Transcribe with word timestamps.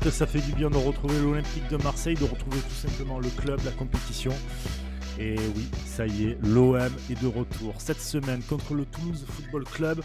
Que 0.00 0.10
ça 0.12 0.26
fait 0.26 0.40
du 0.40 0.52
bien 0.52 0.70
de 0.70 0.76
retrouver 0.76 1.18
l'Olympique 1.20 1.68
de 1.68 1.78
Marseille, 1.78 2.14
de 2.14 2.24
retrouver 2.24 2.58
tout 2.58 2.88
simplement 2.88 3.18
le 3.18 3.28
club, 3.28 3.58
la 3.64 3.72
compétition. 3.72 4.30
Et 5.18 5.34
oui, 5.56 5.68
ça 5.84 6.06
y 6.06 6.26
est, 6.26 6.38
l'OM 6.42 6.76
est 7.10 7.20
de 7.20 7.26
retour 7.26 7.80
cette 7.80 8.00
semaine 8.00 8.40
contre 8.42 8.74
le 8.74 8.84
Toulouse 8.84 9.24
Football 9.28 9.64
Club. 9.64 10.02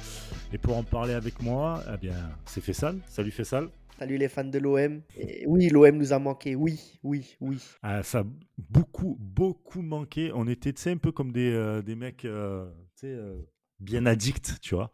Et 0.53 0.57
pour 0.57 0.75
en 0.75 0.83
parler 0.83 1.13
avec 1.13 1.41
moi, 1.43 1.83
eh 1.93 1.97
bien, 1.97 2.15
c'est 2.45 2.61
Fessal. 2.61 2.97
Salut 3.07 3.29
Fessal. 3.29 3.69
Salut 3.99 4.17
les 4.17 4.27
fans 4.27 4.43
de 4.43 4.57
l'OM. 4.57 5.01
Oui, 5.45 5.69
l'OM 5.69 5.95
nous 5.95 6.13
a 6.13 6.17
manqué. 6.19 6.55
Oui, 6.55 6.79
oui, 7.03 7.37
oui. 7.39 7.59
Ah, 7.83 8.01
ça 8.01 8.19
a 8.19 8.23
beaucoup, 8.57 9.17
beaucoup 9.19 9.83
manqué. 9.83 10.31
On 10.33 10.47
était, 10.47 10.73
tu 10.73 10.81
sais, 10.81 10.91
un 10.91 10.97
peu 10.97 11.11
comme 11.11 11.31
des, 11.31 11.51
euh, 11.51 11.83
des 11.83 11.95
mecs, 11.95 12.25
euh, 12.25 12.65
tu 12.95 13.01
sais, 13.01 13.13
euh, 13.13 13.37
bien 13.79 14.07
addicts, 14.07 14.59
tu 14.61 14.73
vois 14.73 14.91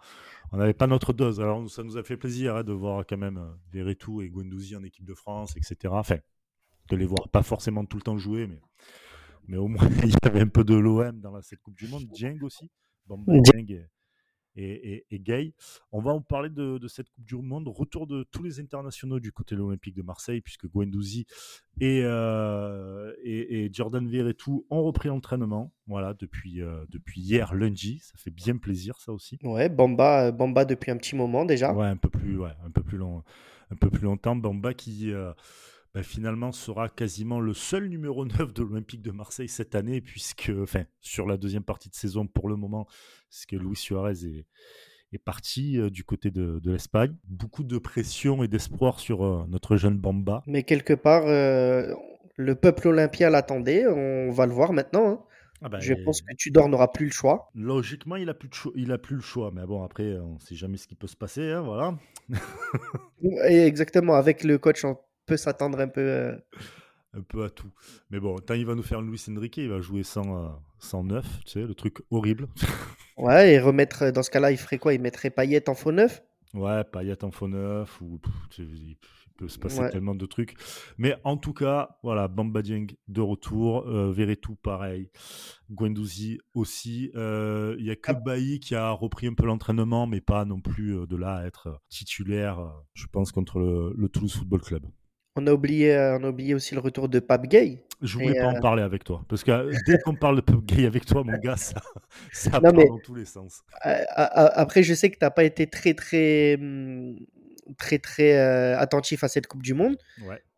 on 0.51 0.57
n'avait 0.57 0.73
pas 0.73 0.87
notre 0.87 1.13
dose. 1.13 1.39
Alors 1.39 1.69
ça 1.69 1.83
nous 1.83 1.97
a 1.97 2.03
fait 2.03 2.17
plaisir 2.17 2.55
hein, 2.55 2.63
de 2.63 2.73
voir 2.73 3.05
quand 3.05 3.17
même 3.17 3.37
euh, 3.37 3.51
Verretou 3.71 4.21
et 4.21 4.29
Guendouzi 4.29 4.75
en 4.75 4.83
équipe 4.83 5.05
de 5.05 5.13
France, 5.13 5.55
etc. 5.57 5.93
Enfin, 5.95 6.17
de 6.89 6.95
les 6.95 7.05
voir 7.05 7.29
pas 7.29 7.43
forcément 7.43 7.85
tout 7.85 7.97
le 7.97 8.03
temps 8.03 8.17
jouer, 8.17 8.47
mais, 8.47 8.59
mais 9.47 9.57
au 9.57 9.67
moins 9.67 9.87
il 10.03 10.09
y 10.09 10.27
avait 10.27 10.41
un 10.41 10.47
peu 10.47 10.63
de 10.63 10.75
l'OM 10.75 11.19
dans 11.19 11.41
cette 11.41 11.61
Coupe 11.61 11.77
du 11.77 11.87
Monde. 11.87 12.05
Dieng 12.13 12.39
aussi. 12.41 12.69
Bon, 13.05 13.23
Dieng 13.27 13.87
et, 14.57 15.19
Gay. 15.19 15.53
On 15.91 16.01
va 16.01 16.11
en 16.11 16.21
parler 16.21 16.49
de, 16.49 16.79
cette 16.87 17.09
Coupe 17.09 17.25
du 17.25 17.35
Monde. 17.35 17.67
Retour 17.67 18.07
de 18.07 18.23
tous 18.31 18.43
les 18.43 18.59
internationaux 18.59 19.19
du 19.19 19.31
côté 19.31 19.55
de 19.55 19.61
l'Olympique 19.61 19.95
de 19.95 20.01
Marseille, 20.01 20.41
puisque 20.41 20.67
Guendouzi 20.67 21.25
et, 21.79 22.01
euh, 22.03 23.13
et, 23.23 23.65
et, 23.65 23.69
Jordan 23.71 24.07
Verretou 24.07 24.65
ont 24.69 24.83
repris 24.83 25.09
l'entraînement. 25.09 25.71
Voilà, 25.87 26.13
depuis, 26.13 26.61
euh, 26.61 26.85
depuis 26.89 27.21
hier, 27.21 27.53
lundi. 27.53 27.99
Ça 27.99 28.13
fait 28.17 28.31
bien 28.31 28.57
plaisir, 28.57 28.99
ça 28.99 29.11
aussi. 29.13 29.37
Ouais, 29.43 29.69
Bamba, 29.69 30.31
Bamba 30.31 30.65
depuis 30.65 30.91
un 30.91 30.97
petit 30.97 31.15
moment 31.15 31.45
déjà. 31.45 31.73
Ouais, 31.73 31.87
un 31.87 31.97
peu 31.97 32.09
plus, 32.09 32.37
ouais, 32.37 32.51
un 32.65 32.71
peu 32.71 32.81
plus, 32.81 32.97
long, 32.97 33.23
un 33.71 33.75
peu 33.75 33.89
plus 33.89 34.03
longtemps. 34.03 34.35
Bamba 34.35 34.73
qui. 34.73 35.11
Euh, 35.11 35.33
bah, 35.93 36.03
finalement 36.03 36.51
sera 36.51 36.89
quasiment 36.89 37.39
le 37.39 37.53
seul 37.53 37.87
numéro 37.87 38.25
9 38.25 38.53
de 38.53 38.63
l'Olympique 38.63 39.01
de 39.01 39.11
Marseille 39.11 39.49
cette 39.49 39.75
année, 39.75 40.01
puisque, 40.01 40.51
enfin, 40.61 40.83
sur 41.01 41.27
la 41.27 41.37
deuxième 41.37 41.63
partie 41.63 41.89
de 41.89 41.95
saison 41.95 42.27
pour 42.27 42.49
le 42.49 42.55
moment, 42.55 42.87
c'est 43.29 43.47
que 43.49 43.55
Luis 43.55 43.75
Suarez 43.75 44.25
est, 44.25 44.45
est 45.13 45.17
parti 45.17 45.79
euh, 45.79 45.89
du 45.89 46.03
côté 46.03 46.31
de, 46.31 46.59
de 46.59 46.71
l'Espagne. 46.71 47.15
Beaucoup 47.25 47.63
de 47.63 47.77
pression 47.77 48.43
et 48.43 48.47
d'espoir 48.47 48.99
sur 48.99 49.25
euh, 49.25 49.45
notre 49.47 49.77
jeune 49.77 49.97
Bamba. 49.97 50.43
Mais 50.47 50.63
quelque 50.63 50.93
part, 50.93 51.23
euh, 51.27 51.93
le 52.35 52.55
peuple 52.55 52.89
olympien 52.89 53.29
l'attendait, 53.29 53.87
on 53.87 54.31
va 54.31 54.45
le 54.45 54.53
voir 54.53 54.73
maintenant. 54.73 55.09
Hein. 55.09 55.23
Ah 55.63 55.69
bah, 55.69 55.79
Je 55.79 55.93
pense 55.93 56.21
que 56.21 56.35
Tudor 56.35 56.69
n'aura 56.69 56.91
plus 56.91 57.07
le 57.07 57.11
choix. 57.11 57.49
Logiquement, 57.55 58.15
il 58.15 58.29
a 58.29 58.35
plus, 58.35 58.49
il 58.75 58.91
a 58.91 58.99
plus 58.99 59.15
le 59.15 59.21
choix. 59.21 59.51
Mais 59.51 59.65
bon, 59.65 59.83
après, 59.83 60.13
on 60.19 60.35
ne 60.35 60.39
sait 60.39 60.55
jamais 60.55 60.77
ce 60.77 60.87
qui 60.87 60.95
peut 60.95 61.07
se 61.07 61.15
passer. 61.15 61.49
Hein, 61.51 61.61
voilà. 61.61 61.97
et 63.49 63.65
exactement, 63.65 64.13
avec 64.13 64.43
le 64.43 64.59
coach 64.59 64.85
en 64.85 65.01
peut 65.27 65.37
s'attendre 65.37 65.79
un 65.79 65.87
peu. 65.87 66.01
Euh, 66.01 66.35
un 67.13 67.21
peu 67.21 67.43
à 67.43 67.49
tout. 67.49 67.71
Mais 68.09 68.19
bon, 68.19 68.37
tant 68.39 68.55
il 68.55 68.65
va 68.65 68.75
nous 68.75 68.83
faire 68.83 69.01
Luis 69.01 69.23
Enrique, 69.29 69.57
il 69.57 69.69
va 69.69 69.81
jouer 69.81 70.03
sans, 70.03 70.59
109, 70.79 71.25
euh, 71.25 71.29
tu 71.45 71.51
sais, 71.51 71.61
le 71.61 71.75
truc 71.75 71.97
horrible. 72.09 72.47
ouais, 73.17 73.53
et 73.53 73.59
remettre, 73.59 74.11
dans 74.11 74.23
ce 74.23 74.31
cas-là, 74.31 74.51
il 74.51 74.57
ferait 74.57 74.79
quoi? 74.79 74.93
Il 74.93 75.01
mettrait 75.01 75.29
Payet 75.29 75.69
en 75.69 75.75
faux 75.75 75.91
neuf? 75.91 76.23
Ouais, 76.53 76.83
Payet 76.83 77.23
en 77.23 77.31
faux 77.31 77.47
neuf, 77.47 78.01
ou 78.01 78.19
peut 79.37 79.47
se 79.47 79.57
passer 79.57 79.89
tellement 79.89 80.15
de 80.15 80.25
trucs. 80.25 80.55
Mais 80.97 81.15
en 81.23 81.37
tout 81.37 81.53
cas, 81.53 81.97
voilà, 82.03 82.27
Bamba 82.27 82.61
Dieng 82.61 82.87
de 83.07 83.21
retour, 83.21 83.87
euh, 83.87 84.11
Verretou 84.11 84.55
pareil, 84.55 85.09
Guendouzi 85.69 86.39
aussi. 86.53 87.11
Euh, 87.15 87.75
il 87.79 87.85
y 87.85 87.91
a 87.91 87.95
que 87.95 88.11
ah. 88.11 88.15
Bailly 88.15 88.59
qui 88.59 88.75
a 88.75 88.89
repris 88.91 89.27
un 89.27 89.33
peu 89.33 89.45
l'entraînement, 89.45 90.07
mais 90.07 90.19
pas 90.19 90.43
non 90.43 90.59
plus 90.59 90.97
euh, 90.97 91.05
de 91.05 91.15
là 91.15 91.35
à 91.35 91.45
être 91.45 91.79
titulaire, 91.89 92.73
je 92.93 93.05
pense, 93.07 93.31
contre 93.31 93.59
le, 93.59 94.09
Toulouse 94.09 94.35
Football 94.35 94.61
Club. 94.61 94.85
On 95.37 95.47
a, 95.47 95.51
oublié, 95.53 95.95
on 96.19 96.23
a 96.23 96.29
oublié 96.29 96.53
aussi 96.53 96.73
le 96.73 96.81
retour 96.81 97.09
de 97.09 97.19
Pape 97.19 97.47
Gay. 97.47 97.83
Je 98.01 98.17
voulais 98.17 98.39
pas 98.39 98.47
en 98.47 98.59
parler 98.59 98.83
avec 98.83 99.03
toi. 99.03 99.23
Parce 99.29 99.43
que 99.43 99.71
dès 99.85 99.99
qu'on 99.99 100.15
parle 100.15 100.37
de 100.37 100.41
Pape 100.41 100.65
Gay 100.65 100.85
avec 100.85 101.05
toi, 101.05 101.23
mon 101.23 101.37
gars, 101.37 101.57
ça, 101.57 101.79
ça 102.33 102.59
part 102.59 102.73
dans 102.73 102.99
tous 102.99 103.15
les 103.15 103.25
sens. 103.25 103.61
après, 103.81 104.83
je 104.83 104.93
sais 104.93 105.09
que 105.09 105.17
tu 105.17 105.23
n'as 105.23 105.29
pas 105.29 105.43
été 105.43 105.67
très, 105.67 105.93
très 105.93 106.57
hum, 106.59 107.15
très 107.77 107.99
très 107.99 108.37
euh, 108.37 108.77
attentif 108.77 109.23
à 109.23 109.27
cette 109.27 109.47
Coupe 109.47 109.63
du 109.63 109.73
Monde. 109.73 109.97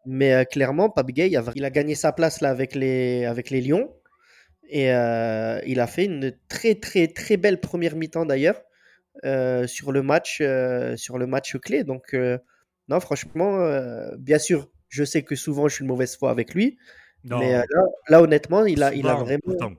Mais 0.06 0.34
euh, 0.34 0.44
clairement, 0.44 0.90
Pape 0.90 1.12
Gay, 1.12 1.30
il 1.56 1.66
a 1.66 1.70
gagné 1.70 1.96
sa 1.96 2.12
place 2.12 2.42
là 2.42 2.50
avec 2.50 2.76
les, 2.76 3.26
avec 3.26 3.50
les 3.50 3.62
Lions. 3.62 3.94
Et 4.70 4.94
euh, 4.94 5.60
il 5.66 5.80
a 5.80 5.88
fait 5.88 6.06
une 6.06 6.32
très 6.48 6.76
très 6.76 7.08
très 7.08 7.38
belle 7.38 7.60
première 7.60 7.96
mi-temps 7.96 8.26
d'ailleurs 8.26 8.62
sur 9.68 9.92
le 9.92 10.02
match 10.04 10.44
sur 10.96 11.18
le 11.18 11.26
match 11.26 11.58
clé. 11.58 11.84
Donc 11.84 12.16
non, 12.90 13.00
franchement, 13.00 13.58
bien 14.18 14.40
sûr, 14.40 14.70
je 14.90 15.04
sais 15.04 15.24
que 15.24 15.36
souvent 15.36 15.68
je 15.68 15.76
suis 15.76 15.84
une 15.84 15.90
mauvaise 15.90 16.18
foi 16.18 16.32
avec 16.32 16.54
lui. 16.54 16.78
Mais 17.24 17.62
là, 18.08 18.22
honnêtement, 18.22 18.66
il 18.66 18.84
a, 18.84 18.94
il 18.94 19.08
a 19.08 19.16
vraiment, 19.16 19.74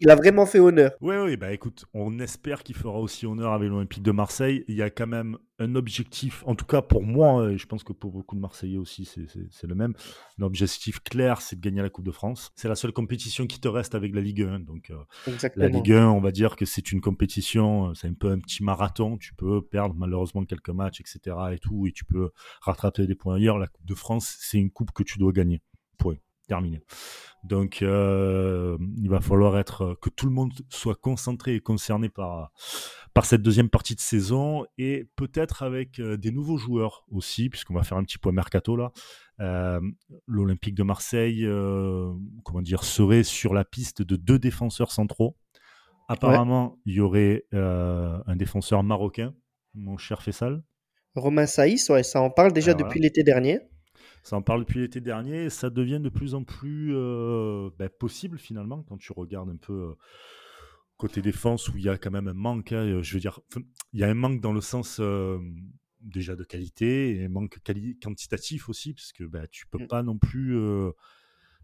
il 0.00 0.10
a 0.10 0.16
vraiment 0.16 0.46
fait 0.46 0.58
honneur. 0.58 0.92
Oui, 1.00 1.16
oui, 1.16 1.36
bah 1.36 1.52
écoute, 1.52 1.84
on 1.94 2.18
espère 2.18 2.62
qu'il 2.62 2.76
fera 2.76 2.98
aussi 2.98 3.26
honneur 3.26 3.52
avec 3.52 3.68
l'Olympique 3.68 4.02
de 4.02 4.12
Marseille. 4.12 4.64
Il 4.68 4.74
y 4.74 4.82
a 4.82 4.90
quand 4.90 5.06
même 5.06 5.38
un 5.58 5.74
objectif, 5.74 6.42
en 6.46 6.54
tout 6.54 6.64
cas 6.64 6.82
pour 6.82 7.02
moi, 7.02 7.50
et 7.50 7.58
je 7.58 7.66
pense 7.66 7.84
que 7.84 7.92
pour 7.92 8.10
beaucoup 8.10 8.34
de 8.34 8.40
Marseillais 8.40 8.78
aussi, 8.78 9.06
c'est 9.06 9.66
le 9.66 9.74
même. 9.74 9.94
Un 10.38 10.42
objectif 10.42 11.00
clair, 11.00 11.40
c'est 11.40 11.56
de 11.56 11.60
gagner 11.60 11.82
la 11.82 11.90
Coupe 11.90 12.04
de 12.04 12.10
France. 12.10 12.50
C'est 12.56 12.68
la 12.68 12.74
seule 12.74 12.92
compétition 12.92 13.46
qui 13.46 13.60
te 13.60 13.68
reste 13.68 13.94
avec 13.94 14.14
la 14.14 14.20
Ligue 14.20 14.42
1. 14.42 14.60
Donc, 14.60 14.90
euh, 14.90 15.32
la 15.56 15.68
Ligue 15.68 15.92
1, 15.92 16.08
on 16.08 16.20
va 16.20 16.32
dire 16.32 16.56
que 16.56 16.64
c'est 16.64 16.92
une 16.92 17.00
compétition, 17.00 17.90
euh, 17.90 17.94
c'est 17.94 18.08
un 18.08 18.14
peu 18.14 18.30
un 18.30 18.40
petit 18.40 18.62
marathon. 18.64 19.18
Tu 19.18 19.34
peux 19.34 19.62
perdre 19.62 19.94
malheureusement 19.94 20.44
quelques 20.44 20.70
matchs, 20.70 21.00
etc. 21.00 21.36
et 21.52 21.58
tout, 21.58 21.86
et 21.86 21.92
tu 21.92 22.04
peux 22.04 22.30
rattraper 22.60 23.06
des 23.06 23.14
points 23.14 23.36
ailleurs. 23.36 23.58
La 23.58 23.68
Coupe 23.68 23.86
de 23.86 23.94
France, 23.94 24.36
c'est 24.40 24.58
une 24.58 24.70
coupe 24.70 24.90
que 24.92 25.02
tu 25.02 25.18
dois 25.18 25.32
gagner. 25.32 25.62
Point 25.98 26.16
terminé. 26.46 26.82
Donc, 27.44 27.82
euh, 27.82 28.78
il 28.96 29.08
va 29.08 29.20
falloir 29.20 29.58
être 29.58 29.98
que 30.00 30.10
tout 30.10 30.26
le 30.26 30.32
monde 30.32 30.52
soit 30.68 30.94
concentré 30.94 31.56
et 31.56 31.60
concerné 31.60 32.08
par 32.08 32.52
par 33.14 33.26
cette 33.26 33.42
deuxième 33.42 33.68
partie 33.68 33.94
de 33.94 34.00
saison 34.00 34.64
et 34.78 35.06
peut-être 35.16 35.62
avec 35.62 35.98
euh, 35.98 36.16
des 36.16 36.30
nouveaux 36.30 36.56
joueurs 36.56 37.04
aussi, 37.10 37.50
puisqu'on 37.50 37.74
va 37.74 37.82
faire 37.82 37.98
un 37.98 38.04
petit 38.04 38.18
point 38.18 38.32
mercato 38.32 38.76
là. 38.76 38.92
Euh, 39.40 39.80
L'Olympique 40.26 40.74
de 40.74 40.82
Marseille, 40.82 41.46
comment 42.44 42.62
dire, 42.62 42.84
serait 42.84 43.24
sur 43.24 43.54
la 43.54 43.64
piste 43.64 44.02
de 44.02 44.16
deux 44.16 44.38
défenseurs 44.38 44.92
centraux. 44.92 45.36
Apparemment, 46.08 46.78
il 46.86 46.94
y 46.94 47.00
aurait 47.00 47.44
un 47.52 48.36
défenseur 48.36 48.82
marocain, 48.84 49.34
mon 49.74 49.96
cher 49.96 50.22
Fessal. 50.22 50.62
Romain 51.14 51.46
Saïs, 51.46 51.90
ouais, 51.90 52.02
ça 52.02 52.22
en 52.22 52.30
parle 52.30 52.52
déjà 52.52 52.74
depuis 52.74 53.00
l'été 53.00 53.22
dernier. 53.24 53.60
Ça 54.22 54.36
en 54.36 54.42
parle 54.42 54.60
depuis 54.60 54.80
l'été 54.80 55.00
dernier 55.00 55.44
et 55.44 55.50
ça 55.50 55.68
devient 55.68 56.00
de 56.00 56.08
plus 56.08 56.34
en 56.34 56.44
plus 56.44 56.94
euh, 56.94 57.70
ben, 57.78 57.88
possible 57.88 58.38
finalement 58.38 58.84
quand 58.84 58.96
tu 58.96 59.12
regardes 59.12 59.50
un 59.50 59.56
peu 59.56 59.72
euh, 59.72 59.94
côté 60.96 61.22
défense 61.22 61.68
où 61.68 61.76
il 61.76 61.82
y 61.82 61.88
a 61.88 61.98
quand 61.98 62.12
même 62.12 62.28
un 62.28 62.34
manque. 62.34 62.72
Hein, 62.72 63.02
je 63.02 63.14
veux 63.14 63.20
dire, 63.20 63.40
il 63.92 64.00
y 64.00 64.04
a 64.04 64.08
un 64.08 64.14
manque 64.14 64.40
dans 64.40 64.52
le 64.52 64.60
sens 64.60 64.98
euh, 65.00 65.40
déjà 66.00 66.36
de 66.36 66.44
qualité 66.44 67.16
et 67.16 67.24
un 67.24 67.28
manque 67.28 67.58
quantitatif 68.00 68.68
aussi 68.68 68.94
parce 68.94 69.12
que 69.12 69.24
ben, 69.24 69.46
tu 69.50 69.66
peux 69.66 69.86
pas 69.88 70.04
non 70.04 70.18
plus. 70.18 70.56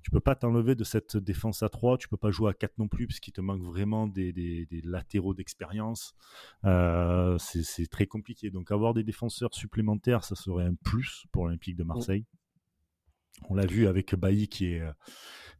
tu 0.02 0.10
peux 0.10 0.18
pas 0.20 0.34
t'enlever 0.34 0.74
de 0.74 0.82
cette 0.82 1.16
défense 1.16 1.62
à 1.62 1.68
3, 1.68 1.96
tu 1.96 2.08
peux 2.08 2.16
pas 2.16 2.32
jouer 2.32 2.50
à 2.50 2.54
4 2.54 2.78
non 2.78 2.88
plus, 2.88 3.06
parce 3.06 3.20
qu'il 3.20 3.32
te 3.32 3.40
manque 3.40 3.62
vraiment 3.62 4.08
des, 4.08 4.32
des, 4.32 4.66
des 4.66 4.80
latéraux 4.80 5.34
d'expérience. 5.34 6.16
c'est 6.64 7.86
très 7.88 8.06
compliqué. 8.06 8.50
Donc 8.50 8.72
avoir 8.72 8.94
des 8.94 9.04
défenseurs 9.04 9.54
supplémentaires, 9.54 10.24
ça 10.24 10.34
serait 10.34 10.64
un 10.64 10.74
plus 10.74 11.26
pour 11.30 11.44
l'Olympique 11.44 11.76
de 11.76 11.84
mmh. 11.84 11.86
Marseille. 11.86 12.26
On 13.48 13.54
l'a 13.54 13.66
vu 13.66 13.86
avec 13.86 14.14
Bailly 14.14 14.48
qui 14.48 14.74
est, 14.74 14.80
euh, 14.80 14.92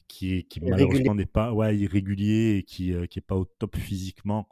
qui, 0.06 0.36
est, 0.36 0.42
qui 0.42 0.60
malheureusement 0.60 1.14
n'est 1.14 1.26
pas 1.26 1.52
ouais, 1.52 1.76
irrégulier 1.76 2.58
et 2.58 2.62
qui 2.62 2.90
n'est 2.90 2.96
euh, 2.96 3.22
pas 3.26 3.36
au 3.36 3.44
top 3.44 3.76
physiquement. 3.76 4.48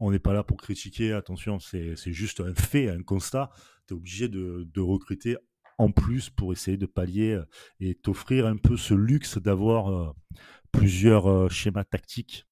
On 0.00 0.12
n'est 0.12 0.20
pas 0.20 0.32
là 0.32 0.44
pour 0.44 0.58
critiquer, 0.58 1.12
attention, 1.12 1.58
c'est 1.58 1.96
juste 2.12 2.40
un 2.40 2.54
fait, 2.54 2.88
un 2.88 3.02
constat. 3.02 3.50
Tu 3.88 3.94
es 3.94 3.96
obligé 3.96 4.28
de, 4.28 4.68
de, 4.72 4.80
recruter 4.80 5.36
en 5.76 5.90
plus 5.90 6.30
pour 6.30 6.52
essayer 6.52 6.76
de 6.76 6.86
pallier 6.86 7.32
euh, 7.32 7.44
et 7.80 7.94
t'offrir 7.96 8.46
un 8.46 8.56
peu 8.56 8.76
ce 8.76 8.94
luxe 8.94 9.38
d'avoir 9.38 10.14
plusieurs 10.70 11.50
schémas 11.50 11.84
tactiques. 11.84 12.46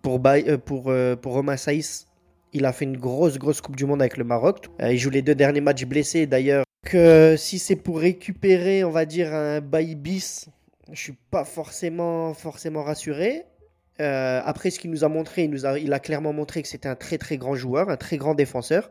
Pour, 0.00 0.22
pour, 0.64 0.92
pour 1.20 1.32
Romain 1.32 1.56
Saïs, 1.56 2.06
il 2.54 2.64
a 2.64 2.72
fait 2.72 2.86
une 2.86 2.96
grosse, 2.96 3.38
grosse 3.38 3.60
Coupe 3.60 3.76
du 3.76 3.84
Monde 3.84 4.00
avec 4.00 4.16
le 4.16 4.24
Maroc. 4.24 4.68
il 4.80 4.96
joue 4.96 5.10
les 5.10 5.22
deux 5.22 5.34
derniers 5.34 5.60
matchs 5.60 5.84
blessés. 5.84 6.26
D'ailleurs, 6.26 6.64
que 6.84 7.36
si 7.36 7.58
c'est 7.58 7.76
pour 7.76 8.00
récupérer, 8.00 8.84
on 8.84 8.90
va 8.90 9.04
dire, 9.04 9.34
un 9.34 9.60
bail 9.60 9.94
bis, 9.94 10.48
je 10.92 11.00
suis 11.00 11.18
pas 11.30 11.44
forcément, 11.44 12.34
forcément 12.34 12.82
rassuré. 12.82 13.44
Euh, 14.00 14.40
après 14.44 14.70
ce 14.70 14.78
qu'il 14.78 14.90
nous 14.90 15.04
a 15.04 15.08
montré, 15.08 15.44
il, 15.44 15.50
nous 15.50 15.66
a, 15.66 15.78
il 15.78 15.92
a 15.92 15.98
clairement 15.98 16.32
montré 16.32 16.62
que 16.62 16.68
c'était 16.68 16.88
un 16.88 16.94
très 16.94 17.18
très 17.18 17.36
grand 17.36 17.54
joueur, 17.54 17.90
un 17.90 17.96
très 17.96 18.16
grand 18.16 18.34
défenseur. 18.34 18.90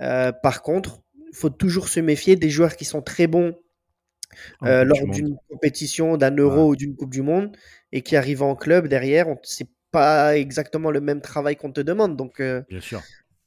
Euh, 0.00 0.32
par 0.32 0.62
contre, 0.62 1.00
il 1.30 1.36
faut 1.36 1.50
toujours 1.50 1.88
se 1.88 2.00
méfier 2.00 2.36
des 2.36 2.50
joueurs 2.50 2.76
qui 2.76 2.84
sont 2.84 3.02
très 3.02 3.26
bons 3.26 3.54
euh, 4.62 4.84
lors 4.84 5.06
d'une 5.08 5.36
compétition, 5.50 6.16
d'un 6.16 6.34
euro 6.36 6.70
ou 6.70 6.76
d'une 6.76 6.96
Coupe 6.96 7.12
du 7.12 7.22
Monde 7.22 7.54
et 7.90 8.02
qui 8.02 8.16
arrivent 8.16 8.42
en 8.42 8.54
club 8.54 8.86
derrière. 8.86 9.26
C'est 9.42 9.68
pas 9.90 10.36
exactement 10.36 10.90
le 10.90 11.00
même 11.00 11.20
travail 11.20 11.56
qu'on 11.56 11.72
te 11.72 11.80
demande. 11.80 12.16
Donc, 12.16 12.40
Bien 12.40 12.80
sûr. 12.80 13.02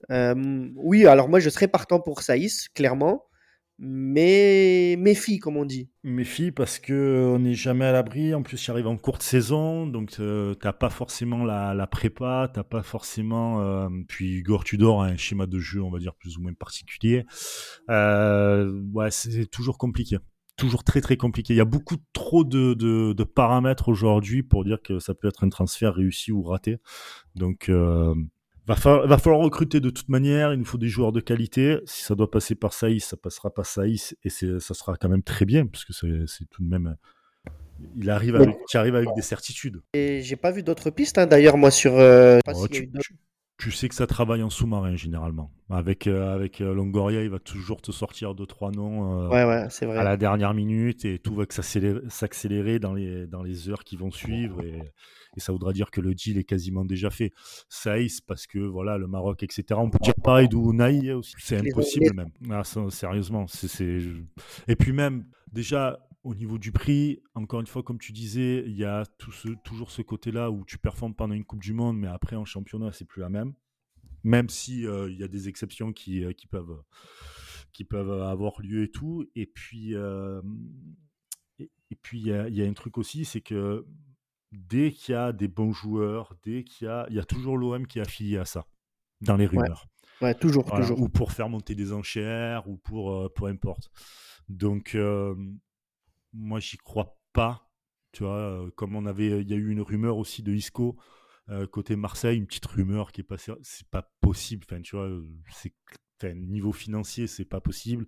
oui, 0.10 1.08
alors 1.08 1.30
moi 1.30 1.40
je 1.40 1.50
serais 1.50 1.68
partant 1.68 2.00
pour 2.00 2.22
Saïs, 2.22 2.68
clairement. 2.70 3.24
Mais 3.78 4.96
méfie, 4.98 5.40
comme 5.40 5.58
on 5.58 5.66
dit. 5.66 5.90
Méfie 6.04 6.52
parce 6.52 6.80
que 6.80 7.34
on 7.36 7.40
n'est 7.40 7.56
jamais 7.56 7.86
à 7.86 7.92
l'abri. 7.92 8.34
En 8.34 8.42
plus, 8.42 8.58
tu 8.58 8.72
arrives 8.72 8.88
en 8.88 8.96
courte 8.96 9.22
saison, 9.22 9.86
donc 9.86 10.16
euh, 10.20 10.54
t'as 10.54 10.72
pas 10.72 10.90
forcément 10.90 11.44
la, 11.44 11.74
la 11.74 11.86
prépa, 11.86 12.50
t'as 12.54 12.64
pas 12.64 12.84
forcément. 12.84 13.62
Euh, 13.62 13.90
puis 14.08 14.38
Igor 14.38 14.64
Tudor 14.64 15.04
a 15.04 15.08
un 15.08 15.18
schéma 15.18 15.46
de 15.46 15.60
jeu, 15.60 15.82
on 15.82 15.92
va 15.92 16.00
dire 16.00 16.16
plus 16.16 16.38
ou 16.38 16.42
moins 16.42 16.54
particulier. 16.54 17.26
Euh, 17.90 18.82
ouais, 18.94 19.12
c'est 19.12 19.46
toujours 19.48 19.78
compliqué. 19.78 20.20
Toujours 20.56 20.86
très 20.86 21.02
très 21.02 21.18
compliqué. 21.18 21.54
Il 21.54 21.58
y 21.58 21.62
a 21.62 21.66
beaucoup 21.66 21.98
trop 22.14 22.46
de, 22.46 22.76
de, 22.76 23.12
de 23.12 23.24
paramètres 23.26 23.90
aujourd'hui 23.90 24.42
pour 24.42 24.64
dire 24.64 24.82
que 24.82 25.00
ça 25.00 25.14
peut 25.14 25.28
être 25.28 25.44
un 25.44 25.50
transfert 25.50 25.94
réussi 25.94 26.32
ou 26.32 26.44
raté. 26.44 26.78
Donc 27.36 27.68
euh, 27.68 28.16
Va, 28.68 28.76
fa 28.76 29.06
va, 29.06 29.18
falloir 29.20 29.42
recruter 29.42 29.80
de 29.80 29.90
toute 29.92 30.10
manière. 30.10 30.54
Il 30.54 30.60
nous 30.60 30.66
faut 30.66 30.78
des 30.78 30.88
joueurs 30.88 31.12
de 31.12 31.20
qualité. 31.20 31.80
Si 31.86 32.04
ça 32.04 32.16
doit 32.16 32.32
passer 32.32 32.56
par 32.56 32.74
Saïs, 32.74 33.06
ça 33.06 33.18
passera 33.18 33.54
par 33.54 33.66
Saïs 33.66 34.16
et 34.24 34.30
ça 34.30 34.74
sera 34.74 34.96
quand 34.98 35.10
même 35.10 35.24
très 35.24 35.46
bien 35.46 35.68
parce 35.68 35.86
que 35.86 35.94
c'est 35.94 36.50
tout 36.50 36.64
de 36.64 36.68
même. 36.68 36.96
Il 37.98 38.10
arrive 38.10 38.36
avec, 38.36 38.56
tu 38.68 38.78
arrives 38.78 38.96
avec 38.96 39.10
des 39.16 39.22
certitudes. 39.22 39.82
Et 39.94 40.22
j'ai 40.22 40.36
pas 40.36 40.52
vu 40.52 40.64
d'autres 40.64 40.90
pistes 40.90 41.18
hein, 41.18 41.28
d'ailleurs 41.28 41.58
moi 41.58 41.72
sur. 41.72 41.94
Euh, 41.98 42.40
oh, 42.48 42.68
tu, 42.68 42.90
tu, 42.90 43.16
tu, 43.58 43.72
sais 43.72 43.90
que 43.90 43.96
ça 43.96 44.08
travaille 44.08 44.42
en 44.42 44.50
sous-marin 44.50 44.96
généralement. 44.96 45.52
Avec 45.70 46.08
euh, 46.08 46.34
avec 46.34 46.62
euh, 46.62 46.74
Longoria, 46.74 47.22
il 47.22 47.30
va 47.30 47.40
toujours 47.40 47.82
te 47.82 47.92
sortir 47.92 48.34
deux 48.34 48.46
trois 48.46 48.72
noms 48.72 49.28
ouais, 49.30 49.44
ouais, 49.44 49.68
vrai. 49.68 49.98
à 49.98 50.04
la 50.04 50.16
dernière 50.16 50.54
minute 50.54 51.06
et 51.06 51.20
tout 51.20 51.36
va 51.36 51.44
s'accélérer 51.50 52.80
dans 52.80 52.94
les 52.94 53.28
dans 53.28 53.44
les 53.44 53.70
heures 53.70 53.84
qui 53.84 53.98
vont 53.98 54.12
suivre 54.12 54.64
et 54.64 54.82
et 55.36 55.40
ça 55.40 55.52
voudra 55.52 55.74
dire 55.74 55.92
que 55.92 56.02
le 56.02 56.14
deal 56.14 56.38
est 56.38 56.44
quasiment 56.44 56.86
déjà 56.86 57.10
fait. 57.10 57.32
Saïs, 57.70 58.22
parce 58.22 58.48
que 58.48 58.60
voilà, 58.60 58.98
le 58.98 59.08
Maroc, 59.08 59.44
etc. 59.44 59.64
On 59.78 59.90
peut 59.90 60.00
dire 60.02 60.16
pareil 60.24 60.48
d'Ounaï 60.48 61.12
aussi. 61.12 61.36
C'est 61.40 61.58
impossible 61.58 62.14
même. 62.16 62.32
Ah, 62.50 62.64
ça, 62.64 62.90
sérieusement. 62.90 63.48
c'est 63.48 64.00
Et 64.68 64.76
puis 64.76 64.92
même, 64.92 65.26
déjà, 65.52 66.00
au 66.26 66.34
niveau 66.34 66.58
du 66.58 66.72
prix, 66.72 67.22
encore 67.36 67.60
une 67.60 67.68
fois, 67.68 67.84
comme 67.84 68.00
tu 68.00 68.12
disais, 68.12 68.64
il 68.66 68.76
y 68.76 68.84
a 68.84 69.06
tout 69.20 69.32
ce, 69.32 69.50
toujours 69.64 69.92
ce 69.92 70.02
côté-là 70.02 70.50
où 70.50 70.66
tu 70.66 70.80
performes 70.80 71.14
pendant 71.14 71.36
une 71.36 71.46
Coupe 71.46 71.62
du 71.62 71.74
Monde, 71.74 72.00
mais 72.00 72.08
après 72.08 72.36
en 72.36 72.46
championnat, 72.46 72.92
c'est 72.92 73.06
plus 73.06 73.22
la 73.22 73.30
même. 73.30 73.54
Même 74.24 74.50
si 74.50 74.88
euh, 74.88 75.08
il 75.12 75.20
y 75.20 75.24
a 75.24 75.28
des 75.28 75.50
exceptions 75.50 75.94
qui, 75.94 76.26
euh, 76.26 76.34
qui, 76.34 76.48
peuvent, 76.48 76.82
qui 77.74 77.84
peuvent 77.84 78.24
avoir 78.24 78.60
lieu 78.60 78.84
et 78.84 78.90
tout. 78.90 79.30
Et 79.36 79.46
puis, 79.46 79.94
euh, 79.94 80.42
et, 81.60 81.70
puis 82.02 82.22
il 82.22 82.56
y 82.56 82.62
a 82.64 82.66
un 82.66 82.74
truc 82.74 82.98
aussi, 82.98 83.24
c'est 83.24 83.42
que 83.42 83.86
dès 84.56 84.92
qu'il 84.92 85.14
y 85.14 85.18
a 85.18 85.32
des 85.32 85.48
bons 85.48 85.74
joueurs, 85.74 86.36
dès 86.44 86.64
qu'il 86.64 86.88
y 86.88 86.90
a, 86.90 87.06
il 87.10 87.16
y 87.16 87.20
a 87.20 87.26
toujours 87.26 87.58
l'OM 87.58 87.86
qui 87.88 88.00
est 88.00 88.02
affilié 88.02 88.38
à 88.38 88.46
ça, 88.46 88.66
dans 89.22 89.38
les 89.38 89.46
rumeurs. 89.46 89.88
Ouais, 90.22 90.34
toujours, 90.34 90.66
toujours. 90.72 91.02
Ou 91.02 91.10
pour 91.10 91.32
faire 91.32 91.50
monter 91.50 91.76
des 91.76 91.92
enchères, 91.92 92.68
ou 92.70 92.78
pour, 92.78 93.14
euh, 93.14 93.30
peu 93.30 93.46
importe. 93.46 93.90
Donc, 94.48 94.96
euh, 94.96 95.36
moi, 96.34 96.60
j'y 96.60 96.78
crois 96.78 97.18
pas. 97.34 97.70
Tu 98.12 98.24
vois, 98.24 98.38
euh, 98.38 98.72
comme 98.76 98.96
on 98.96 99.06
avait, 99.06 99.42
il 99.42 99.50
y 99.50 99.54
a 99.54 99.58
eu 99.58 99.70
une 99.70 99.82
rumeur 99.82 100.18
aussi 100.18 100.44
de 100.44 100.54
Isco 100.54 100.98
côté 101.70 101.96
Marseille, 101.96 102.40
une 102.40 102.48
petite 102.48 102.66
rumeur 102.66 103.12
qui 103.12 103.22
est 103.22 103.24
passée. 103.24 103.52
C'est 103.62 103.88
pas 103.90 104.12
possible. 104.20 104.66
Enfin, 104.68 104.82
tu 104.82 104.96
vois, 104.96 105.08
c'est 105.52 105.76
niveau 106.34 106.72
financier, 106.72 107.28
c'est 107.28 107.46
pas 107.46 107.62
possible. 107.62 108.06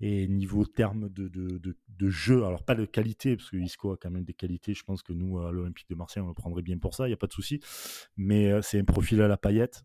Et 0.00 0.26
niveau 0.28 0.64
terme 0.64 1.08
de, 1.10 1.28
de, 1.28 1.58
de, 1.58 2.10
jeu, 2.10 2.44
alors 2.44 2.64
pas 2.64 2.74
de 2.74 2.84
qualité, 2.84 3.36
parce 3.36 3.50
que 3.50 3.56
Isco 3.56 3.92
a 3.92 3.96
quand 3.96 4.10
même 4.10 4.24
des 4.24 4.34
qualités. 4.34 4.74
Je 4.74 4.84
pense 4.84 5.02
que 5.02 5.12
nous, 5.12 5.38
à 5.38 5.52
l'Olympique 5.52 5.88
de 5.88 5.94
Marseille, 5.94 6.22
on 6.22 6.28
le 6.28 6.34
prendrait 6.34 6.62
bien 6.62 6.78
pour 6.78 6.94
ça, 6.94 7.06
il 7.06 7.10
n'y 7.10 7.14
a 7.14 7.18
pas 7.18 7.26
de 7.26 7.32
souci. 7.32 7.60
Mais 8.16 8.50
euh, 8.50 8.62
c'est 8.62 8.78
un 8.78 8.84
profil 8.84 9.20
à 9.22 9.28
la 9.28 9.36
paillette. 9.36 9.82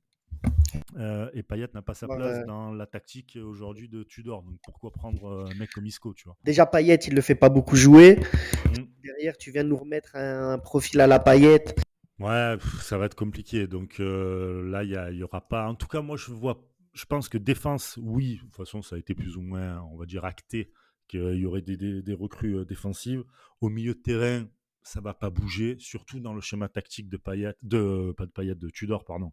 Euh, 0.98 1.30
et 1.34 1.44
Payet 1.44 1.70
n'a 1.74 1.82
pas 1.82 1.94
sa 1.94 2.08
place 2.08 2.46
dans 2.46 2.72
la 2.72 2.86
tactique 2.86 3.38
aujourd'hui 3.42 3.88
de 3.88 4.04
Tudor. 4.04 4.44
Donc 4.44 4.56
pourquoi 4.64 4.92
prendre 4.92 5.26
euh, 5.26 5.46
un 5.50 5.56
mec 5.56 5.72
comme 5.72 5.86
Isco, 5.86 6.14
tu 6.14 6.26
vois? 6.26 6.38
Déjà 6.44 6.66
Payet, 6.66 6.96
il 6.96 7.16
le 7.16 7.22
fait 7.22 7.36
pas 7.36 7.50
beaucoup 7.50 7.76
jouer. 7.76 8.18
Mmh. 8.18 8.84
Derrière, 9.04 9.38
tu 9.38 9.52
viens 9.52 9.64
de 9.64 9.70
nous 9.70 9.78
remettre 9.78 10.16
un 10.16 10.60
profil 10.60 11.00
à 11.00 11.08
la 11.08 11.20
paillette. 11.20 11.80
Ouais, 12.20 12.58
ça 12.82 12.98
va 12.98 13.06
être 13.06 13.16
compliqué. 13.16 13.68
Donc 13.68 13.98
là, 14.00 14.84
il 14.84 14.90
y, 14.90 15.18
y, 15.18 15.24
aura 15.24 15.48
pas. 15.48 15.68
En 15.68 15.76
tout 15.76 15.88
cas, 15.88 16.02
moi, 16.02 16.18
je 16.18 16.32
vois 16.32 16.66
je 16.96 17.06
pense 17.06 17.30
que 17.30 17.38
défense, 17.38 18.00
oui, 18.02 18.38
de 18.38 18.40
toute 18.42 18.56
façon, 18.56 18.82
ça 18.82 18.96
a 18.96 19.00
été 19.00 19.14
plus 19.14 19.38
ou 19.38 19.42
moins, 19.42 19.82
on 19.92 19.98
va 19.98 20.06
dire, 20.06 20.26
acté 20.26 20.72
qu'il 21.08 21.36
y 21.36 21.46
aurait 21.46 21.62
des, 21.62 21.78
des, 21.78 22.02
des 22.02 22.14
recrues 22.14 22.58
euh, 22.58 22.66
défensives. 22.66 23.24
Au 23.62 23.70
milieu 23.70 23.94
de 23.94 24.00
terrain, 24.00 24.48
ça 24.82 25.02
va 25.02 25.14
pas 25.14 25.30
bouger, 25.30 25.78
surtout 25.78 26.20
dans 26.20 26.34
le 26.34 26.42
schéma 26.42 26.70
tactique 26.70 27.10
de 27.10 27.18
Payet, 27.18 27.56
de 27.62 28.14
pas 28.18 28.26
de 28.26 28.32
Payet, 28.32 28.56
de 28.56 28.70
Tudor, 28.70 29.04
pardon. 29.04 29.32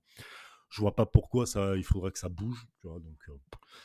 Je 0.70 0.80
vois 0.80 0.94
pas 0.94 1.04
pourquoi 1.06 1.46
ça, 1.46 1.76
il 1.76 1.84
faudrait 1.84 2.12
que 2.12 2.18
ça 2.18 2.30
bouge, 2.30 2.66
tu 2.80 2.88
vois, 2.88 2.98
donc 2.98 3.18
euh, 3.28 3.32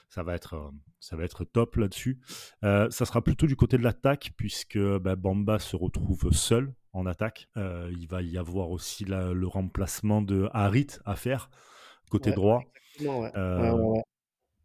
ça 0.09 0.23
va 0.23 0.33
être, 0.35 0.53
euh, 0.53 0.71
ça 0.99 1.17
va 1.17 1.25
être 1.25 1.43
top 1.43 1.75
là-dessus. 1.75 2.19
Euh, 2.63 2.89
ça 2.89 3.05
sera 3.05 3.21
plutôt 3.21 3.45
du 3.45 3.57
côté 3.57 3.77
de 3.77 3.83
l'attaque 3.83 4.31
puisque 4.37 4.79
bah, 4.79 5.17
Bamba 5.17 5.59
se 5.59 5.75
retrouve 5.75 6.31
seul 6.31 6.73
en 6.93 7.05
attaque. 7.05 7.49
Euh, 7.57 7.91
il 7.99 8.07
va 8.07 8.21
y 8.21 8.37
avoir 8.37 8.71
aussi 8.71 9.03
la, 9.03 9.33
le 9.33 9.47
remplacement 9.47 10.21
de 10.21 10.49
Harit 10.53 10.87
à 11.05 11.15
faire 11.17 11.49
côté 12.09 12.29
ouais. 12.29 12.35
droit. 12.37 12.63
Ouais. 12.99 13.31
Euh, 13.35 13.71
Ouais, 13.73 13.79
ouais. 13.97 14.01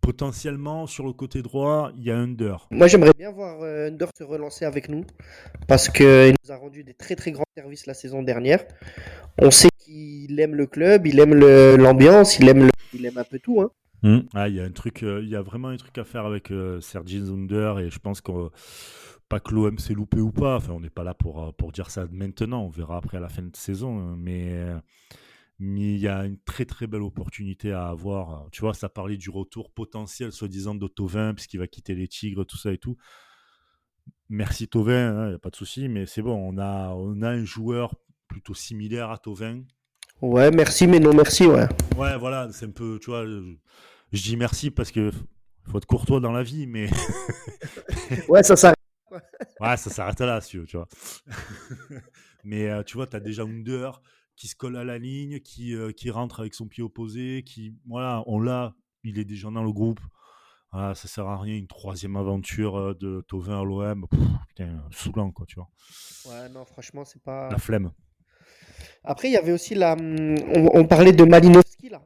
potentiellement 0.01 0.87
sur 0.87 1.05
le 1.07 1.13
côté 1.13 1.43
droit, 1.43 1.93
il 1.97 2.03
y 2.05 2.11
a 2.11 2.17
Under. 2.17 2.67
Moi, 2.71 2.87
j'aimerais 2.89 3.13
bien 3.17 3.31
voir 3.31 3.63
euh, 3.63 3.89
Under 3.89 4.09
se 4.17 4.25
relancer 4.25 4.65
avec 4.65 4.89
nous 4.89 5.05
parce 5.69 5.89
qu'il 5.89 6.35
nous 6.45 6.53
a 6.53 6.57
rendu 6.57 6.83
des 6.85 6.95
très 6.95 7.15
très 7.17 7.31
grands 7.33 7.45
services 7.57 7.87
la 7.87 7.95
saison 7.95 8.23
dernière. 8.23 8.65
On 9.39 9.51
sait 9.51 9.69
qu'il 9.79 10.39
aime 10.41 10.55
le 10.55 10.67
club, 10.67 11.07
il 11.07 11.19
aime 11.21 11.35
l'ambiance, 11.35 12.39
il 12.39 12.49
aime 12.49 12.65
le- 12.65 12.71
il 12.95 13.07
aime 13.07 13.19
un 13.19 13.25
peu 13.25 13.39
tout. 13.39 13.61
Hein. 13.61 13.71
Ah, 14.35 14.49
il 14.49 14.57
y 14.57 14.61
a 14.61 14.65
un 14.65 14.71
truc, 14.73 15.05
euh, 15.05 15.21
il 15.23 15.29
y 15.29 15.37
a 15.37 15.43
vraiment 15.43 15.69
un 15.69 15.77
truc 15.77 15.97
à 15.99 16.05
faire 16.05 16.27
avec 16.27 16.51
euh, 16.51 16.81
Sergi 16.81 17.21
Zunder 17.21 17.75
et 17.81 17.89
je 17.91 17.99
pense 18.01 18.21
que 18.21 18.33
pas 19.29 19.39
que 19.39 19.55
l'OM 19.55 19.79
s'est 19.79 19.95
loupé 19.95 20.19
ou 20.19 20.33
pas. 20.33 20.57
Enfin, 20.57 20.73
on 20.73 20.81
n'est 20.81 20.91
pas 20.91 21.05
là 21.05 21.15
pour 21.15 21.45
euh, 21.45 21.53
pour 21.57 21.71
dire 21.71 21.89
ça 21.91 22.07
maintenant. 22.11 22.65
On 22.65 22.69
verra 22.69 22.97
après 22.97 23.19
à 23.19 23.21
la 23.21 23.29
fin 23.29 23.43
de 23.43 23.55
saison, 23.57 23.99
hein, 24.01 24.17
mais 24.19 24.49
euh, 24.49 24.77
mais 25.65 25.95
il 25.95 26.01
y 26.01 26.09
a 26.09 26.25
une 26.25 26.41
très 26.41 26.65
très 26.65 26.89
belle 26.89 27.03
opportunité 27.03 27.71
à 27.71 27.87
avoir. 27.87 28.49
Tu 28.51 28.63
vois, 28.63 28.75
ça 28.75 28.89
parlait 28.89 29.17
du 29.17 29.31
retour 29.31 29.71
potentiel, 29.71 30.33
soi-disant, 30.33 30.75
de 30.75 30.89
Tovin, 30.89 31.35
puisqu'il 31.35 31.59
va 31.59 31.69
quitter 31.69 31.95
les 31.95 32.09
Tigres, 32.09 32.45
tout 32.45 32.57
ça 32.57 32.73
et 32.73 32.79
tout. 32.79 32.97
Merci 34.29 34.67
Tovin, 34.67 35.27
il 35.27 35.29
n'y 35.29 35.35
a 35.37 35.39
pas 35.39 35.51
de 35.51 35.57
souci, 35.57 35.89
mais 35.89 36.05
c'est 36.05 36.21
bon, 36.21 36.35
on 36.35 36.59
a, 36.59 36.89
on 36.89 37.23
a 37.23 37.29
un 37.29 37.45
joueur 37.45 37.95
plutôt 38.27 38.55
similaire 38.55 39.11
à 39.11 39.19
Tovin. 39.19 39.63
Ouais, 40.21 40.51
merci, 40.51 40.89
mais 40.89 40.99
non 40.99 41.15
merci, 41.15 41.47
ouais. 41.47 41.69
Ouais, 41.97 42.19
voilà, 42.19 42.51
c'est 42.51 42.67
un 42.67 42.71
peu, 42.71 42.99
tu 43.01 43.11
vois, 43.11 43.25
je, 43.25 43.55
je 44.11 44.21
dis 44.23 44.37
merci 44.37 44.73
parce 44.73 44.91
que 44.91 45.13
faut 45.71 45.79
être 45.79 45.87
courtois 45.87 46.19
dans 46.19 46.33
la 46.33 46.43
vie, 46.43 46.67
mais 46.67 46.89
Ouais, 48.29 48.43
ça 48.43 48.57
s'arrête. 48.57 48.79
ouais, 49.13 49.77
ça 49.77 49.91
s'arrête 49.91 50.21
là, 50.21 50.41
si 50.41 50.51
tu 50.51 50.59
veux, 50.59 50.67
tu 50.67 50.77
vois. 50.77 50.89
mais 52.43 52.69
euh, 52.69 52.83
tu 52.83 52.95
vois, 52.97 53.07
tu 53.07 53.15
as 53.15 53.21
déjà 53.21 53.45
Under 53.45 54.01
qui 54.43 54.49
se 54.49 54.57
colle 54.57 54.77
à 54.77 54.83
la 54.83 54.99
ligne, 54.99 55.39
qui, 55.39 55.73
euh, 55.73 55.93
qui 55.93 56.11
rentre 56.11 56.41
avec 56.41 56.53
son 56.55 56.67
pied 56.67 56.83
opposé, 56.83 57.45
qui, 57.47 57.77
voilà, 57.87 58.25
on 58.27 58.41
l'a, 58.41 58.75
il 59.05 59.21
est 59.21 59.25
déjà 59.25 59.49
dans 59.53 59.63
le 59.63 59.71
groupe. 59.71 60.01
Voilà, 60.73 60.97
ça 60.97 61.07
sert 61.07 61.29
à 61.29 61.39
rien, 61.39 61.55
une 61.55 61.69
troisième 61.69 62.17
aventure 62.17 62.77
euh, 62.77 62.93
de 62.93 63.25
Tovin 63.29 63.61
à 63.61 63.63
l'OM, 63.63 64.05
putain, 64.49 64.83
saoulant, 64.91 65.31
quoi, 65.31 65.47
tu 65.47 65.55
vois. 65.55 65.69
Ouais, 66.27 66.49
non, 66.49 66.65
franchement, 66.65 67.05
c'est 67.05 67.23
pas. 67.23 67.51
La 67.51 67.59
flemme. 67.59 67.93
Après, 69.05 69.29
il 69.29 69.31
y 69.31 69.37
avait 69.37 69.53
aussi 69.53 69.77
la. 69.77 69.93
hum, 69.93 70.35
On, 70.57 70.71
on 70.81 70.87
parlait 70.89 71.13
de 71.13 71.23
Malinowski, 71.23 71.89
là. 71.91 72.03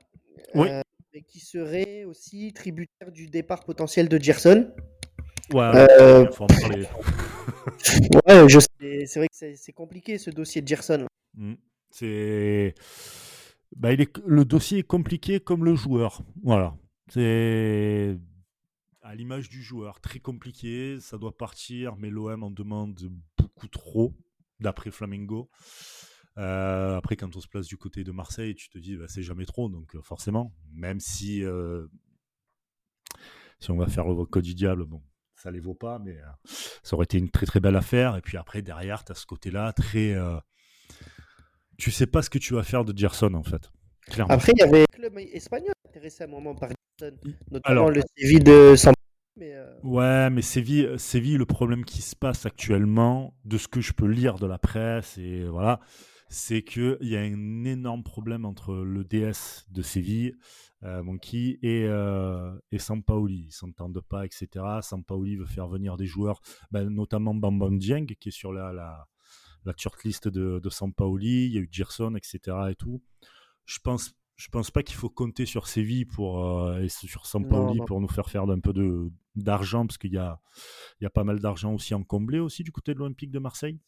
Oui. 0.55 0.69
Euh, 0.69 0.83
et 1.15 1.23
qui 1.23 1.41
serait 1.41 2.05
aussi 2.05 2.53
tributaire 2.53 3.11
du 3.13 3.29
départ 3.29 3.65
potentiel 3.65 4.11
de 4.11 4.19
Gerson. 4.19 4.71
Ouais, 5.55 5.73
Euh, 5.75 6.31
faut 6.33 6.45
en 6.45 6.49
parler. 6.49 6.87
Ouais, 8.27 8.47
je 8.47 8.59
sais. 8.61 9.07
C'est 9.07 9.21
vrai 9.21 9.29
que 9.29 9.35
c'est 9.37 9.57
c'est 9.57 9.73
compliqué 9.73 10.19
ce 10.19 10.29
dossier 10.29 10.61
de 10.61 10.69
Gerson. 10.69 11.07
Mm. 11.35 11.55
C'est. 11.99 12.75
Bah, 13.75 13.93
il 13.93 14.03
est... 14.03 14.19
Le 14.27 14.45
dossier 14.45 14.79
est 14.79 14.87
compliqué 14.87 15.41
comme 15.41 15.65
le 15.65 15.75
joueur. 15.75 16.23
Voilà. 16.43 16.77
C'est. 17.09 18.19
À 19.01 19.15
l'image 19.15 19.49
du 19.49 19.63
joueur, 19.63 20.01
très 20.01 20.19
compliqué. 20.19 20.99
Ça 21.01 21.17
doit 21.17 21.37
partir, 21.37 21.97
mais 21.97 22.11
l'OM 22.11 22.43
en 22.43 22.51
demande 22.51 23.01
beaucoup 23.39 23.69
trop, 23.69 24.15
d'après 24.61 24.91
Flamengo. 24.91 25.49
Euh, 26.37 26.99
après, 26.99 27.17
quand 27.17 27.35
on 27.35 27.41
se 27.41 27.49
place 27.49 27.67
du 27.67 27.79
côté 27.79 28.05
de 28.05 28.13
Marseille, 28.13 28.55
tu 28.55 28.69
te 28.69 28.77
dis, 28.77 28.97
bah, 28.97 29.07
c'est 29.09 29.23
jamais 29.23 29.47
trop, 29.47 29.71
donc 29.71 29.97
euh, 29.97 30.03
forcément, 30.03 30.55
même 30.75 31.01
si, 31.01 31.43
euh, 31.43 31.87
si 33.59 33.71
on 33.71 33.79
va 33.79 33.87
faire 33.87 34.07
le 34.07 34.27
code 34.27 34.45
du 34.45 34.55
diable, 34.55 34.85
bon, 34.85 35.03
ça 35.35 35.51
les 35.51 35.61
vaut 35.61 35.75
pas, 35.75 35.99
mais 35.99 36.19
ça 36.83 36.95
aurait 36.95 37.05
été 37.05 37.17
une 37.17 37.31
très 37.31 37.47
très 37.47 37.61
belle 37.61 37.77
affaire. 37.77 38.17
Et 38.17 38.21
puis 38.21 38.37
après, 38.37 38.61
derrière, 38.61 39.03
tu 39.03 39.13
as 39.13 39.15
ce 39.15 39.25
côté-là 39.25 39.73
très. 39.73 40.15
Euh, 41.77 41.83
tu 41.83 41.91
sais 41.91 42.07
pas 42.07 42.23
ce 42.23 42.31
que 42.31 42.39
tu 42.39 42.55
vas 42.55 42.63
faire 42.63 42.85
de 42.85 42.97
Gerson, 42.97 43.35
en 43.35 43.43
fait. 43.43 43.71
Clairement. 44.07 44.33
Après, 44.35 44.53
il 44.57 44.61
y 44.61 44.63
avait 44.63 44.83
un 44.83 44.97
club 44.97 45.19
espagnol 45.33 45.73
intéressé 45.89 46.25
à 46.25 46.27
un 46.27 46.31
moment 46.31 46.55
par 46.55 46.71
Gerson, 47.01 47.17
notamment 47.51 47.81
Alors- 47.87 47.91
le 47.91 48.03
Séville 48.17 48.41
de 48.41 48.75
San 48.77 48.93
mais 49.39 49.53
euh, 49.55 49.67
Ouais, 49.83 50.31
mais 50.31 50.41
Séville, 50.41 50.99
Séville, 50.99 51.37
le 51.37 51.45
problème 51.45 51.85
qui 51.85 52.01
se 52.01 52.17
passe 52.17 52.47
actuellement, 52.47 53.35
de 53.45 53.59
ce 53.59 53.69
que 53.69 53.83
je 53.83 53.93
peux 53.93 54.07
lire 54.07 54.37
de 54.37 54.47
la 54.47 54.57
presse, 54.59 55.19
et 55.19 55.45
voilà, 55.45 55.81
c'est 56.31 56.63
qu'il 56.63 56.97
y 57.03 57.17
a 57.17 57.21
un 57.21 57.65
énorme 57.65 58.03
problème 58.03 58.47
entre 58.47 58.75
le 58.75 59.05
DS 59.05 59.67
de 59.71 59.83
Séville, 59.83 60.35
euh, 60.85 61.03
Monkey, 61.03 61.59
et, 61.63 61.85
euh, 61.85 62.51
et 62.73 62.79
Sampaoli. 62.79 63.49
Ils 63.49 63.53
s'entendent 63.53 64.01
pas, 64.09 64.25
etc. 64.25 64.49
Sampaoli 64.81 65.37
veut 65.37 65.45
faire 65.47 65.69
venir 65.69 65.99
des 65.99 66.07
joueurs, 66.07 66.41
ben, 66.71 66.89
notamment 66.89 67.35
Bambam 67.35 67.77
Dieng, 67.79 68.07
qui 68.07 68.31
est 68.31 68.33
sur 68.33 68.53
la, 68.55 68.73
la, 68.73 69.07
la 69.67 69.75
shortlist 69.77 70.29
de, 70.29 70.61
de 70.61 70.71
Sampaoli. 70.71 71.47
Il 71.47 71.53
y 71.53 71.59
a 71.59 71.61
eu 71.61 71.69
Gerson, 71.71 72.15
etc. 72.17 72.57
et 72.71 72.75
tout. 72.75 73.03
Je 73.65 73.79
pense 73.83 74.15
je 74.37 74.49
pense 74.49 74.71
pas 74.71 74.83
qu'il 74.83 74.97
faut 74.97 75.09
compter 75.09 75.47
sur 75.47 75.67
Séville 75.67 76.05
pour 76.05 76.45
euh, 76.45 76.83
et 76.83 76.89
sur 76.89 77.25
Sampaoli 77.25 77.81
pour 77.87 78.01
nous 78.03 78.09
faire 78.09 78.29
faire 78.29 78.43
un 78.43 78.61
peu 78.61 78.75
de 78.75 79.11
d'argent 79.35 79.87
parce 79.87 79.97
qu'il 79.97 80.13
y 80.13 80.19
a 80.19 80.41
il 81.01 81.05
y 81.05 81.07
a 81.07 81.11
pas 81.11 81.25
mal 81.25 81.41
d'argent 81.41 81.73
aussi 81.73 81.95
en 81.95 82.03
comblé 82.03 82.39
aussi 82.39 82.63
du 82.63 82.71
côté 82.71 82.93
de 82.93 82.99
l'Olympique 82.99 83.31
de 83.31 83.39
Marseille. 83.39 83.79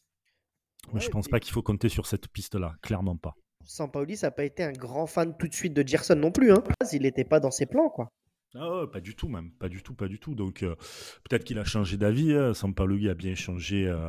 Mais 0.92 1.00
je 1.00 1.10
pense 1.10 1.28
pas 1.28 1.38
qu'il 1.38 1.52
faut 1.52 1.62
compter 1.62 1.88
sur 1.88 2.06
cette 2.06 2.28
piste-là, 2.28 2.74
clairement 2.82 3.16
pas. 3.16 3.34
Sampaoli, 3.64 4.16
ça 4.16 4.28
n'a 4.28 4.30
pas 4.30 4.44
été 4.44 4.62
un 4.62 4.72
grand 4.72 5.06
fan 5.06 5.36
tout 5.36 5.48
de 5.48 5.54
suite 5.54 5.74
de 5.74 5.86
Gerson 5.86 6.14
non 6.14 6.32
plus. 6.32 6.52
Hein. 6.52 6.62
Il 6.92 7.02
n'était 7.02 7.24
pas 7.24 7.40
dans 7.40 7.50
ses 7.50 7.66
plans, 7.66 7.90
quoi. 7.90 8.08
Ah 8.54 8.86
pas 8.90 9.00
du 9.00 9.14
tout 9.14 9.28
même, 9.28 9.50
pas 9.52 9.68
du 9.68 9.82
tout, 9.82 9.94
pas 9.94 10.08
du 10.08 10.18
tout. 10.18 10.34
Donc 10.34 10.62
euh, 10.62 10.74
peut-être 11.24 11.44
qu'il 11.44 11.58
a 11.58 11.64
changé 11.64 11.96
d'avis. 11.96 12.32
Hein. 12.32 12.54
Sampaoli 12.54 13.08
a 13.08 13.14
bien 13.14 13.34
changé 13.34 13.86
euh, 13.86 14.08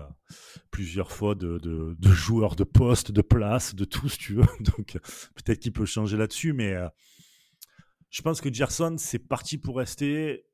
plusieurs 0.71 1.11
fois 1.11 1.35
de, 1.35 1.59
joueur 2.03 2.55
de 2.55 2.63
poste, 2.63 3.11
de 3.11 3.21
place, 3.21 3.75
de 3.75 3.85
tout, 3.85 4.07
si 4.07 4.17
tu 4.17 4.33
veux. 4.35 4.45
Donc 4.61 4.97
peut-être 5.35 5.59
qu'il 5.59 5.73
peut 5.73 5.85
changer 5.85 6.15
là-dessus, 6.15 6.53
mais 6.53 6.73
euh, 6.73 6.87
je 8.09 8.21
pense 8.21 8.39
que 8.39 8.51
Gerson 8.51 8.95
c'est 8.97 9.19
parti 9.19 9.57
pour 9.57 9.77
rester 9.77 10.45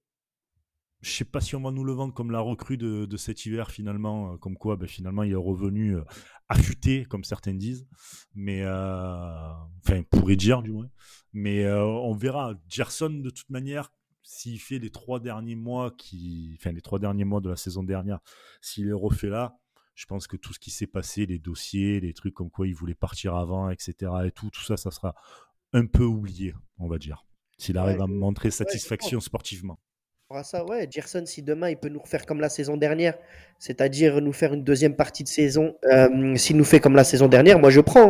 je 1.05 1.11
sais 1.11 1.25
pas 1.25 1.39
si 1.39 1.55
on 1.55 1.61
va 1.61 1.69
nous 1.69 1.83
le 1.83 1.93
vendre 1.93 2.15
comme 2.15 2.31
la 2.31 2.39
recrue 2.39 2.77
de, 2.77 3.05
de 3.05 3.17
cet 3.17 3.45
hiver 3.45 3.69
finalement, 3.69 4.33
euh, 4.33 4.37
comme 4.37 4.57
quoi 4.57 4.75
ben, 4.75 4.87
finalement 4.87 5.21
il 5.21 5.33
est 5.33 5.35
revenu 5.35 5.97
euh, 5.97 6.03
affûté 6.49 7.05
comme 7.05 7.23
certains 7.23 7.53
disent, 7.53 7.87
mais 8.33 8.63
euh, 8.63 9.51
enfin 9.85 10.01
pourrait 10.09 10.35
dire 10.35 10.63
du 10.63 10.71
moins, 10.71 10.89
mais 11.31 11.63
euh, 11.63 11.85
on 11.85 12.15
verra. 12.15 12.55
Gerson 12.67 13.11
de 13.11 13.29
toute 13.29 13.51
manière, 13.51 13.93
s'il 14.23 14.59
fait 14.59 14.79
les 14.79 14.89
trois 14.89 15.19
derniers 15.19 15.55
mois 15.55 15.91
qui, 15.91 16.57
enfin 16.59 16.71
les 16.71 16.81
trois 16.81 16.97
derniers 16.97 17.23
mois 17.23 17.39
de 17.39 17.49
la 17.49 17.55
saison 17.55 17.83
dernière, 17.83 18.19
s'il 18.59 18.87
est 18.87 18.93
refait 18.93 19.29
là, 19.29 19.59
je 19.93 20.07
pense 20.07 20.25
que 20.25 20.37
tout 20.37 20.53
ce 20.53 20.59
qui 20.59 20.71
s'est 20.71 20.87
passé, 20.87 21.27
les 21.27 21.37
dossiers, 21.37 21.99
les 21.99 22.13
trucs 22.13 22.33
comme 22.33 22.49
quoi 22.49 22.67
il 22.67 22.73
voulait 22.73 22.95
partir 22.95 23.35
avant, 23.35 23.69
etc. 23.69 24.11
et 24.25 24.31
tout, 24.31 24.49
tout 24.49 24.63
ça, 24.63 24.75
ça 24.75 24.89
sera 24.89 25.13
un 25.71 25.85
peu 25.85 26.03
oublié, 26.03 26.55
on 26.79 26.87
va 26.87 26.97
dire, 26.97 27.27
s'il 27.59 27.77
arrive 27.77 28.01
à 28.01 28.07
montrer 28.07 28.49
satisfaction 28.49 29.19
sportivement 29.19 29.79
ça, 30.43 30.65
ouais. 30.65 30.87
Gerson, 30.89 31.23
si 31.25 31.41
demain 31.41 31.69
il 31.69 31.77
peut 31.77 31.89
nous 31.89 31.99
refaire 31.99 32.25
comme 32.25 32.39
la 32.39 32.49
saison 32.49 32.77
dernière, 32.77 33.15
c'est-à-dire 33.59 34.21
nous 34.21 34.33
faire 34.33 34.53
une 34.53 34.63
deuxième 34.63 34.95
partie 34.95 35.23
de 35.23 35.27
saison, 35.27 35.75
euh, 35.85 36.35
s'il 36.35 36.57
nous 36.57 36.63
fait 36.63 36.79
comme 36.79 36.95
la 36.95 37.03
saison 37.03 37.27
dernière, 37.27 37.59
moi 37.59 37.69
je 37.69 37.81
prends. 37.81 38.09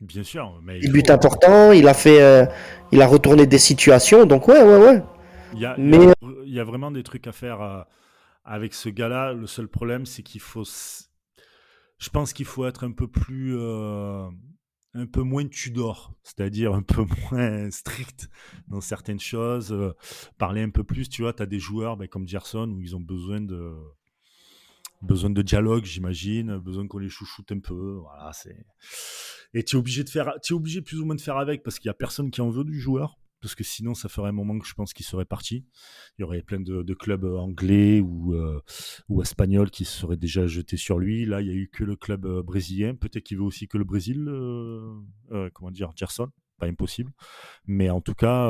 Bien 0.00 0.22
sûr. 0.22 0.60
Mais 0.62 0.78
il, 0.80 0.92
but 0.92 1.10
important, 1.10 1.72
il 1.72 1.88
a 1.88 1.94
fait, 1.94 2.22
euh, 2.22 2.46
il 2.92 3.00
a 3.00 3.06
retourné 3.06 3.46
des 3.46 3.58
situations, 3.58 4.26
donc 4.26 4.48
ouais, 4.48 4.62
ouais, 4.62 4.78
ouais. 4.78 5.02
Il 5.54 5.60
y 5.60 5.66
a, 5.66 5.74
mais... 5.78 5.98
il 6.44 6.52
y 6.52 6.60
a 6.60 6.64
vraiment 6.64 6.90
des 6.90 7.02
trucs 7.02 7.26
à 7.26 7.32
faire 7.32 7.62
euh, 7.62 7.80
avec 8.44 8.74
ce 8.74 8.88
gars-là. 8.88 9.32
Le 9.32 9.46
seul 9.46 9.68
problème, 9.68 10.04
c'est 10.04 10.22
qu'il 10.22 10.40
faut. 10.40 10.64
Je 11.98 12.10
pense 12.10 12.32
qu'il 12.32 12.46
faut 12.46 12.66
être 12.66 12.84
un 12.84 12.90
peu 12.90 13.06
plus 13.06 13.56
un 14.94 15.06
peu 15.06 15.22
moins 15.22 15.46
Tudor, 15.46 16.14
c'est-à-dire 16.22 16.72
un 16.72 16.82
peu 16.82 17.04
moins 17.30 17.70
strict 17.70 18.28
dans 18.68 18.80
certaines 18.80 19.20
choses, 19.20 19.72
euh, 19.72 19.92
parler 20.38 20.62
un 20.62 20.70
peu 20.70 20.84
plus, 20.84 21.08
tu 21.08 21.22
vois, 21.22 21.32
tu 21.32 21.42
as 21.42 21.46
des 21.46 21.58
joueurs 21.58 21.96
ben, 21.96 22.08
comme 22.08 22.26
Gerson 22.26 22.70
où 22.70 22.80
ils 22.80 22.96
ont 22.96 23.00
besoin 23.00 23.40
de 23.40 23.74
besoin 25.02 25.28
de 25.28 25.42
dialogue, 25.42 25.84
j'imagine, 25.84 26.56
besoin 26.58 26.86
qu'on 26.86 26.98
les 26.98 27.10
chouchoute 27.10 27.52
un 27.52 27.58
peu, 27.58 27.98
voilà, 28.00 28.32
c'est 28.32 28.66
et 29.52 29.62
tu 29.62 29.76
es 29.76 29.78
obligé 29.78 30.02
de 30.02 30.10
faire 30.10 30.32
es 30.42 30.52
obligé 30.52 30.80
plus 30.80 30.98
ou 30.98 31.04
moins 31.04 31.14
de 31.14 31.20
faire 31.20 31.36
avec 31.36 31.62
parce 31.62 31.78
qu'il 31.78 31.88
y 31.88 31.90
a 31.90 31.94
personne 31.94 32.30
qui 32.30 32.40
en 32.40 32.50
veut 32.50 32.64
du 32.64 32.80
joueur 32.80 33.18
parce 33.44 33.54
que 33.54 33.62
sinon 33.62 33.92
ça 33.92 34.08
ferait 34.08 34.30
un 34.30 34.32
moment 34.32 34.58
que 34.58 34.66
je 34.66 34.72
pense 34.72 34.94
qu'il 34.94 35.04
serait 35.04 35.26
parti. 35.26 35.66
Il 36.16 36.22
y 36.22 36.24
aurait 36.24 36.40
plein 36.40 36.60
de, 36.60 36.94
clubs 36.94 37.26
anglais 37.26 38.00
ou, 38.00 38.32
euh, 38.32 38.62
ou 39.10 39.20
espagnols 39.20 39.70
qui 39.70 39.84
se 39.84 39.98
seraient 39.98 40.16
déjà 40.16 40.46
jetés 40.46 40.78
sur 40.78 40.98
lui. 40.98 41.26
Là, 41.26 41.42
il 41.42 41.48
n'y 41.48 41.52
a 41.52 41.54
eu 41.54 41.68
que 41.68 41.84
le 41.84 41.94
club 41.94 42.24
euh, 42.24 42.42
brésilien. 42.42 42.94
Peut-être 42.94 43.22
qu'il 43.22 43.36
veut 43.36 43.44
aussi 43.44 43.68
que 43.68 43.76
le 43.76 43.84
Brésil, 43.84 44.24
euh, 44.28 45.50
comment 45.52 45.70
dire, 45.70 45.92
Gerson, 45.94 46.30
pas 46.58 46.68
impossible. 46.68 47.12
Mais 47.66 47.90
en 47.90 48.00
tout 48.00 48.14
cas, 48.14 48.48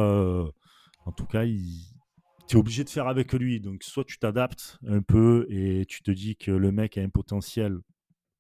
en 1.05 1.13
tout 1.13 1.27
cas, 1.27 1.45
tu 1.45 2.57
es 2.57 2.57
obligé 2.57 2.85
de 2.85 2.89
faire 2.89 3.09
avec 3.09 3.33
lui. 3.33 3.59
Donc, 3.59 3.83
soit 3.83 4.05
tu 4.05 4.19
t'adaptes 4.19 4.79
un 4.87 5.03
peu 5.03 5.49
et 5.51 5.87
tu 5.87 6.05
te 6.05 6.13
dis 6.13 6.37
que 6.37 6.53
le 6.53 6.71
mec 6.71 6.99
a 6.99 7.01
un 7.01 7.09
potentiel 7.09 7.79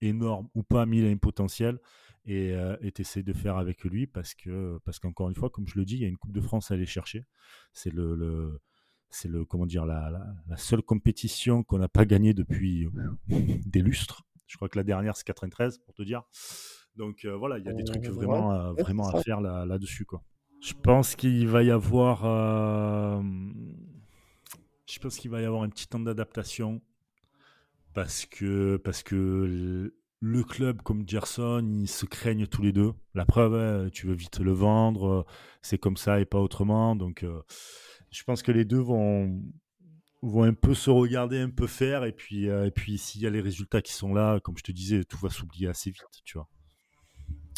énorme 0.03 0.49
ou 0.55 0.63
pas, 0.63 0.87
mais 0.87 0.99
il 0.99 1.07
a 1.07 1.09
un 1.09 1.17
potentiel 1.17 1.81
et 2.26 2.52
euh, 2.52 2.76
essaies 2.83 3.23
de 3.23 3.33
faire 3.33 3.57
avec 3.57 3.85
lui 3.85 4.07
parce 4.07 4.35
que 4.35 4.78
parce 4.85 4.99
qu'encore 4.99 5.28
une 5.28 5.35
fois, 5.35 5.50
comme 5.50 5.66
je 5.66 5.78
le 5.78 5.85
dis, 5.85 5.97
il 5.97 6.02
y 6.02 6.04
a 6.04 6.09
une 6.09 6.16
Coupe 6.16 6.33
de 6.33 6.40
France 6.40 6.71
à 6.71 6.75
aller 6.75 6.87
chercher. 6.87 7.26
C'est 7.73 7.93
le, 7.93 8.14
le 8.14 8.61
c'est 9.11 9.28
le 9.28 9.45
comment 9.45 9.66
dire 9.66 9.87
la, 9.87 10.11
la, 10.49 10.57
seule 10.57 10.83
compétition 10.83 11.62
qu'on 11.62 11.78
n'a 11.78 11.88
pas 11.88 12.04
gagnée 12.04 12.35
depuis 12.35 12.88
des 13.66 13.81
lustres. 13.81 14.23
Je 14.47 14.57
crois 14.57 14.69
que 14.69 14.78
la 14.78 14.85
dernière 14.85 15.16
c'est 15.16 15.25
93 15.25 15.78
pour 15.78 15.95
te 15.95 16.02
dire. 16.02 16.23
Donc 16.97 17.25
euh, 17.25 17.37
voilà, 17.37 17.59
il 17.59 17.64
y 17.64 17.69
a 17.69 17.73
des 17.73 17.85
trucs 17.85 18.07
vraiment 18.07 18.50
à, 18.50 18.73
vraiment 18.73 19.09
à 19.09 19.23
faire 19.23 19.40
là, 19.40 19.66
là-dessus 19.66 20.04
quoi. 20.04 20.23
Je 20.61 20.73
pense 20.73 21.14
qu'il 21.16 21.47
va 21.49 21.62
y 21.62 21.71
avoir 21.71 22.25
euh, 22.25 23.23
je 24.87 24.99
pense 24.99 25.16
qu'il 25.16 25.31
va 25.31 25.43
y 25.43 25.45
avoir 25.45 25.62
un 25.62 25.69
petit 25.69 25.87
temps 25.87 26.00
d'adaptation 26.00 26.81
parce 27.93 28.26
que 28.26 28.76
parce 28.78 29.02
que 29.02 29.95
le 30.25 30.43
club 30.43 30.81
comme 30.81 31.07
Gerson, 31.07 31.81
ils 31.83 31.87
se 31.87 32.07
craignent 32.07 32.47
tous 32.47 32.62
les 32.62 32.73
deux. 32.73 32.95
La 33.12 33.26
preuve, 33.26 33.90
tu 33.90 34.07
veux 34.07 34.14
vite 34.14 34.38
le 34.38 34.52
vendre, 34.52 35.26
c'est 35.61 35.76
comme 35.76 35.99
ça 35.99 36.19
et 36.19 36.25
pas 36.25 36.40
autrement. 36.40 36.97
Donc, 36.97 37.25
euh, 37.25 37.43
je 38.11 38.25
pense 38.25 38.43
que 38.43 38.50
les 38.50 38.64
deux 38.64 38.78
vont, 38.78 39.43
vont 40.23 40.45
un 40.45 40.54
peu 40.54 40.73
se 40.73 40.88
regarder, 40.88 41.40
un 41.40 41.50
peu 41.50 41.66
faire. 41.66 42.04
Et 42.04 42.12
puis, 42.12 42.49
euh, 42.49 42.64
et 42.64 42.71
puis 42.71 42.97
s'il 42.97 43.21
y 43.21 43.26
a 43.26 43.31
les 43.31 43.43
résultats 43.43 43.83
qui 43.83 43.93
sont 43.93 44.14
là, 44.14 44.40
comme 44.40 44.57
je 44.57 44.62
te 44.62 44.73
disais, 44.73 45.04
tout 45.04 45.19
va 45.19 45.28
s'oublier 45.28 45.69
assez 45.69 45.90
vite, 45.90 46.23
tu 46.25 46.38
vois. 46.38 46.49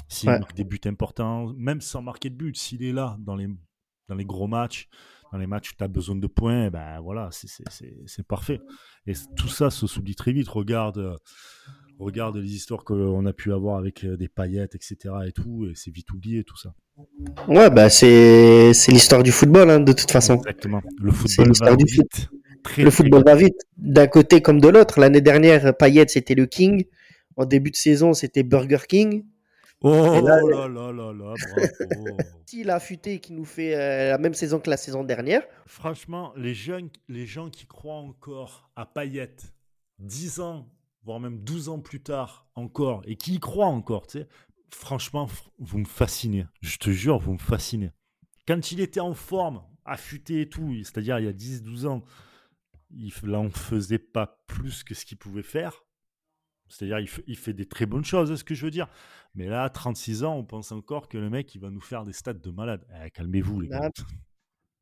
S'il 0.08 0.30
marque 0.30 0.54
des 0.54 0.64
buts 0.64 0.80
importants, 0.86 1.52
même 1.56 1.80
sans 1.80 2.02
marquer 2.02 2.30
de 2.30 2.34
but, 2.34 2.56
s'il 2.56 2.82
est 2.82 2.92
là 2.92 3.16
dans 3.20 3.36
les, 3.36 3.48
dans 4.08 4.16
les 4.16 4.24
gros 4.24 4.48
matchs, 4.48 4.88
dans 5.30 5.38
les 5.38 5.46
matchs 5.46 5.70
où 5.70 5.74
tu 5.76 5.84
as 5.84 5.88
besoin 5.88 6.16
de 6.16 6.26
points, 6.26 6.70
ben 6.70 6.98
voilà, 7.00 7.28
c'est 7.30 8.26
parfait. 8.26 8.60
Et 9.06 9.12
tout 9.36 9.48
ça 9.48 9.70
se 9.70 9.86
s'oublie 9.86 10.16
très 10.16 10.32
vite. 10.32 10.48
Regarde 10.48 11.16
regarde 11.98 12.36
les 12.36 12.54
histoires 12.54 12.84
qu'on 12.84 13.26
a 13.26 13.32
pu 13.32 13.52
avoir 13.52 13.78
avec 13.78 14.04
euh, 14.04 14.16
des 14.16 14.28
paillettes, 14.28 14.74
etc. 14.74 14.96
et 15.26 15.32
tout, 15.32 15.66
et 15.66 15.72
c'est 15.74 15.90
vite 15.90 16.10
oublié 16.12 16.44
tout 16.44 16.56
ça. 16.56 16.74
Ouais, 17.48 17.70
bah 17.70 17.90
c'est 17.90 18.72
l'histoire 18.88 19.22
du 19.22 19.32
football, 19.32 19.70
hein, 19.70 19.80
de 19.80 19.92
toute 19.92 20.10
façon. 20.10 20.36
Exactement. 20.36 20.82
Le 21.00 21.12
football 21.12 21.52
va 21.60 21.76
vite. 21.76 22.28
le 22.78 22.90
football 22.90 23.24
va 23.24 23.34
vite, 23.34 23.60
d'un 23.76 24.06
côté 24.06 24.40
comme 24.40 24.60
de 24.60 24.68
l'autre. 24.68 25.00
L'année 25.00 25.20
dernière, 25.20 25.76
Payet, 25.76 26.06
c'était 26.08 26.34
le 26.34 26.46
King. 26.46 26.84
En 27.36 27.44
début 27.44 27.70
de 27.70 27.76
saison, 27.76 28.14
c'était 28.14 28.42
Burger 28.42 28.78
King. 28.88 29.24
Oh 29.82 29.92
là, 29.92 30.40
là 30.40 30.68
là 30.68 30.90
là 30.90 31.12
là, 31.12 31.12
bravo. 31.12 32.16
S'il 32.46 32.70
a 32.70 32.76
affûté 32.76 33.18
qui 33.20 33.34
nous 33.34 33.44
fait 33.44 33.76
euh, 33.76 34.10
la 34.10 34.18
même 34.18 34.32
saison 34.32 34.58
que 34.58 34.70
la 34.70 34.78
saison 34.78 35.04
dernière. 35.04 35.42
Franchement, 35.66 36.32
les 36.34 36.54
jeunes, 36.54 36.88
les 37.08 37.26
gens 37.26 37.50
qui 37.50 37.66
croient 37.66 37.96
encore 37.96 38.70
à 38.74 38.86
Payet, 38.86 39.36
10 39.98 40.40
ans 40.40 40.66
voire 41.06 41.20
même 41.20 41.38
12 41.38 41.68
ans 41.68 41.78
plus 41.78 42.02
tard 42.02 42.48
encore, 42.56 43.02
et 43.06 43.16
qui 43.16 43.34
y 43.34 43.40
croit 43.40 43.66
encore, 43.66 44.08
tu 44.08 44.24
franchement, 44.70 45.28
vous 45.58 45.78
me 45.78 45.84
fascinez. 45.84 46.46
Je 46.60 46.76
te 46.78 46.90
jure, 46.90 47.18
vous 47.18 47.32
me 47.32 47.38
fascinez. 47.38 47.92
Quand 48.46 48.72
il 48.72 48.80
était 48.80 49.00
en 49.00 49.14
forme, 49.14 49.62
affûté 49.84 50.40
et 50.40 50.48
tout, 50.48 50.74
c'est-à-dire 50.82 51.20
il 51.20 51.26
y 51.26 51.28
a 51.28 51.32
10-12 51.32 51.86
ans, 51.86 52.04
il 52.90 53.12
n'en 53.22 53.50
faisait 53.50 54.00
pas 54.00 54.42
plus 54.48 54.82
que 54.82 54.94
ce 54.94 55.06
qu'il 55.06 55.16
pouvait 55.16 55.44
faire. 55.44 55.84
C'est-à-dire, 56.68 56.98
il, 57.28 57.36
fait 57.36 57.52
des 57.52 57.66
très 57.66 57.86
bonnes 57.86 58.04
choses, 58.04 58.34
ce 58.34 58.42
que 58.42 58.56
je 58.56 58.64
veux 58.64 58.72
dire. 58.72 58.88
Mais 59.36 59.46
là, 59.46 59.62
à 59.62 59.70
36 59.70 60.24
ans, 60.24 60.34
on 60.34 60.44
pense 60.44 60.72
encore 60.72 61.08
que 61.08 61.16
le 61.16 61.30
mec, 61.30 61.54
il 61.54 61.60
va 61.60 61.70
nous 61.70 61.80
faire 61.80 62.02
des 62.02 62.12
stats 62.12 62.34
de 62.34 62.50
malade. 62.50 62.84
Eh, 63.04 63.10
calmez-vous, 63.12 63.60
les 63.60 63.68
gars. 63.68 63.92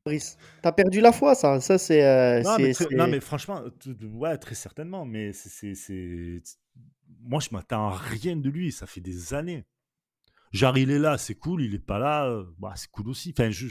Brice. 0.05 0.37
T'as 0.61 0.71
perdu 0.71 1.01
la 1.01 1.11
foi, 1.11 1.33
ça. 1.33 1.59
Ça, 1.59 1.77
c'est. 1.77 2.05
Euh, 2.05 2.41
non, 2.91 3.07
mais 3.07 3.19
franchement, 3.19 3.63
ouais, 4.13 4.37
très 4.37 4.55
certainement. 4.55 5.05
Mais 5.05 5.33
c'est. 5.33 5.73
Moi, 7.21 7.39
je 7.39 7.49
m'attends 7.51 7.87
à 7.87 7.97
rien 7.97 8.35
de 8.35 8.49
lui. 8.49 8.71
Ça 8.71 8.85
fait 8.85 9.01
des 9.01 9.33
années. 9.33 9.65
Genre, 10.51 10.77
il 10.77 10.91
est 10.91 10.99
là, 10.99 11.17
c'est 11.17 11.35
cool. 11.35 11.63
Il 11.63 11.73
est 11.73 11.79
pas 11.79 11.97
là, 11.97 12.27
euh, 12.27 12.45
bah, 12.59 12.73
c'est 12.75 12.89
cool 12.91 13.09
aussi. 13.09 13.33
Enfin, 13.35 13.49
je... 13.49 13.67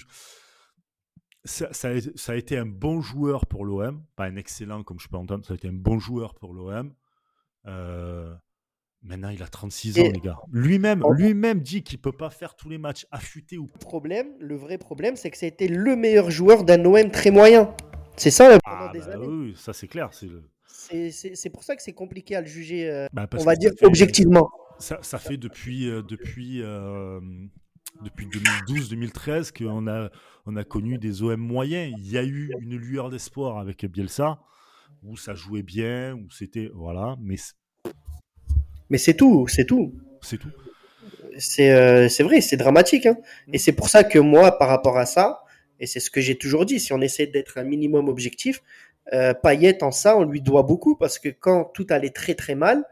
ça, 1.44 1.72
ça, 1.72 1.90
a, 1.90 2.00
ça, 2.16 2.32
a, 2.32 2.34
été 2.34 2.58
un 2.58 2.66
bon 2.66 3.00
joueur 3.00 3.46
pour 3.46 3.64
l'OM. 3.64 4.04
Pas 4.16 4.24
un 4.24 4.36
excellent, 4.36 4.82
comme 4.82 4.98
je 4.98 5.08
peux 5.08 5.16
entendre. 5.16 5.46
Ça 5.46 5.52
a 5.52 5.56
été 5.56 5.68
un 5.68 5.72
bon 5.72 5.98
joueur 6.00 6.34
pour 6.34 6.52
l'OM. 6.52 6.92
Euh, 7.66 8.34
Maintenant, 9.04 9.28
il 9.28 9.42
a 9.42 9.46
36 9.46 10.00
ans, 10.00 10.02
les 10.14 10.20
gars. 10.20 10.38
Lui-même, 10.50 11.04
lui-même 11.12 11.60
dit 11.60 11.82
qu'il 11.82 11.98
peut 11.98 12.12
pas 12.12 12.30
faire 12.30 12.56
tous 12.56 12.70
les 12.70 12.78
matchs 12.78 13.06
affûtés 13.10 13.58
ou. 13.58 13.68
Le 13.74 13.78
problème, 13.78 14.28
le 14.40 14.56
vrai 14.56 14.78
problème, 14.78 15.14
c'est 15.16 15.30
que 15.30 15.36
c'était 15.36 15.68
le 15.68 15.94
meilleur 15.94 16.30
joueur 16.30 16.64
d'un 16.64 16.82
OM 16.86 17.10
très 17.10 17.30
moyen. 17.30 17.74
C'est 18.16 18.30
ça 18.30 18.58
pendant 18.64 18.76
ah, 18.88 18.90
des 18.92 19.00
bah 19.00 19.12
années. 19.12 19.26
Oui, 19.26 19.54
ça 19.56 19.74
c'est 19.74 19.88
clair. 19.88 20.10
C'est 20.12 21.50
pour 21.52 21.64
ça 21.64 21.76
que 21.76 21.82
c'est 21.82 21.92
compliqué 21.92 22.34
à 22.34 22.40
le 22.40 22.46
juger, 22.46 22.88
euh, 22.88 23.06
bah, 23.12 23.28
on 23.34 23.44
va 23.44 23.56
dire 23.56 23.72
objectivement. 23.82 24.50
ça, 24.78 24.98
ça, 25.02 25.18
fait 25.18 25.36
depuis, 25.36 25.88
euh, 25.88 26.02
depuis, 26.02 26.62
euh, 26.62 27.20
depuis 28.02 28.26
2012-2013 28.26 29.52
qu'on 29.52 29.86
a, 29.86 30.10
on 30.46 30.56
a 30.56 30.64
connu 30.64 30.96
des 30.96 31.22
OM 31.22 31.40
moyens. 31.40 31.94
Il 31.98 32.10
y 32.10 32.16
a 32.16 32.24
eu 32.24 32.54
une 32.60 32.76
lueur 32.76 33.10
d'espoir 33.10 33.58
avec 33.58 33.84
Bielsa, 33.84 34.38
où 35.02 35.18
ça 35.18 35.34
jouait 35.34 35.62
bien, 35.62 36.14
où 36.14 36.30
c'était. 36.30 36.70
Voilà, 36.72 37.16
mais. 37.20 37.36
Mais 38.90 38.98
c'est 38.98 39.14
tout, 39.14 39.46
c'est 39.48 39.64
tout. 39.64 39.94
C'est 40.20 40.38
tout. 40.38 40.50
C'est 41.38 41.72
euh, 41.72 42.08
vrai, 42.20 42.40
c'est 42.40 42.56
dramatique. 42.56 43.06
Hein. 43.06 43.16
Et 43.52 43.58
c'est 43.58 43.72
pour 43.72 43.88
ça 43.88 44.04
que 44.04 44.18
moi, 44.18 44.58
par 44.58 44.68
rapport 44.68 44.98
à 44.98 45.06
ça, 45.06 45.42
et 45.80 45.86
c'est 45.86 46.00
ce 46.00 46.10
que 46.10 46.20
j'ai 46.20 46.36
toujours 46.36 46.64
dit, 46.64 46.78
si 46.78 46.92
on 46.92 47.00
essaie 47.00 47.26
d'être 47.26 47.58
un 47.58 47.64
minimum 47.64 48.08
objectif, 48.08 48.62
euh, 49.12 49.34
Payet 49.34 49.82
en 49.82 49.90
ça, 49.90 50.16
on 50.16 50.24
lui 50.24 50.40
doit 50.40 50.62
beaucoup 50.62 50.96
parce 50.96 51.18
que 51.18 51.28
quand 51.28 51.64
tout 51.74 51.86
allait 51.90 52.10
très 52.10 52.34
très 52.34 52.54
mal, 52.54 52.84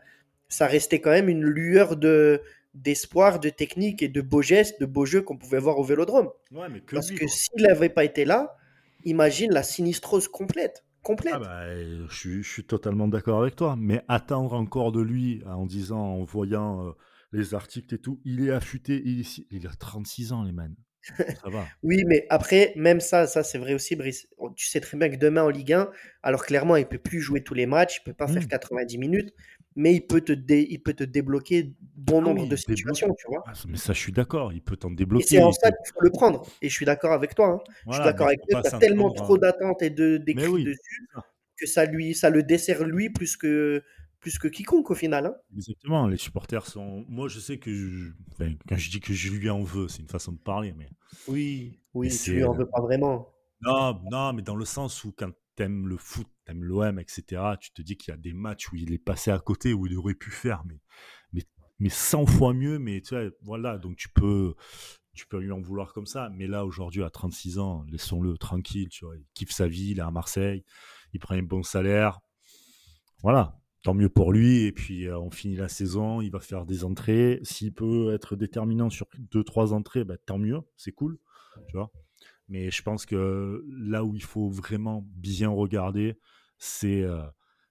ça 0.48 0.66
restait 0.66 1.00
quand 1.00 1.10
même 1.10 1.28
une 1.28 1.44
lueur 1.44 1.96
de 1.96 2.42
d'espoir, 2.74 3.38
de 3.38 3.50
technique 3.50 4.02
et 4.02 4.08
de 4.08 4.20
beaux 4.22 4.40
gestes, 4.42 4.80
de 4.80 4.86
beaux 4.86 5.04
jeux 5.04 5.20
qu'on 5.20 5.36
pouvait 5.36 5.58
voir 5.58 5.78
au 5.78 5.84
Vélodrome. 5.84 6.30
Ouais, 6.52 6.68
mais 6.70 6.80
que 6.80 6.94
parce 6.94 7.10
lui, 7.10 7.18
que 7.18 7.26
s'il 7.26 7.62
n'avait 7.62 7.90
pas 7.90 8.04
été 8.04 8.24
là, 8.24 8.56
imagine 9.04 9.52
la 9.52 9.62
sinistrose 9.62 10.26
complète, 10.28 10.84
complète. 11.02 11.34
Ah 11.34 11.38
bah, 11.38 11.60
euh, 11.64 12.06
je, 12.08 12.14
suis, 12.16 12.42
je 12.42 12.48
suis 12.50 12.64
totalement 12.64 13.08
d'accord 13.08 13.42
avec 13.42 13.56
toi. 13.56 13.76
Mais 13.78 14.02
attendre 14.08 14.54
encore 14.54 14.92
de 14.92 15.00
lui 15.02 15.42
en 15.46 15.66
disant, 15.66 15.98
en 16.00 16.24
voyant 16.24 16.86
euh, 16.88 16.92
les 17.32 17.54
articles 17.54 17.94
et 17.94 17.98
tout, 17.98 18.20
il 18.24 18.46
est 18.46 18.50
affûté, 18.52 19.02
il, 19.04 19.18
est 19.18 19.20
ici- 19.22 19.46
il 19.50 19.66
a 19.66 19.70
36 19.74 20.32
ans, 20.32 20.42
les 20.44 20.52
man. 20.52 20.74
Ça 21.42 21.50
va. 21.50 21.72
Oui, 21.82 22.04
mais 22.06 22.26
après, 22.30 22.72
même 22.76 23.00
ça, 23.00 23.26
ça 23.26 23.42
c'est 23.42 23.58
vrai 23.58 23.74
aussi, 23.74 23.96
Brice. 23.96 24.28
Tu 24.54 24.66
sais 24.66 24.80
très 24.80 24.96
bien 24.96 25.08
que 25.10 25.16
demain 25.16 25.42
en 25.42 25.48
Ligue 25.48 25.72
1, 25.72 25.90
alors 26.22 26.44
clairement, 26.44 26.76
il 26.76 26.86
peut 26.86 26.98
plus 26.98 27.20
jouer 27.20 27.42
tous 27.42 27.54
les 27.54 27.66
matchs, 27.66 27.98
il 28.00 28.04
peut 28.04 28.14
pas 28.14 28.28
faire 28.28 28.42
Mm. 28.44 28.46
90 28.46 28.98
minutes, 28.98 29.34
mais 29.76 29.94
il 29.94 30.06
peut 30.06 30.20
te, 30.20 30.32
dé- 30.32 30.66
il 30.70 30.82
peut 30.82 30.94
te 30.94 31.04
débloquer 31.04 31.72
bon 31.96 32.20
Ah 32.20 32.24
nombre 32.24 32.42
oui, 32.42 32.48
de 32.48 32.56
situations, 32.56 33.14
tu 33.18 33.26
vois. 33.28 33.44
Ah, 33.46 33.52
mais 33.68 33.76
ça, 33.76 33.92
je 33.92 33.98
suis 33.98 34.12
d'accord. 34.12 34.52
Il 34.52 34.62
peut 34.62 34.76
t'en 34.76 34.90
Et 34.90 34.94
débloquer. 34.96 35.26
c'est 35.26 35.42
en 35.42 35.52
ça 35.52 35.70
qu'il 35.70 35.92
faut 35.92 36.00
le 36.00 36.10
prendre. 36.10 36.46
Et 36.60 36.68
je 36.68 36.74
suis 36.74 36.84
d'accord 36.86 37.12
avec 37.12 37.34
toi. 37.34 37.48
hein. 37.48 37.60
je 37.88 37.92
suis 37.92 38.02
d'accord 38.04 38.26
avec 38.28 38.40
toi. 38.48 38.62
Tu 38.62 38.68
as 38.68 38.78
tellement 38.78 39.10
trop 39.10 39.38
d'attentes 39.38 39.82
et 39.82 39.90
de, 39.90 40.16
d'écrits 40.16 40.48
oui. 40.50 40.64
dessus 40.64 41.08
que 41.56 41.66
ça, 41.66 41.84
lui, 41.84 42.14
ça 42.14 42.30
le 42.30 42.42
dessert 42.42 42.84
lui 42.84 43.10
plus 43.10 43.36
que, 43.36 43.82
plus 44.20 44.38
que 44.38 44.48
quiconque 44.48 44.90
au 44.90 44.94
final. 44.94 45.26
hein. 45.26 45.34
Exactement, 45.54 46.06
les 46.08 46.16
supporters 46.16 46.66
sont. 46.66 47.04
Moi, 47.08 47.28
je 47.28 47.38
sais 47.38 47.58
que. 47.58 47.72
je- 47.72 48.10
enfin, 48.32 48.52
quand 48.68 48.76
je 48.76 48.90
dis 48.90 49.00
que 49.00 49.12
je 49.12 49.30
lui 49.30 49.50
en 49.50 49.62
veux, 49.62 49.88
c'est 49.88 50.00
une 50.02 50.08
façon 50.08 50.32
de 50.32 50.38
parler, 50.38 50.72
mais. 50.76 50.88
Oui, 51.26 51.80
oui, 51.94 52.08
Mais 52.08 52.16
tu 52.16 52.32
lui 52.32 52.44
en 52.44 52.54
euh, 52.54 52.58
veux 52.58 52.66
pas 52.66 52.80
vraiment. 52.80 53.28
Non, 53.62 54.00
non, 54.10 54.32
mais 54.32 54.42
dans 54.42 54.56
le 54.56 54.64
sens 54.64 55.04
où 55.04 55.12
quand 55.12 55.30
t'aimes 55.54 55.88
le 55.88 55.96
foot, 55.96 56.26
t'aimes 56.44 56.64
l'OM, 56.64 56.98
etc., 56.98 57.42
tu 57.60 57.72
te 57.72 57.82
dis 57.82 57.96
qu'il 57.96 58.12
y 58.12 58.14
a 58.14 58.18
des 58.18 58.32
matchs 58.32 58.72
où 58.72 58.76
il 58.76 58.92
est 58.92 58.98
passé 58.98 59.30
à 59.30 59.38
côté, 59.38 59.72
où 59.72 59.86
il 59.86 59.96
aurait 59.96 60.14
pu 60.14 60.30
faire, 60.30 60.64
mais, 60.66 60.80
mais, 61.32 61.42
mais 61.78 61.88
100 61.88 62.26
fois 62.26 62.54
mieux, 62.54 62.78
mais 62.78 63.00
tu 63.00 63.14
voilà, 63.42 63.78
donc 63.78 63.96
tu 63.96 64.08
peux, 64.08 64.54
tu 65.14 65.26
peux 65.26 65.38
lui 65.38 65.52
en 65.52 65.60
vouloir 65.60 65.92
comme 65.92 66.06
ça. 66.06 66.30
Mais 66.30 66.46
là, 66.46 66.64
aujourd'hui, 66.64 67.02
à 67.02 67.10
36 67.10 67.58
ans, 67.58 67.84
laissons-le 67.88 68.38
tranquille, 68.38 68.88
tu 68.88 69.04
vois, 69.04 69.16
il 69.16 69.26
kiffe 69.34 69.50
sa 69.50 69.68
vie, 69.68 69.90
il 69.90 69.98
est 69.98 70.02
à 70.02 70.10
Marseille, 70.10 70.64
il 71.12 71.20
prend 71.20 71.34
un 71.34 71.42
bon 71.42 71.62
salaire. 71.62 72.20
Voilà, 73.22 73.60
tant 73.82 73.94
mieux 73.94 74.08
pour 74.08 74.32
lui. 74.32 74.64
Et 74.64 74.72
puis, 74.72 75.06
euh, 75.06 75.18
on 75.18 75.30
finit 75.30 75.56
la 75.56 75.68
saison, 75.68 76.20
il 76.20 76.30
va 76.30 76.40
faire 76.40 76.64
des 76.66 76.84
entrées. 76.84 77.40
S'il 77.42 77.72
peut 77.72 78.14
être 78.14 78.36
déterminant 78.36 78.90
sur 78.90 79.06
deux, 79.18 79.44
trois 79.44 79.72
entrées, 79.72 80.04
bah, 80.04 80.16
tant 80.18 80.38
mieux, 80.38 80.60
c'est 80.76 80.92
cool. 80.92 81.18
Mais 82.52 82.70
je 82.70 82.82
pense 82.82 83.06
que 83.06 83.64
là 83.68 84.04
où 84.04 84.14
il 84.14 84.22
faut 84.22 84.48
vraiment 84.50 85.04
bien 85.16 85.48
regarder, 85.48 86.18
c'est 86.58 87.02
euh, 87.02 87.22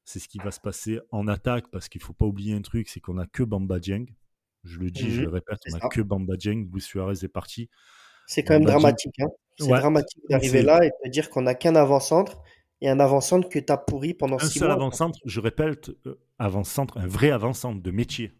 c'est 0.05 0.19
ce 0.19 0.27
qui 0.27 0.39
va 0.39 0.51
se 0.51 0.59
passer 0.59 0.99
en 1.11 1.27
attaque, 1.27 1.65
parce 1.71 1.87
qu'il 1.89 2.01
faut 2.01 2.13
pas 2.13 2.25
oublier 2.25 2.55
un 2.55 2.61
truc, 2.61 2.89
c'est 2.89 2.99
qu'on 2.99 3.17
a 3.19 3.27
que 3.27 3.43
Bamba 3.43 3.79
Dieng. 3.79 4.05
Je 4.63 4.79
le 4.79 4.89
dis, 4.91 5.09
je 5.11 5.19
Mhm, 5.21 5.25
le 5.25 5.29
répète, 5.29 5.59
on 5.71 5.75
a 5.75 5.79
ça. 5.81 5.89
que 5.89 6.01
Bamba 6.01 6.35
Dieng. 6.37 6.67
Luis 6.71 6.81
Suarez 6.81 7.23
est 7.23 7.27
parti. 7.27 7.69
C'est 8.27 8.43
quand 8.43 8.53
même 8.55 8.63
Bamba 8.63 8.79
dramatique. 8.79 9.15
Hein. 9.19 9.27
C'est 9.57 9.71
Ouais, 9.71 9.79
dramatique 9.79 10.23
d'arriver 10.29 10.61
là 10.63 10.83
et 10.85 10.91
de 11.05 11.09
dire 11.11 11.29
qu'on 11.29 11.43
n'a 11.43 11.55
qu'un 11.55 11.75
avant-centre 11.75 12.41
et 12.81 12.89
un 12.89 12.99
avant-centre 12.99 13.49
que 13.49 13.59
tu 13.59 13.71
as 13.71 13.77
pourri 13.77 14.13
pendant 14.15 14.39
Un 14.39 14.49
six 14.49 14.59
seul 14.59 14.69
mois. 14.69 14.75
avant-centre, 14.77 15.19
je 15.25 15.39
répète, 15.39 15.91
euh, 16.07 16.15
avant-centre, 16.39 16.97
un 16.97 17.07
vrai 17.07 17.29
avant-centre 17.31 17.81
de 17.81 17.91
métier. 17.91 18.31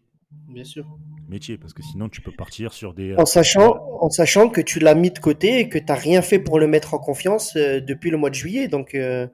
Bien 0.48 0.64
sûr. 0.64 0.86
Métier, 1.28 1.56
parce 1.56 1.72
que 1.72 1.82
sinon 1.82 2.08
tu 2.08 2.20
peux 2.20 2.32
partir 2.32 2.72
sur 2.72 2.92
des. 2.94 3.14
En 3.16 3.24
sachant, 3.24 3.80
en 4.00 4.10
sachant 4.10 4.48
que 4.50 4.60
tu 4.60 4.78
l'as 4.80 4.94
mis 4.94 5.10
de 5.10 5.18
côté 5.18 5.60
et 5.60 5.68
que 5.68 5.78
tu 5.78 5.84
n'as 5.88 5.94
rien 5.94 6.20
fait 6.20 6.38
pour 6.38 6.58
le 6.60 6.66
mettre 6.66 6.94
en 6.94 6.98
confiance 6.98 7.56
euh, 7.56 7.80
depuis 7.80 8.10
le 8.10 8.18
mois 8.18 8.28
de 8.28 8.34
juillet. 8.34 8.68
Donc, 8.68 8.94
euh, 8.94 9.26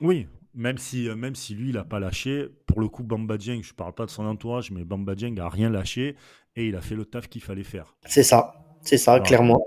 Oui, 0.00 0.26
même 0.54 0.78
si, 0.78 1.08
euh, 1.08 1.16
même 1.16 1.34
si 1.34 1.54
lui, 1.54 1.68
il 1.70 1.74
n'a 1.74 1.84
pas 1.84 2.00
lâché. 2.00 2.46
Pour 2.66 2.80
le 2.80 2.88
coup, 2.88 3.02
Bamba 3.02 3.36
Dieng, 3.36 3.60
je 3.62 3.74
parle 3.74 3.92
pas 3.92 4.06
de 4.06 4.10
son 4.10 4.24
entourage, 4.24 4.70
mais 4.70 4.84
Bamba 4.84 5.14
Dieng 5.14 5.38
a 5.38 5.48
rien 5.50 5.68
lâché 5.68 6.16
et 6.56 6.68
il 6.68 6.76
a 6.76 6.80
fait 6.80 6.94
le 6.94 7.04
taf 7.04 7.28
qu'il 7.28 7.42
fallait 7.42 7.64
faire. 7.64 7.94
c'est 8.06 8.22
ça. 8.22 8.54
C'est 8.86 8.98
ça, 8.98 9.12
Voilà. 9.12 9.24
clairement. 9.24 9.64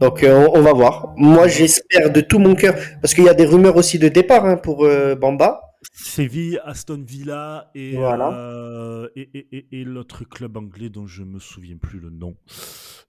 Donc, 0.00 0.22
euh, 0.22 0.46
on, 0.54 0.58
on 0.58 0.62
va 0.62 0.72
voir. 0.72 1.12
Moi, 1.16 1.48
j'espère 1.48 2.12
de 2.12 2.20
tout 2.20 2.38
mon 2.38 2.54
cœur, 2.54 2.76
parce 3.02 3.14
qu'il 3.14 3.24
y 3.24 3.28
a 3.28 3.34
des 3.34 3.44
rumeurs 3.44 3.74
aussi 3.76 3.98
de 3.98 4.06
départ 4.08 4.44
hein, 4.44 4.56
pour 4.56 4.84
euh, 4.84 5.16
Bamba. 5.16 5.69
Séville, 5.92 6.60
Aston 6.64 7.02
Villa 7.06 7.70
et, 7.74 7.96
Voilà. 7.96 8.32
euh, 8.34 9.08
et, 9.16 9.30
et- 9.34 9.80
et- 9.80 9.84
l'autre 9.84 10.24
club 10.24 10.56
anglais 10.56 10.90
dont 10.90 11.06
je 11.06 11.22
me 11.22 11.38
souviens 11.38 11.78
plus 11.78 12.00
le 12.00 12.10
nom. 12.10 12.36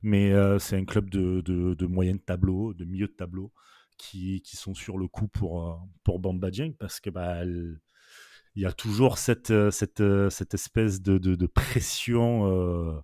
Mais 0.01 0.31
euh, 0.31 0.57
c'est 0.59 0.77
un 0.77 0.85
club 0.85 1.09
de, 1.09 1.41
de, 1.41 1.73
de 1.73 1.85
moyenne 1.85 2.19
tableau, 2.19 2.73
de 2.73 2.85
milieu 2.85 3.07
de 3.07 3.11
tableau, 3.13 3.51
qui, 3.97 4.41
qui 4.41 4.55
sont 4.55 4.73
sur 4.73 4.97
le 4.97 5.07
coup 5.07 5.27
pour, 5.27 5.69
euh, 5.69 5.75
pour 6.03 6.19
Bamba 6.19 6.49
Dieng 6.49 6.71
parce 6.79 6.99
que 6.99 7.09
bah, 7.09 7.41
elle- 7.41 7.79
il 8.55 8.63
y 8.63 8.65
a 8.65 8.73
toujours 8.73 9.17
cette, 9.17 9.53
cette, 9.71 10.03
cette 10.29 10.53
espèce 10.53 11.01
de, 11.01 11.17
de, 11.17 11.35
de 11.35 11.45
pression 11.47 12.47
euh, 12.47 12.99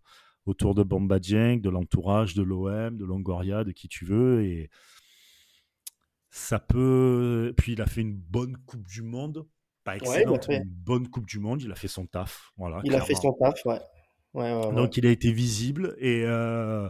autour 0.46 0.76
de 0.76 0.84
Bamba 0.84 1.20
Dieng, 1.20 1.58
de 1.62 1.70
l'entourage 1.70 2.34
de 2.36 2.42
l'OM, 2.44 2.98
de 2.98 3.06
Longoria, 3.06 3.64
de 3.64 3.72
qui 3.72 3.88
tu 3.88 4.06
veux. 4.06 4.44
Et 4.44 4.70
ça 6.32 6.60
peut. 6.60 7.54
Puis 7.58 7.74
il 7.74 7.82
a 7.82 7.86
fait 7.86 8.02
une 8.02 8.16
bonne 8.16 8.58
Coupe 8.66 8.88
du 8.88 9.02
Monde. 9.02 9.46
Pas 9.88 9.96
excellente, 9.96 10.50
mais 10.50 10.62
bonne 10.66 11.08
Coupe 11.08 11.26
du 11.26 11.40
Monde. 11.40 11.62
Il 11.62 11.72
a 11.72 11.76
fait 11.76 11.88
son 11.88 12.06
taf. 12.06 12.52
Voilà, 12.58 12.82
Il 12.84 12.94
a 12.94 13.02
fait 13.02 13.16
son 13.16 13.32
taf, 13.34 13.64
ouais. 13.66 13.80
Donc 14.74 14.98
il 14.98 15.06
a 15.06 15.10
été 15.10 15.32
visible 15.32 15.96
et, 15.98 16.24
euh, 16.26 16.90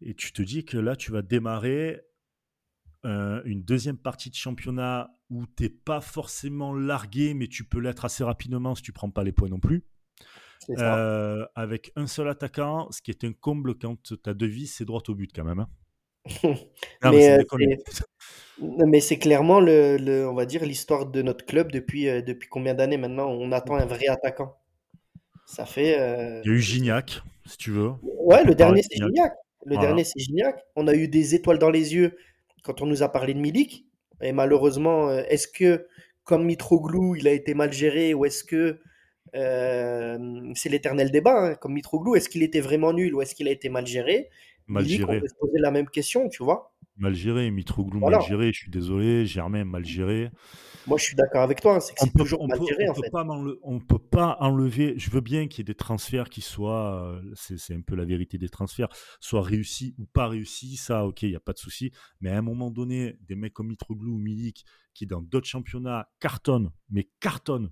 et 0.00 0.14
tu 0.14 0.32
te 0.32 0.40
dis 0.40 0.64
que 0.64 0.78
là 0.78 0.96
tu 0.96 1.12
vas 1.12 1.20
démarrer 1.22 2.00
euh, 3.04 3.42
une 3.44 3.62
deuxième 3.62 3.98
partie 3.98 4.30
de 4.30 4.34
championnat 4.34 5.10
où 5.28 5.46
t'es 5.46 5.68
pas 5.68 6.00
forcément 6.00 6.74
largué 6.74 7.34
mais 7.34 7.46
tu 7.48 7.64
peux 7.64 7.78
l'être 7.78 8.04
assez 8.06 8.24
rapidement 8.24 8.74
si 8.74 8.82
tu 8.82 8.92
prends 8.92 9.10
pas 9.10 9.22
les 9.24 9.32
points 9.32 9.48
non 9.50 9.60
plus. 9.60 9.84
Euh, 10.70 11.46
avec 11.54 11.92
un 11.96 12.06
seul 12.06 12.28
attaquant, 12.28 12.90
ce 12.90 13.00
qui 13.02 13.10
est 13.10 13.24
un 13.24 13.32
comble 13.32 13.78
quand 13.78 14.20
ta 14.22 14.34
devise 14.34 14.72
c'est 14.74 14.84
droit 14.86 15.02
au 15.08 15.14
but 15.14 15.30
quand 15.34 15.44
même. 15.44 15.60
hein. 15.60 15.68
Non, 16.44 17.10
Mais, 17.12 17.22
c'est 17.22 17.38
euh. 17.40 17.76
Non, 18.60 18.86
Mais 18.86 19.00
c'est 19.00 19.18
clairement 19.18 19.60
le, 19.60 19.96
le- 19.96 20.28
on 20.28 20.34
va 20.34 20.44
dire 20.46 20.64
l'histoire 20.64 21.06
de 21.06 21.22
notre 21.22 21.46
club 21.46 21.72
depuis, 21.72 22.08
euh, 22.08 22.20
depuis 22.22 22.48
combien 22.48 22.74
d'années 22.74 22.98
maintenant? 22.98 23.28
On 23.28 23.52
attend 23.52 23.74
un 23.76 23.86
vrai 23.86 24.06
attaquant. 24.08 24.56
Ça 25.46 25.66
fait 25.66 25.98
euh, 25.98 26.40
Il 26.44 26.50
y 26.50 26.54
a 26.54 26.56
eu 26.56 26.60
Gignac, 26.60 27.22
si 27.46 27.56
tu 27.56 27.70
veux. 27.70 27.90
ouais 28.02 28.44
le 28.44 28.54
dernier 28.54 28.82
c'est 28.82 28.94
Gignac. 28.96 29.10
Gignac. 29.14 29.32
Le 29.64 29.74
Voilà. 29.74 29.88
dernier 29.88 30.04
c'est 30.04 30.20
Gignac. 30.20 30.60
On 30.76 30.86
a 30.88 30.94
eu 30.94 31.08
des 31.08 31.34
étoiles 31.34 31.58
dans 31.58 31.70
les 31.70 31.94
yeux 31.94 32.16
quand 32.62 32.82
on 32.82 32.86
nous 32.86 33.02
a 33.02 33.08
parlé 33.10 33.34
de 33.34 33.40
Milik 33.40 33.86
et 34.22 34.32
malheureusement 34.32 35.10
est-ce 35.10 35.48
que 35.48 35.86
comme 36.24 36.44
Mitroglou 36.44 37.16
il 37.16 37.26
a 37.26 37.32
été 37.32 37.54
mal 37.54 37.72
géré 37.72 38.14
ou 38.14 38.24
est-ce 38.26 38.44
que 38.44 38.78
euh, 39.34 40.52
c'est 40.54 40.68
l'éternel 40.68 41.10
débat 41.10 41.50
hein, 41.52 41.54
comme 41.54 41.72
Mitroglou 41.74 42.14
est-ce 42.16 42.28
qu'il 42.28 42.42
était 42.42 42.60
vraiment 42.60 42.92
nul 42.92 43.14
ou 43.14 43.22
est-ce 43.22 43.34
qu'il 43.34 43.48
a 43.48 43.50
été 43.50 43.68
mal 43.68 43.86
géré? 43.86 44.28
Mal 44.70 44.84
Milik, 44.84 44.98
géré. 45.00 45.16
on 45.16 45.20
peut 45.20 45.28
se 45.28 45.34
poser 45.34 45.58
la 45.58 45.70
même 45.70 45.88
question 45.88 46.28
tu 46.28 46.42
vois. 46.44 46.72
Mal 46.96 47.14
géré, 47.14 47.50
Mitroglou 47.50 47.98
Voilà. 47.98 48.18
mal 48.18 48.26
géré, 48.28 48.52
je 48.52 48.58
suis 48.60 48.70
désolé, 48.70 49.24
Germain 49.26 49.64
mal 49.64 49.84
géré. 49.84 50.30
Moi 50.86 50.96
je 50.98 51.04
suis 51.04 51.16
d'accord 51.16 51.42
avec 51.42 51.60
toi 51.60 51.76
hein, 51.76 51.80
c'est 51.80 51.92
que 51.94 52.00
c'est 52.02 52.12
peut, 52.12 52.20
toujours 52.20 52.40
on 52.42 52.46
mal 52.46 52.58
peut- 52.58 52.66
géré 52.66 52.86
on 52.88 52.92
en 52.92 52.94
peut 52.94 53.02
fait. 53.02 53.10
pas 53.10 53.26
on 53.62 53.80
peut 53.80 53.98
pas 53.98 54.36
enlever. 54.40 54.94
Je 54.98 55.10
veux 55.10 55.20
bien 55.20 55.46
qu'il 55.48 55.58
y 55.58 55.60
ait 55.62 55.64
des 55.64 55.74
transferts 55.74 56.28
qui 56.30 56.40
soient, 56.40 57.04
euh, 57.04 57.32
c'est 57.34 57.74
un 57.74 57.80
peu 57.82 57.94
la 57.96 58.04
vérité 58.04 58.38
des 58.38 58.48
transferts, 58.48 58.88
soient 59.20 59.42
réussis 59.42 59.94
ou 59.98 60.06
pas 60.06 60.28
réussis. 60.28 60.76
Ça, 60.76 61.04
ok, 61.06 61.22
il 61.22 61.30
y 61.30 61.36
a 61.36 61.40
pas 61.40 61.52
de 61.52 61.58
souci. 61.58 61.90
Mais 62.20 62.30
à 62.30 62.38
un 62.38 62.42
moment 62.42 62.70
donné, 62.70 63.16
des 63.28 63.34
mecs 63.34 63.52
comme 63.54 63.68
Mitroglou 63.68 64.14
ou 64.14 64.18
Milik 64.18 64.64
qui 64.94 65.06
dans 65.06 65.20
d'autres 65.22 65.46
championnats 65.48 66.08
cartonnent, 66.20 66.70
mais 66.90 67.08
cartonnent. 67.20 67.70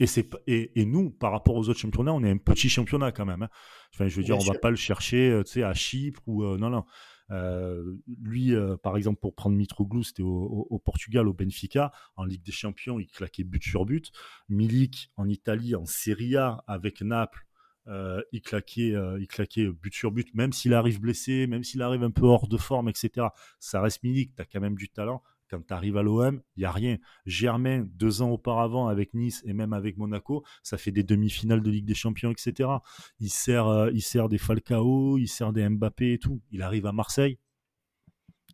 Et, 0.00 0.06
et, 0.46 0.80
et 0.80 0.84
nous, 0.86 1.10
par 1.10 1.30
rapport 1.32 1.54
aux 1.56 1.68
autres 1.68 1.78
championnats, 1.78 2.12
on 2.14 2.24
est 2.24 2.30
un 2.30 2.38
petit 2.38 2.68
championnat 2.68 3.12
quand 3.12 3.26
même. 3.26 3.42
hein. 3.42 3.48
Enfin, 3.94 4.08
je 4.08 4.16
veux 4.16 4.24
dire, 4.24 4.36
Bien 4.36 4.38
on 4.38 4.42
va 4.44 4.54
sûr. 4.54 4.60
pas 4.60 4.70
le 4.70 4.76
chercher, 4.76 5.30
euh, 5.30 5.42
tu 5.44 5.52
sais, 5.52 5.62
à 5.62 5.74
Chypre 5.74 6.22
ou 6.26 6.42
euh, 6.44 6.58
non, 6.58 6.70
non. 6.70 6.84
Euh, 7.30 7.96
lui, 8.20 8.54
euh, 8.54 8.76
par 8.76 8.96
exemple, 8.96 9.20
pour 9.20 9.34
prendre 9.34 9.56
Mitroglou, 9.56 10.02
c'était 10.02 10.22
au, 10.22 10.28
au- 10.28 10.66
au 10.70 10.78
Portugal, 10.78 11.28
au 11.28 11.32
Benfica, 11.34 11.92
en 12.16 12.24
Ligue 12.24 12.42
des 12.42 12.50
Champions, 12.52 12.98
il 12.98 13.06
claquait 13.06 13.44
but 13.44 13.62
sur 13.62 13.84
but. 13.84 14.10
Milik 14.48 15.10
en 15.16 15.28
Italie, 15.28 15.74
en 15.76 15.86
Serie 15.86 16.36
A 16.36 16.64
avec 16.66 17.02
Naples, 17.02 17.46
euh, 17.86 18.20
il 18.32 18.42
claquait, 18.42 18.94
il 19.20 19.26
claquait 19.28 19.68
but 19.68 19.94
sur 19.94 20.10
but, 20.10 20.34
même 20.34 20.52
s'il 20.52 20.74
arrive 20.74 21.00
blessé, 21.00 21.46
même 21.46 21.62
s'il 21.64 21.82
arrive 21.82 22.02
un 22.02 22.10
peu 22.10 22.26
hors 22.26 22.48
de 22.48 22.56
forme, 22.56 22.88
etc. 22.88 23.32
Ça 23.60 23.80
reste 23.80 24.02
Milik, 24.02 24.34
t'as 24.34 24.44
quand 24.44 24.60
même 24.60 24.76
du 24.76 24.88
talent. 24.88 25.22
Quand 25.50 25.66
tu 25.66 25.74
arrives 25.74 25.96
à 25.96 26.02
l'OM, 26.02 26.40
il 26.56 26.60
n'y 26.60 26.64
a 26.64 26.70
rien. 26.70 26.98
Germain, 27.26 27.84
deux 27.94 28.22
ans 28.22 28.30
auparavant 28.30 28.86
avec 28.86 29.14
Nice 29.14 29.42
et 29.44 29.52
même 29.52 29.72
avec 29.72 29.96
Monaco, 29.96 30.44
ça 30.62 30.78
fait 30.78 30.92
des 30.92 31.02
demi-finales 31.02 31.62
de 31.62 31.70
Ligue 31.70 31.86
des 31.86 31.94
Champions, 31.94 32.30
etc. 32.30 32.70
Il 33.18 33.30
sert, 33.30 33.66
euh, 33.66 33.90
il 33.92 34.02
sert 34.02 34.28
des 34.28 34.38
Falcao, 34.38 35.18
il 35.18 35.28
sert 35.28 35.52
des 35.52 35.68
Mbappé 35.68 36.14
et 36.14 36.18
tout. 36.18 36.40
Il 36.50 36.62
arrive 36.62 36.86
à 36.86 36.92
Marseille, 36.92 37.38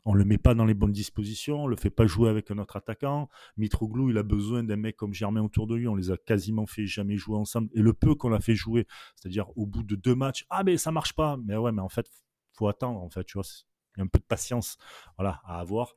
on 0.09 0.15
le 0.15 0.25
met 0.25 0.39
pas 0.39 0.55
dans 0.55 0.65
les 0.65 0.75
bonnes 0.75 0.93
dispositions, 0.93 1.65
on 1.65 1.67
le 1.67 1.75
fait 1.75 1.91
pas 1.91 2.07
jouer 2.07 2.31
avec 2.31 2.53
un 2.53 2.59
autre 2.59 2.77
attaquant. 2.77 3.29
Mitroglou, 3.57 4.11
il 4.11 4.19
a 4.19 4.23
besoin 4.23 4.63
d'un 4.63 4.77
mec 4.77 4.97
comme 4.97 5.13
Germain 5.13 5.43
autour 5.43 5.67
de 5.67 5.75
lui. 5.75 5.89
On 5.89 5.97
les 5.97 6.13
a 6.13 6.17
quasiment 6.17 6.65
fait 6.65 6.87
jamais 6.87 7.17
jouer 7.17 7.37
ensemble. 7.37 7.69
Et 7.75 7.81
le 7.81 7.93
peu 7.93 8.15
qu'on 8.15 8.29
l'a 8.29 8.41
fait 8.41 8.55
jouer, 8.55 8.87
c'est-à-dire 9.17 9.47
au 9.57 9.67
bout 9.67 9.83
de 9.83 9.97
deux 9.97 10.15
matchs, 10.15 10.47
ah 10.49 10.63
mais 10.63 10.77
ça 10.77 10.93
marche 10.93 11.13
pas. 11.15 11.37
Mais 11.45 11.57
ouais, 11.57 11.73
mais 11.73 11.83
en 11.83 11.89
fait, 11.89 12.09
faut 12.53 12.69
attendre. 12.69 13.03
En 13.03 13.11
fait, 13.11 13.25
tu 13.25 13.37
il 13.37 13.99
y 13.99 14.01
a 14.01 14.05
un 14.05 14.07
peu 14.07 14.21
de 14.21 14.25
patience, 14.25 14.79
voilà, 15.19 15.41
à 15.45 15.59
avoir. 15.59 15.97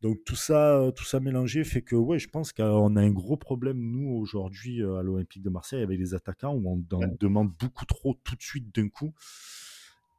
Donc 0.00 0.18
tout 0.24 0.36
ça, 0.36 0.90
tout 0.94 1.04
ça 1.04 1.18
mélangé 1.18 1.64
fait 1.64 1.82
que 1.82 1.96
ouais, 1.96 2.18
je 2.18 2.28
pense 2.28 2.52
qu'on 2.52 2.96
a 2.96 3.00
un 3.00 3.10
gros 3.10 3.36
problème 3.36 3.78
nous 3.78 4.10
aujourd'hui 4.10 4.82
euh, 4.82 4.96
à 4.96 5.02
l'Olympique 5.02 5.42
de 5.42 5.50
Marseille 5.50 5.82
avec 5.82 5.98
les 5.98 6.14
attaquants 6.14 6.54
où 6.54 6.68
on, 6.68 6.96
on 6.96 7.16
demande 7.18 7.52
beaucoup 7.58 7.84
trop 7.84 8.14
tout 8.22 8.36
de 8.36 8.42
suite 8.42 8.74
d'un 8.74 8.88
coup 8.88 9.12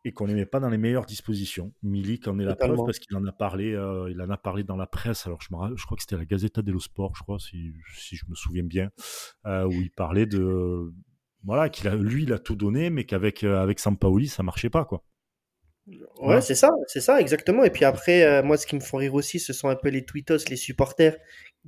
et 0.05 0.11
qu'on 0.11 0.25
les 0.25 0.33
met 0.33 0.45
pas 0.45 0.59
dans 0.59 0.69
les 0.69 0.77
meilleures 0.77 1.05
dispositions. 1.05 1.73
Milik 1.83 2.27
en 2.27 2.39
est 2.39 2.45
la 2.45 2.55
preuve 2.55 2.77
parce 2.85 2.99
qu'il 2.99 3.15
en 3.17 3.25
a 3.25 3.31
parlé, 3.31 3.73
euh, 3.73 4.09
il 4.09 4.21
en 4.21 4.29
a 4.29 4.37
parlé 4.37 4.63
dans 4.63 4.77
la 4.77 4.87
presse. 4.87 5.25
Alors 5.25 5.41
je, 5.41 5.53
me, 5.53 5.75
je 5.75 5.85
crois 5.85 5.97
que 5.97 6.03
c'était 6.03 6.17
la 6.17 6.25
Gazeta 6.25 6.61
dello 6.61 6.79
Sport, 6.79 7.15
je 7.15 7.23
crois, 7.23 7.39
si, 7.39 7.73
si 7.95 8.15
je 8.15 8.25
me 8.29 8.35
souviens 8.35 8.63
bien, 8.63 8.89
euh, 9.45 9.65
où 9.65 9.71
il 9.71 9.91
parlait 9.91 10.25
de 10.25 10.91
voilà 11.43 11.69
qu'il 11.69 11.87
a 11.87 11.95
lui 11.95 12.23
il 12.23 12.33
a 12.33 12.39
tout 12.39 12.55
donné, 12.55 12.89
mais 12.89 13.05
qu'avec 13.05 13.43
euh, 13.43 13.61
avec 13.61 13.79
Sampaoli 13.79 14.27
ça 14.27 14.43
marchait 14.43 14.69
pas 14.69 14.85
quoi. 14.85 15.03
Ouais, 16.19 16.41
c'est 16.41 16.55
ça, 16.55 16.69
c'est 16.87 17.01
ça 17.01 17.19
exactement. 17.19 17.63
Et 17.63 17.69
puis 17.69 17.85
après, 17.85 18.43
moi 18.43 18.57
ce 18.57 18.67
qui 18.67 18.75
me 18.75 18.81
font 18.81 18.97
rire 18.97 19.13
aussi, 19.13 19.39
ce 19.39 19.53
sont 19.53 19.69
un 19.69 19.75
peu 19.75 19.89
les 19.89 20.05
tweetos, 20.05 20.37
les 20.49 20.55
supporters 20.55 21.17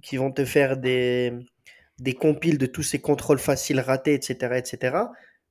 qui 0.02 0.18
vont 0.18 0.32
te 0.32 0.46
faire 0.46 0.78
des 0.78 1.34
des 2.00 2.14
compiles 2.14 2.58
de 2.58 2.66
tous 2.66 2.84
ces 2.84 3.00
contrôles 3.00 3.40
faciles 3.40 3.80
ratés, 3.80 4.14
etc., 4.14 4.56
etc. 4.58 4.98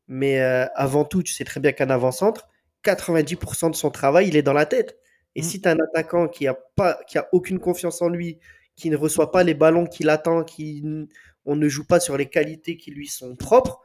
Mais 0.09 0.41
avant 0.41 1.05
tout, 1.05 1.23
tu 1.23 1.33
sais 1.33 1.45
très 1.45 1.61
bien 1.61 1.73
qu'un 1.73 1.91
avant-centre 1.91 2.49
90% 2.85 3.71
de 3.71 3.77
son 3.77 3.91
travail, 3.91 4.29
il 4.29 4.37
est 4.37 4.43
dans 4.43 4.53
la 4.53 4.67
tête. 4.67 4.99
Et 5.35 5.43
mm. 5.43 5.45
si 5.45 5.61
tu 5.61 5.69
as 5.69 5.73
un 5.73 5.79
attaquant 5.79 6.29
qui 6.29 6.47
a, 6.47 6.55
pas, 6.77 6.99
qui 7.07 7.19
a 7.19 7.29
aucune 7.33 7.59
confiance 7.59 8.03
en 8.03 8.09
lui, 8.09 8.39
qui 8.77 8.91
ne 8.91 8.97
reçoit 8.97 9.31
pas 9.31 9.43
les 9.45 9.55
ballons 9.55 9.87
qu'il 9.87 10.09
attend, 10.09 10.45
qui 10.45 10.85
on 11.47 11.57
ne 11.57 11.69
joue 11.69 11.87
pas 11.87 12.01
sur 12.01 12.17
les 12.17 12.27
qualités 12.27 12.77
qui 12.77 12.91
lui 12.91 13.07
sont 13.07 13.37
propres, 13.37 13.81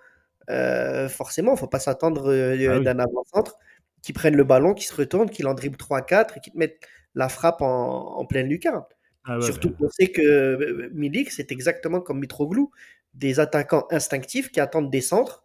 euh, 0.49 1.09
forcément, 1.09 1.53
il 1.53 1.57
faut 1.57 1.67
pas 1.67 1.79
s'attendre 1.79 2.31
euh, 2.31 2.77
ah 2.77 2.79
d'un 2.79 2.99
avant-centre 2.99 3.57
qui 4.05 4.13
prenne 4.13 4.35
le 4.35 4.43
ballon, 4.43 4.73
qui 4.73 4.85
se 4.85 4.93
retourne, 4.93 5.29
qui 5.29 5.43
en 5.45 5.53
dribble 5.53 5.77
3-4 5.77 6.37
et 6.37 6.39
qui 6.39 6.51
te 6.51 6.57
mette 6.57 6.79
la 7.15 7.29
frappe 7.29 7.61
en, 7.61 8.25
pleine 8.25 8.47
lucarne. 8.47 8.83
Ah 9.23 9.41
Surtout 9.41 9.71
qu'on 9.71 9.89
sait 9.89 10.07
que 10.07 10.21
euh, 10.21 10.89
Milik, 10.93 11.31
c'est 11.31 11.51
exactement 11.51 11.99
comme 11.99 12.19
Mitroglou, 12.19 12.71
des 13.13 13.39
attaquants 13.39 13.87
instinctifs 13.89 14.51
qui 14.51 14.59
attendent 14.59 14.91
des 14.91 15.01
centres 15.01 15.43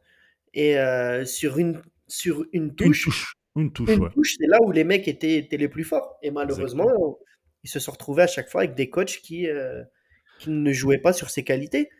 et 0.52 0.76
sur 1.24 1.58
une, 1.58 1.80
sur 2.08 2.44
une 2.52 2.74
touche, 2.74 3.34
une 3.56 3.72
touche, 3.72 4.36
c'est 4.38 4.46
là 4.46 4.58
où 4.62 4.72
les 4.72 4.84
mecs 4.84 5.08
étaient, 5.08 5.36
étaient, 5.36 5.56
les 5.56 5.68
plus 5.68 5.84
forts. 5.84 6.18
Et 6.22 6.30
malheureusement, 6.30 6.88
ils 7.64 7.70
se 7.70 7.78
sont 7.78 7.92
retrouvés 7.92 8.22
à 8.22 8.26
chaque 8.26 8.48
fois 8.48 8.62
avec 8.62 8.74
des 8.74 8.90
coachs 8.90 9.20
qui, 9.22 9.48
euh, 9.48 9.82
qui 10.38 10.50
ne 10.50 10.72
jouaient 10.72 10.98
pas 10.98 11.12
sur 11.12 11.30
ses 11.30 11.44
qualités. 11.44 11.90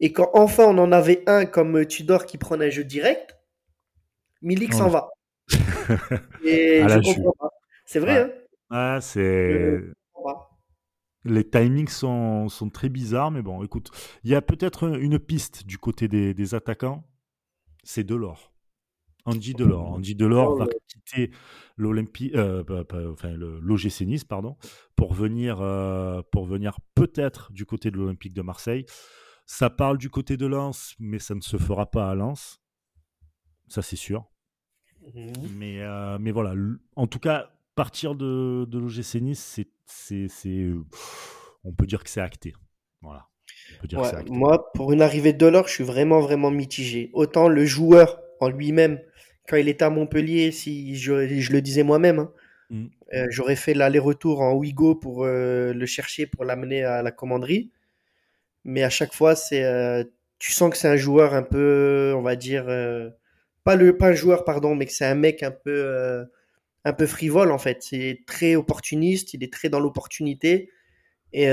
Et 0.00 0.12
quand 0.12 0.30
enfin 0.34 0.64
on 0.64 0.78
en 0.78 0.92
avait 0.92 1.22
un 1.26 1.46
comme 1.46 1.84
Tudor 1.86 2.26
qui 2.26 2.38
prenait 2.38 2.66
un 2.66 2.70
jeu 2.70 2.84
direct, 2.84 3.36
Milik 4.42 4.72
s'en 4.72 4.88
va. 4.88 5.10
Et 6.44 6.82
je 6.88 7.14
comprends 7.14 7.32
pas. 7.38 7.50
C'est 7.86 8.00
vrai, 8.00 8.46
hein 8.70 9.00
c'est. 9.00 9.80
Les 11.24 11.48
timings 11.48 11.88
sont, 11.88 12.48
sont, 12.48 12.70
très 12.70 12.88
bizarres, 12.88 13.30
mais 13.30 13.42
bon, 13.42 13.62
écoute, 13.62 13.90
il 14.24 14.30
y 14.30 14.34
a 14.34 14.40
peut-être 14.40 14.98
une 14.98 15.18
piste 15.18 15.66
du 15.66 15.76
côté 15.76 16.08
des, 16.08 16.32
des 16.32 16.54
attaquants, 16.54 17.04
c'est 17.84 18.04
de 18.04 18.14
l'or. 18.14 18.50
Andy 19.24 19.54
Delors. 19.54 19.92
Andy 19.92 20.14
Delors 20.14 20.56
va 20.56 20.66
quitter 20.88 21.30
l'Olympique, 21.76 22.34
euh, 22.34 22.64
enfin 23.12 23.30
l'OGC 23.30 24.02
Nice, 24.02 24.24
pardon, 24.24 24.56
pour 24.96 25.12
venir, 25.12 25.60
euh, 25.60 26.22
pour 26.32 26.46
venir 26.46 26.78
peut-être 26.94 27.52
du 27.52 27.66
côté 27.66 27.90
de 27.90 27.96
l'Olympique 27.96 28.34
de 28.34 28.42
Marseille. 28.42 28.86
Ça 29.46 29.70
parle 29.70 29.98
du 29.98 30.10
côté 30.10 30.36
de 30.36 30.46
Lens, 30.46 30.94
mais 30.98 31.18
ça 31.18 31.34
ne 31.34 31.40
se 31.40 31.56
fera 31.56 31.90
pas 31.90 32.10
à 32.10 32.14
Lens. 32.14 32.60
Ça, 33.68 33.82
c'est 33.82 33.96
sûr. 33.96 34.30
Mmh. 35.14 35.32
Mais, 35.56 35.80
euh, 35.80 36.18
mais 36.20 36.30
voilà, 36.30 36.54
en 36.96 37.06
tout 37.06 37.18
cas, 37.18 37.50
partir 37.74 38.14
de, 38.14 38.66
de 38.68 38.78
l'OGC 38.78 39.20
Nice, 39.22 39.60
c'est, 39.86 40.28
c'est, 40.28 40.70
on 41.64 41.72
peut 41.72 41.86
dire 41.86 42.04
que 42.04 42.10
c'est 42.10 42.20
acté. 42.20 42.54
Voilà. 43.00 43.26
moi, 44.28 44.70
pour 44.74 44.92
une 44.92 45.02
arrivée 45.02 45.32
de 45.32 45.38
Delors, 45.38 45.68
je 45.68 45.74
suis 45.74 45.84
vraiment, 45.84 46.20
vraiment 46.20 46.50
mitigé. 46.50 47.10
Autant 47.12 47.48
le 47.48 47.64
joueur 47.64 48.20
en 48.40 48.48
lui-même 48.48 49.00
quand 49.48 49.56
il 49.56 49.68
était 49.68 49.84
à 49.84 49.90
Montpellier, 49.90 50.52
si 50.52 50.96
je, 50.96 51.12
le 51.12 51.60
disais 51.60 51.82
moi-même, 51.82 52.20
hein, 52.20 52.32
mm. 52.70 52.86
euh, 53.14 53.26
j'aurais 53.30 53.56
fait 53.56 53.74
l'aller-retour 53.74 54.42
en 54.42 54.52
Ouigo 54.52 54.94
pour 54.94 55.24
euh, 55.24 55.72
le 55.72 55.86
chercher, 55.86 56.26
pour 56.26 56.44
l'amener 56.44 56.84
à 56.84 57.02
la 57.02 57.10
commanderie. 57.10 57.70
Mais 58.64 58.82
à 58.82 58.90
chaque 58.90 59.14
fois, 59.14 59.34
c'est, 59.34 59.64
tu 60.38 60.52
sens 60.52 60.70
que 60.70 60.76
c'est 60.76 60.88
un 60.88 60.96
joueur 60.96 61.34
un 61.34 61.42
peu, 61.42 62.12
on 62.14 62.22
va 62.22 62.36
dire, 62.36 62.66
pas, 63.64 63.76
le, 63.76 63.96
pas 63.96 64.08
un 64.08 64.12
joueur, 64.12 64.44
pardon, 64.44 64.74
mais 64.74 64.86
que 64.86 64.92
c'est 64.92 65.06
un 65.06 65.14
mec 65.14 65.42
un 65.42 65.50
peu, 65.50 66.26
un 66.84 66.92
peu 66.92 67.06
frivole 67.06 67.52
en 67.52 67.58
fait. 67.58 67.82
C'est 67.82 68.20
très 68.26 68.56
opportuniste, 68.56 69.34
il 69.34 69.44
est 69.44 69.52
très 69.52 69.68
dans 69.68 69.80
l'opportunité. 69.80 70.70
Et 71.32 71.48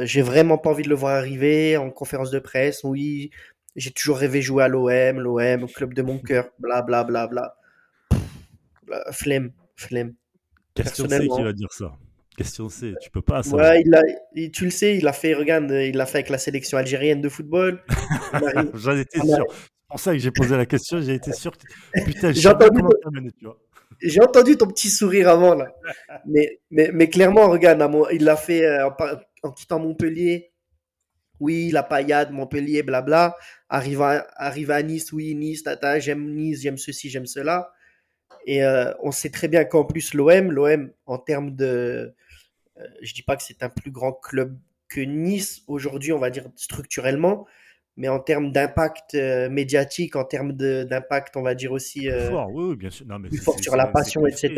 j'ai 0.00 0.22
vraiment 0.22 0.58
pas 0.58 0.70
envie 0.70 0.84
de 0.84 0.88
le 0.88 0.94
voir 0.94 1.16
arriver 1.16 1.76
en 1.76 1.90
conférence 1.90 2.30
de 2.30 2.38
presse. 2.38 2.84
Oui, 2.84 3.30
j'ai 3.76 3.90
toujours 3.90 4.18
rêvé 4.18 4.42
jouer 4.42 4.64
à 4.64 4.68
l'OM, 4.68 5.20
l'OM, 5.20 5.68
club 5.68 5.94
de 5.94 6.02
mon 6.02 6.18
cœur, 6.18 6.50
bla 6.58 6.82
bla 6.82 7.04
bla 7.04 7.26
bla. 7.26 7.56
Flemme, 9.12 9.52
flemme. 9.76 10.14
Question 10.74 11.08
C 11.08 11.28
qui 11.28 11.42
va 11.42 11.52
dire 11.52 11.72
ça. 11.72 11.92
Question 12.36 12.68
C, 12.68 12.94
tu 13.00 13.10
peux 13.10 13.22
pas. 13.22 13.42
Ça. 13.42 13.56
Ouais, 13.56 13.82
il 13.84 13.94
a, 13.94 14.02
tu 14.50 14.64
le 14.64 14.70
sais, 14.70 14.96
il 14.96 15.06
a 15.08 15.12
fait, 15.12 15.34
regarde, 15.34 15.70
il 15.70 15.96
l'a 15.96 16.06
fait 16.06 16.18
avec 16.18 16.28
la 16.28 16.38
sélection 16.38 16.78
algérienne 16.78 17.20
de 17.20 17.28
football. 17.28 17.82
J'en 18.74 18.96
étais 18.96 19.20
sûr. 19.20 19.44
C'est 19.88 19.94
pour 19.94 20.00
ça 20.00 20.12
que 20.12 20.18
j'ai 20.18 20.30
posé 20.30 20.56
la 20.56 20.66
question, 20.66 21.00
j'ai 21.00 21.14
été 21.14 21.32
sûr 21.32 21.56
que. 21.56 21.64
Putain, 22.04 22.32
j'ai 22.32 22.48
entendu, 22.48 22.82
ton... 23.40 23.56
J'ai 24.02 24.20
entendu 24.20 24.56
ton 24.56 24.66
petit 24.66 24.90
sourire 24.90 25.30
avant, 25.30 25.54
là. 25.54 25.72
mais, 26.26 26.60
mais, 26.70 26.90
mais 26.92 27.08
clairement, 27.08 27.48
regarde, 27.48 27.82
il 28.12 28.24
l'a 28.24 28.36
fait 28.36 28.66
euh, 28.66 28.88
en, 28.88 29.48
en 29.48 29.52
quittant 29.52 29.78
Montpellier 29.78 30.52
oui, 31.40 31.70
la 31.70 31.82
paillade, 31.82 32.32
Montpellier, 32.32 32.82
blabla. 32.82 33.36
Arrive 33.68 34.02
à, 34.02 34.26
arrive 34.36 34.70
à 34.70 34.82
Nice, 34.82 35.12
oui, 35.12 35.34
Nice, 35.34 35.62
tata, 35.62 35.98
j'aime 35.98 36.34
Nice, 36.34 36.62
j'aime 36.62 36.78
ceci, 36.78 37.10
j'aime 37.10 37.26
cela. 37.26 37.72
Et 38.46 38.64
euh, 38.64 38.92
on 39.02 39.10
sait 39.10 39.30
très 39.30 39.48
bien 39.48 39.64
qu'en 39.64 39.84
plus, 39.84 40.14
l'OM, 40.14 40.52
l'OM, 40.52 40.90
en 41.06 41.18
termes 41.18 41.54
de. 41.54 42.14
Euh, 42.78 42.86
je 43.02 43.14
dis 43.14 43.22
pas 43.22 43.36
que 43.36 43.42
c'est 43.42 43.62
un 43.62 43.68
plus 43.68 43.90
grand 43.90 44.12
club 44.12 44.58
que 44.88 45.00
Nice 45.00 45.62
aujourd'hui, 45.66 46.12
on 46.12 46.18
va 46.18 46.30
dire 46.30 46.44
structurellement, 46.56 47.46
mais 47.98 48.08
en 48.08 48.20
termes 48.20 48.52
d'impact 48.52 49.14
euh, 49.14 49.50
médiatique, 49.50 50.16
en 50.16 50.24
termes 50.24 50.52
d'impact, 50.52 51.36
on 51.36 51.42
va 51.42 51.54
dire 51.54 51.72
aussi. 51.72 52.08
fort, 52.30 52.48
oui, 52.52 52.76
bien 52.76 52.90
sûr. 52.90 53.04
plus 53.28 53.38
fort 53.38 53.58
sur 53.60 53.76
la 53.76 53.86
passion, 53.86 54.26
etc. 54.26 54.48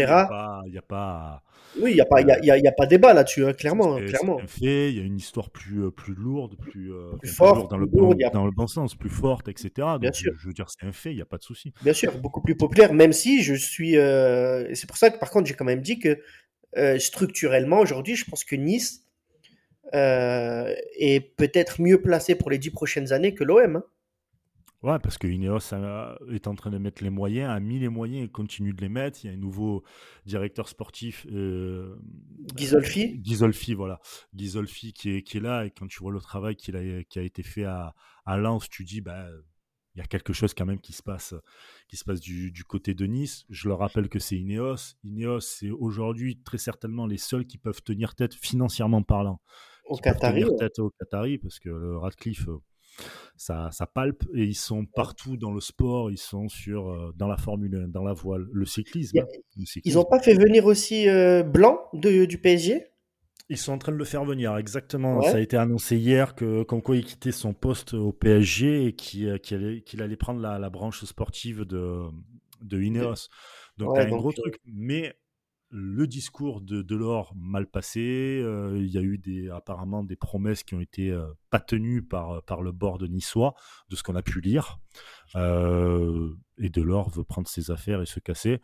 Il 0.66 0.72
n'y 0.72 0.78
a 0.78 0.82
pas. 0.82 1.42
Oui, 1.78 1.92
il 1.92 1.94
n'y 1.94 2.00
a, 2.00 2.04
pas, 2.04 2.20
y 2.20 2.30
a, 2.30 2.58
y 2.58 2.66
a, 2.66 2.72
pas 2.72 2.86
débat 2.86 3.14
là-dessus, 3.14 3.46
hein, 3.46 3.52
clairement. 3.52 3.96
clairement. 3.96 4.38
fait, 4.46 4.90
il 4.90 4.98
y 4.98 5.00
a 5.00 5.04
une 5.04 5.16
histoire 5.16 5.50
plus, 5.50 5.84
euh, 5.84 5.90
plus 5.90 6.14
lourde, 6.14 6.56
plus, 6.56 6.92
euh, 6.92 7.12
forte, 7.24 7.70
dans, 7.70 7.76
le 7.76 7.86
bon, 7.86 8.14
dans 8.32 8.44
le 8.44 8.50
bon 8.50 8.66
sens, 8.66 8.96
plus 8.96 9.08
forte, 9.08 9.48
etc. 9.48 9.70
Donc, 9.76 10.00
Bien 10.00 10.12
sûr. 10.12 10.32
Je 10.38 10.48
veux 10.48 10.52
dire, 10.52 10.66
c'est 10.68 10.86
un 10.86 10.92
fait, 10.92 11.10
il 11.12 11.16
n'y 11.16 11.22
a 11.22 11.26
pas 11.26 11.38
de 11.38 11.44
souci. 11.44 11.72
Bien 11.82 11.92
sûr, 11.92 12.18
beaucoup 12.18 12.40
plus 12.40 12.56
populaire, 12.56 12.92
même 12.92 13.12
si 13.12 13.42
je 13.42 13.54
suis. 13.54 13.96
Euh, 13.96 14.74
c'est 14.74 14.88
pour 14.88 14.96
ça 14.96 15.10
que, 15.10 15.18
par 15.18 15.30
contre, 15.30 15.46
j'ai 15.46 15.54
quand 15.54 15.64
même 15.64 15.82
dit 15.82 15.98
que 15.98 16.18
structurellement, 16.98 17.78
aujourd'hui, 17.78 18.16
je 18.16 18.24
pense 18.24 18.44
que 18.44 18.56
Nice 18.56 19.04
est 19.92 21.36
peut-être 21.36 21.80
mieux 21.80 22.00
placé 22.00 22.34
pour 22.34 22.50
les 22.50 22.58
dix 22.58 22.70
prochaines 22.70 23.12
années 23.12 23.34
que 23.34 23.44
l'OM. 23.44 23.76
Hein. 23.76 23.84
Ouais, 24.82 24.98
parce 24.98 25.18
que 25.18 25.26
Ineos 25.26 25.74
est 26.32 26.46
en 26.46 26.54
train 26.54 26.70
de 26.70 26.78
mettre 26.78 27.04
les 27.04 27.10
moyens, 27.10 27.50
a 27.50 27.60
mis 27.60 27.78
les 27.78 27.90
moyens 27.90 28.24
et 28.24 28.30
continue 28.30 28.72
de 28.72 28.80
les 28.80 28.88
mettre. 28.88 29.22
Il 29.22 29.26
y 29.26 29.30
a 29.30 29.34
un 29.34 29.38
nouveau 29.38 29.84
directeur 30.24 30.68
sportif. 30.68 31.26
Euh, 31.30 31.96
Ghisolfi 32.54 33.18
Ghisolfi, 33.18 33.74
voilà. 33.74 34.00
Ghisolfi 34.34 34.94
qui 34.94 35.10
est, 35.10 35.22
qui 35.22 35.36
est 35.36 35.40
là 35.40 35.66
et 35.66 35.70
quand 35.70 35.86
tu 35.86 35.98
vois 35.98 36.12
le 36.12 36.20
travail 36.20 36.56
qu'il 36.56 36.76
a, 36.76 37.04
qui 37.04 37.18
a 37.18 37.22
été 37.22 37.42
fait 37.42 37.64
à, 37.64 37.94
à 38.24 38.38
Lens, 38.38 38.70
tu 38.70 38.84
dis, 38.84 39.02
bah, 39.02 39.26
il 39.94 39.98
y 39.98 40.02
a 40.02 40.06
quelque 40.06 40.32
chose 40.32 40.54
quand 40.54 40.64
même 40.64 40.80
qui 40.80 40.94
se 40.94 41.02
passe, 41.02 41.34
qui 41.86 41.96
se 41.96 42.04
passe 42.04 42.20
du, 42.20 42.50
du 42.50 42.64
côté 42.64 42.94
de 42.94 43.04
Nice. 43.04 43.44
Je 43.50 43.68
le 43.68 43.74
rappelle 43.74 44.08
que 44.08 44.18
c'est 44.18 44.38
Ineos. 44.38 44.94
Ineos, 45.04 45.40
c'est 45.40 45.70
aujourd'hui 45.70 46.40
très 46.42 46.58
certainement 46.58 47.06
les 47.06 47.18
seuls 47.18 47.44
qui 47.44 47.58
peuvent 47.58 47.82
tenir 47.82 48.14
tête 48.14 48.32
financièrement 48.32 49.02
parlant. 49.02 49.42
Au 49.90 49.96
Qatari. 49.96 50.42
Tenir 50.42 50.56
tête 50.56 50.78
au 50.78 50.90
Qatari 50.98 51.38
parce 51.38 51.58
que 51.58 51.68
le 51.68 51.98
Radcliffe 51.98 52.46
ça, 53.36 53.70
ça 53.72 53.86
palpe 53.86 54.22
et 54.34 54.44
ils 54.44 54.54
sont 54.54 54.84
partout 54.84 55.36
dans 55.36 55.52
le 55.52 55.60
sport, 55.60 56.10
ils 56.10 56.18
sont 56.18 56.48
sur, 56.48 56.90
euh, 56.90 57.12
dans 57.16 57.26
la 57.26 57.36
Formule 57.36 57.74
1, 57.86 57.88
dans 57.88 58.04
la 58.04 58.12
voile, 58.12 58.46
le 58.52 58.66
cyclisme. 58.66 59.20
Ils 59.84 59.94
n'ont 59.94 60.04
pas 60.04 60.20
fait 60.20 60.34
venir 60.34 60.66
aussi 60.66 61.08
euh, 61.08 61.42
Blanc 61.42 61.80
de, 61.94 62.26
du 62.26 62.38
PSG 62.38 62.86
Ils 63.48 63.56
sont 63.56 63.72
en 63.72 63.78
train 63.78 63.92
de 63.92 63.96
le 63.96 64.04
faire 64.04 64.24
venir, 64.24 64.56
exactement. 64.58 65.22
Ça 65.22 65.36
a 65.36 65.40
été 65.40 65.56
annoncé 65.56 65.96
hier 65.96 66.34
que 66.34 66.62
comme 66.64 66.82
quoi 66.82 66.96
il 66.96 67.04
quittait 67.04 67.32
son 67.32 67.54
poste 67.54 67.94
au 67.94 68.12
PSG 68.12 68.86
et 68.86 68.92
qu'il 68.92 69.28
allait, 69.30 69.82
allait, 69.98 70.16
prendre 70.16 70.40
la, 70.40 70.70
branche 70.70 71.04
sportive 71.04 71.64
de, 71.64 72.02
de 72.62 72.80
Ineos. 72.80 73.28
Donc, 73.78 73.96
un 73.96 74.08
gros 74.08 74.32
truc. 74.32 74.60
Mais 74.66 75.14
le 75.70 76.06
discours 76.06 76.60
de 76.60 76.82
Delors 76.82 77.32
mal 77.36 77.66
passé. 77.66 78.40
Euh, 78.42 78.76
il 78.76 78.88
y 78.88 78.98
a 78.98 79.02
eu 79.02 79.18
des, 79.18 79.48
apparemment 79.48 80.02
des 80.02 80.16
promesses 80.16 80.64
qui 80.64 80.74
ont 80.74 80.80
été 80.80 81.10
euh, 81.10 81.26
pas 81.50 81.60
tenues 81.60 82.02
par, 82.02 82.42
par 82.42 82.60
le 82.62 82.72
bord 82.72 82.98
de 82.98 83.06
niçois, 83.06 83.54
de 83.88 83.96
ce 83.96 84.02
qu'on 84.02 84.16
a 84.16 84.22
pu 84.22 84.40
lire. 84.40 84.80
Euh, 85.36 86.34
et 86.58 86.68
Delors 86.68 87.10
veut 87.10 87.24
prendre 87.24 87.48
ses 87.48 87.70
affaires 87.70 88.02
et 88.02 88.06
se 88.06 88.20
casser. 88.20 88.60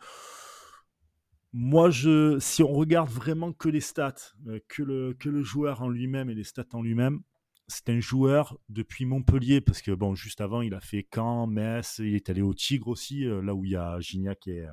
Moi, 1.53 1.89
je, 1.89 2.37
si 2.39 2.61
on 2.61 2.73
regarde 2.73 3.09
vraiment 3.09 3.53
que 3.53 3.69
les 3.69 3.79
stats, 3.81 4.33
que, 4.67 4.83
le, 4.83 5.13
que 5.13 5.29
le 5.29 5.41
joueur 5.41 5.81
en 5.81 5.89
lui-même 5.89 6.29
et 6.29 6.35
les 6.35 6.43
stats 6.43 6.65
en 6.73 6.81
lui-même, 6.81 7.21
c'est 7.69 7.89
un 7.89 7.99
joueur 7.99 8.57
depuis 8.69 9.05
Montpellier, 9.05 9.61
parce 9.61 9.81
que 9.81 9.91
bon, 9.91 10.13
juste 10.13 10.39
avant, 10.39 10.61
il 10.61 10.73
a 10.73 10.79
fait 10.81 11.07
Caen, 11.13 11.47
Metz, 11.47 11.99
il 11.99 12.15
est 12.15 12.29
allé 12.29 12.41
au 12.41 12.53
Tigre 12.53 12.89
aussi, 12.89 13.23
là 13.25 13.53
où 13.55 13.65
il 13.65 13.71
y 13.71 13.75
a 13.75 13.99
Gignac 13.99 14.47
et, 14.47 14.65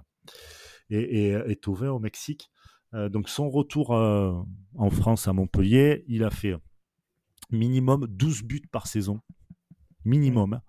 et, 0.90 1.30
et, 1.30 1.68
au 1.68 1.98
Mexique. 1.98 2.50
Euh, 2.94 3.08
donc 3.08 3.28
son 3.28 3.50
retour 3.50 3.94
euh, 3.94 4.32
en 4.76 4.90
France 4.90 5.26
à 5.26 5.32
Montpellier, 5.32 6.04
il 6.06 6.22
a 6.22 6.30
fait 6.30 6.54
minimum 7.50 8.06
12 8.06 8.42
buts 8.42 8.68
par 8.70 8.86
saison. 8.86 9.20
Minimum. 10.04 10.60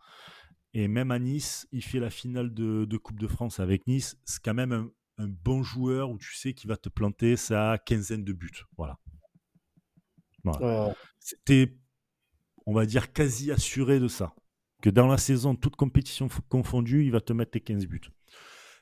Et 0.74 0.88
même 0.88 1.12
à 1.12 1.20
Nice, 1.20 1.68
il 1.72 1.84
fait 1.84 2.00
la 2.00 2.10
finale 2.10 2.54
de, 2.54 2.98
Coupe 2.98 3.20
de 3.20 3.28
France 3.28 3.60
avec 3.60 3.88
Nice. 3.88 4.18
C'est 4.26 4.42
quand 4.44 4.54
même 4.54 4.90
un, 5.18 5.28
bon 5.28 5.64
joueur 5.64 6.10
où 6.10 6.18
tu 6.18 6.36
sais 6.36 6.54
qu'il 6.54 6.68
va 6.68 6.76
te 6.76 6.90
planter 6.90 7.38
sa 7.38 7.78
quinzaine 7.78 8.24
de 8.24 8.34
buts. 8.34 8.64
Voilà. 8.78 9.00
C'était, 11.20 11.78
on 12.66 12.74
va 12.74 12.86
dire, 12.86 13.14
quasi 13.14 13.52
assuré 13.52 14.00
de 14.00 14.08
ça. 14.08 14.36
Que 14.82 14.90
dans 14.90 15.08
la 15.08 15.18
saison, 15.18 15.56
toute 15.56 15.76
compétition 15.76 16.28
confondue, 16.50 17.06
il 17.06 17.12
va 17.12 17.22
te 17.22 17.34
mettre 17.34 17.52
tes 17.52 17.62
15 17.62 17.88
buts. 17.88 18.02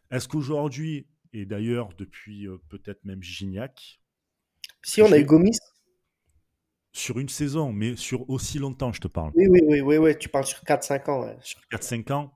Est-ce 0.10 0.28
qu'aujourd'hui, 0.28 1.08
et 1.34 1.46
d'ailleurs 1.46 1.90
depuis 1.98 2.48
euh, 2.48 2.58
peut-être 2.70 3.04
même 3.06 3.22
Gignac. 3.22 4.00
Si 4.84 5.02
on 5.02 5.12
a 5.12 5.18
eu 5.18 5.24
Gomis 5.24 5.58
Sur 6.92 7.20
une 7.20 7.30
saison, 7.30 7.74
mais 7.74 7.96
sur 7.96 8.30
aussi 8.30 8.60
longtemps, 8.60 8.94
je 8.94 9.02
te 9.02 9.08
parle. 9.08 9.32
Oui, 9.36 9.48
oui, 9.50 9.62
oui, 9.66 9.82
oui, 9.82 9.98
oui 9.98 10.18
tu 10.18 10.30
parles 10.30 10.46
sur 10.46 10.60
4-5 10.60 11.10
ans. 11.10 11.36
Sur 11.42 11.60
4-5 11.72 12.12
ans, 12.12 12.34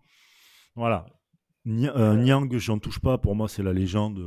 voilà. 0.75 1.05
Euh, 1.67 2.15
Niang, 2.15 2.49
j'en 2.57 2.79
touche 2.79 2.99
pas. 2.99 3.17
Pour 3.17 3.35
moi, 3.35 3.49
c'est 3.49 3.63
la 3.63 3.73
légende. 3.73 4.19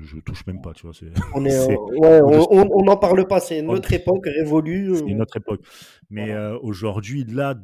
Je, 0.00 0.16
ne 0.16 0.20
touche 0.22 0.46
même 0.46 0.62
pas, 0.62 0.72
tu 0.72 0.86
vois. 0.86 0.94
On 1.34 2.82
n'en 2.82 2.96
parle 2.96 3.26
pas. 3.26 3.40
C'est 3.40 3.58
une 3.58 3.68
autre 3.70 3.92
époque 3.92 4.24
révolue. 4.24 4.96
C'est 4.96 5.04
une 5.04 5.20
autre 5.20 5.36
époque. 5.36 5.60
Mais 6.08 6.30
euh, 6.30 6.58
aujourd'hui, 6.62 7.24
là, 7.24 7.54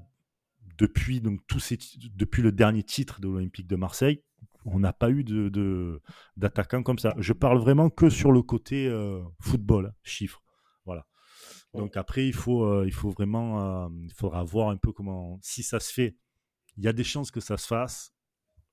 depuis 0.76 1.20
donc 1.20 1.40
tous 1.46 1.60
ces, 1.60 1.78
depuis 2.14 2.42
le 2.42 2.52
dernier 2.52 2.82
titre 2.82 3.20
de 3.20 3.28
l'Olympique 3.28 3.66
de 3.66 3.76
Marseille, 3.76 4.22
on 4.66 4.80
n'a 4.80 4.92
pas 4.92 5.10
eu 5.10 5.24
de, 5.24 6.00
d'attaquants 6.36 6.82
comme 6.82 6.98
ça. 6.98 7.14
Je 7.18 7.32
parle 7.32 7.58
vraiment 7.58 7.88
que 7.88 8.10
sur 8.10 8.32
le 8.32 8.42
côté 8.42 8.86
euh, 8.86 9.22
football, 9.40 9.94
chiffres. 10.02 10.42
Voilà. 10.84 11.06
Donc 11.74 11.96
après, 11.96 12.26
il 12.26 12.32
faut, 12.32 12.64
euh, 12.64 12.84
il 12.86 12.92
faut 12.92 13.10
vraiment, 13.10 13.84
euh, 13.84 13.88
il 14.02 14.12
faudra 14.12 14.42
voir 14.42 14.70
un 14.70 14.76
peu 14.76 14.92
comment, 14.92 15.38
si 15.42 15.62
ça 15.62 15.78
se 15.78 15.92
fait. 15.92 16.16
Il 16.76 16.84
y 16.84 16.88
a 16.88 16.92
des 16.92 17.04
chances 17.04 17.30
que 17.30 17.40
ça 17.40 17.56
se 17.56 17.66
fasse. 17.66 18.12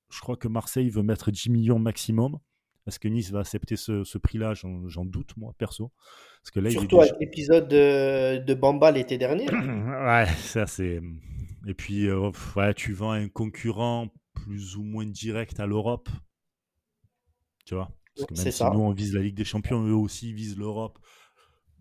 Je 0.10 0.20
crois 0.20 0.36
que 0.36 0.48
Marseille 0.48 0.90
veut 0.90 1.04
mettre 1.04 1.32
10 1.32 1.50
millions 1.50 1.80
maximum. 1.80 2.40
Est-ce 2.86 3.00
que 3.00 3.08
Nice 3.08 3.32
va 3.32 3.40
accepter 3.40 3.78
ce, 3.78 4.18
prix-là? 4.18 4.54
J'en, 4.54 5.06
doute, 5.06 5.38
moi, 5.38 5.54
perso. 5.58 5.92
Parce 6.42 6.52
que 6.52 6.60
là, 6.60 6.70
Surtout 6.70 7.00
avec 7.00 7.14
l'épisode 7.20 7.68
de, 7.70 8.44
de, 8.44 8.54
Bamba 8.54 8.92
l'été 8.92 9.18
dernier. 9.18 9.50
ouais, 9.50 10.26
ça 10.38 10.68
c'est. 10.68 11.02
Et 11.66 11.74
puis, 11.74 12.12
ouais, 12.12 12.74
tu 12.74 12.94
vends 12.94 13.12
un 13.12 13.30
concurrent 13.30 14.10
plus 14.44 14.76
ou 14.76 14.84
moins 14.84 15.06
direct 15.06 15.60
à 15.60 15.66
l'Europe. 15.66 16.10
Tu 17.66 17.76
vois 17.76 17.90
Parce 18.16 18.28
que 18.28 18.34
même 18.34 18.52
si 18.52 18.64
nous, 18.64 18.82
on 18.82 18.92
vise 18.92 19.14
la 19.14 19.22
Ligue 19.22 19.36
des 19.36 19.46
Champions, 19.46 19.86
eux 19.86 19.96
aussi 19.96 20.34
visent 20.34 20.58
l'Europe. 20.58 21.00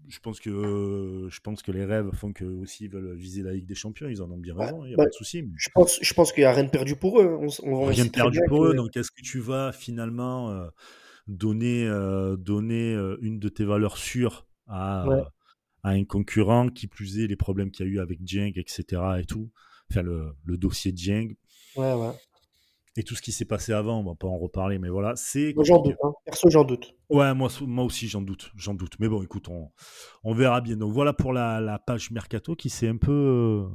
Je 0.08 0.18
pense, 0.18 0.40
que, 0.40 1.28
je 1.30 1.40
pense 1.40 1.62
que 1.62 1.70
les 1.70 1.84
rêves 1.84 2.10
font 2.12 2.32
qu'eux 2.32 2.58
aussi 2.60 2.88
veulent 2.88 3.14
viser 3.14 3.42
la 3.42 3.52
Ligue 3.52 3.66
des 3.66 3.74
Champions. 3.74 4.08
Ils 4.08 4.20
en 4.20 4.30
ont 4.30 4.38
bien 4.38 4.54
raison, 4.54 4.84
il 4.84 4.88
n'y 4.88 4.94
a 4.94 4.96
pas 4.96 5.06
de 5.06 5.12
souci. 5.12 5.44
Je 5.56 5.68
pense, 5.74 5.98
je 6.02 6.14
pense 6.14 6.32
qu'il 6.32 6.42
n'y 6.42 6.46
a 6.46 6.52
rien 6.52 6.64
de 6.64 6.70
perdu 6.70 6.96
pour 6.96 7.20
eux. 7.20 7.38
On, 7.62 7.84
rien 7.84 8.04
de 8.04 8.10
perdu 8.10 8.40
pour 8.48 8.66
eux. 8.66 8.74
Donc, 8.74 8.96
est-ce 8.96 9.10
que 9.10 9.22
tu 9.22 9.38
vas 9.38 9.72
finalement 9.72 10.50
euh, 10.50 10.68
donner, 11.26 11.86
euh, 11.86 12.36
donner 12.36 12.94
euh, 12.94 13.16
une 13.22 13.38
de 13.38 13.48
tes 13.48 13.64
valeurs 13.64 13.96
sûres 13.96 14.46
à, 14.66 15.04
à 15.82 15.90
un 15.90 16.04
concurrent 16.04 16.68
qui 16.68 16.86
plus 16.86 17.20
est 17.20 17.26
les 17.26 17.36
problèmes 17.36 17.70
qu'il 17.70 17.86
y 17.86 17.88
a 17.88 17.92
eu 17.92 18.00
avec 18.00 18.20
Jeng, 18.24 18.52
etc. 18.56 19.02
et 19.20 19.24
tout? 19.24 19.50
Enfin, 19.90 20.02
le, 20.02 20.34
le 20.44 20.56
dossier 20.56 20.92
de 20.92 20.98
Jeng. 20.98 21.34
Ouais, 21.76 21.94
ouais 21.94 22.12
et 22.96 23.02
tout 23.04 23.14
ce 23.14 23.22
qui 23.22 23.32
s'est 23.32 23.44
passé 23.46 23.72
avant, 23.72 24.00
on 24.00 24.04
va 24.04 24.14
pas 24.14 24.28
en 24.28 24.38
reparler, 24.38 24.78
mais 24.78 24.88
voilà, 24.88 25.14
c'est. 25.16 25.54
J'en 25.64 25.80
doute, 25.80 25.96
hein. 26.02 26.12
perso, 26.24 26.50
j'en 26.50 26.64
doute. 26.64 26.94
Ouais, 27.08 27.32
moi, 27.34 27.48
moi 27.62 27.84
aussi, 27.84 28.08
j'en 28.08 28.20
doute, 28.20 28.52
j'en 28.54 28.74
doute. 28.74 28.94
Mais 28.98 29.08
bon, 29.08 29.22
écoute, 29.22 29.48
on, 29.48 29.70
on 30.24 30.34
verra 30.34 30.60
bien. 30.60 30.76
Donc 30.76 30.92
voilà 30.92 31.12
pour 31.12 31.32
la, 31.32 31.60
la 31.60 31.78
page 31.78 32.10
mercato 32.10 32.54
qui 32.54 32.70
s'est 32.70 32.88
un 32.88 32.98
peu. 32.98 33.66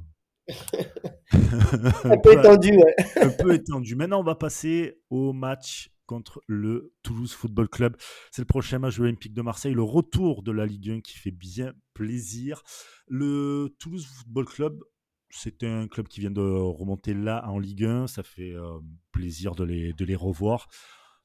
un 1.34 2.18
peu 2.18 2.34
étendu, 2.40 2.72
ouais. 2.78 2.96
un 3.22 3.30
peu 3.30 3.54
étendu. 3.54 3.96
Maintenant, 3.96 4.20
on 4.20 4.24
va 4.24 4.36
passer 4.36 5.02
au 5.10 5.34
match 5.34 5.90
contre 6.06 6.42
le 6.48 6.94
Toulouse 7.04 7.34
Football 7.34 7.70
Club. 7.70 7.98
C'est 8.32 8.42
le 8.42 8.48
prochain 8.48 8.80
match 8.80 8.98
de 8.98 9.04
l'Olympique 9.04 9.34
de 9.34 9.42
Marseille, 9.42 9.74
le 9.74 9.84
retour 9.84 10.42
de 10.42 10.52
la 10.52 10.66
Ligue 10.66 10.90
1 10.90 11.02
qui 11.02 11.18
fait 11.18 11.32
bien 11.32 11.74
plaisir. 11.94 12.62
Le 13.08 13.76
Toulouse 13.78 14.06
Football 14.06 14.46
Club, 14.46 14.80
c'est 15.30 15.64
un 15.64 15.88
club 15.88 16.08
qui 16.08 16.20
vient 16.22 16.32
de 16.32 16.42
remonter 16.42 17.14
là 17.14 17.44
en 17.48 17.60
Ligue 17.60 17.84
1. 17.84 18.08
Ça 18.08 18.24
fait 18.24 18.52
euh, 18.52 18.80
plaisir 19.12 19.56
de 19.56 19.64
les, 19.64 19.94
de 19.94 20.06
les 20.06 20.16
revoir. 20.16 20.68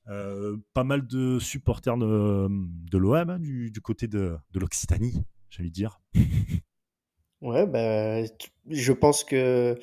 Euh, 0.08 0.56
pas 0.74 0.84
mal 0.84 1.06
de 1.06 1.38
supporters 1.38 1.96
de, 1.96 2.48
de 2.50 2.98
l'OM, 2.98 3.30
hein, 3.30 3.38
du, 3.38 3.70
du, 3.70 3.80
côté 3.80 4.08
de, 4.08 4.36
de 4.50 4.58
l'Occitanie, 4.58 5.24
j'ai 5.48 5.62
envie 5.62 5.70
de 5.70 5.74
dire. 5.74 6.00
Ouais, 7.40 7.66
ben, 7.66 8.24
je 8.70 8.92
pense 8.92 9.24
que 9.24 9.76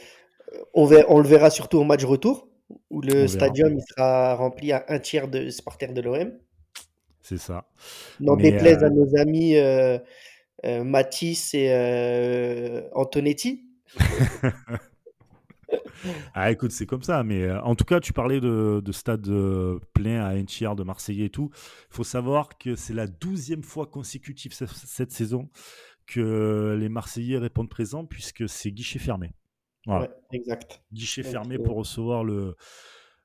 on, 0.74 0.90
on, 1.10 1.20
le 1.20 1.28
verra 1.28 1.50
surtout 1.50 1.78
au 1.78 1.84
match 1.84 2.06
retour, 2.06 2.48
où 2.90 3.02
le 3.02 3.28
stadium 3.28 3.74
il 3.74 3.82
sera 3.82 4.36
rempli 4.36 4.72
à 4.72 4.86
un 4.88 4.98
tiers 4.98 5.28
de 5.28 5.50
supporters 5.50 5.92
de 5.92 6.00
l'OM. 6.00 6.32
C'est 7.22 7.38
ça. 7.38 7.70
N'en 8.22 8.38
déplaise 8.38 8.82
à 8.82 8.86
euh, 8.86 8.90
nos 8.92 9.14
amis 9.18 9.58
Matisse 10.64 11.54
et 11.54 12.82
Antonetti. 12.94 13.69
ah, 16.34 16.52
écoute, 16.52 16.72
c'est 16.72 16.86
comme 16.86 17.04
ça. 17.04 17.24
Mais 17.24 17.44
euh, 17.44 17.62
en 17.62 17.76
tout 17.76 17.86
cas, 17.86 18.00
tu 18.00 18.14
parlais 18.14 18.42
de, 18.42 18.92
stade 18.92 19.28
euh, 19.28 19.80
plein 19.94 20.24
à 20.24 20.30
un 20.30 20.46
tiers 20.46 20.76
de 20.76 20.84
Marseillais 20.84 21.26
et 21.26 21.30
tout. 21.30 21.50
Il 21.54 21.96
faut 21.96 22.04
savoir 22.04 22.58
que 22.58 22.76
c'est 22.76 22.94
la 22.94 23.08
douzième 23.08 23.64
fois 23.64 23.86
consécutive 23.86 24.54
cette, 24.54 25.12
saison 25.12 25.50
que 26.06 26.76
les 26.80 26.90
Marseillais 26.90 27.38
répondent 27.38 27.70
présent 27.70 28.06
puisque 28.06 28.50
c'est 28.50 28.72
guichet 28.72 29.00
fermé. 29.00 29.34
Voilà. 29.86 30.10
exact. 30.34 30.84
Guichet 30.92 31.24
fermé 31.24 31.58
pour 31.58 31.78
recevoir 31.78 32.24
le, 32.24 32.56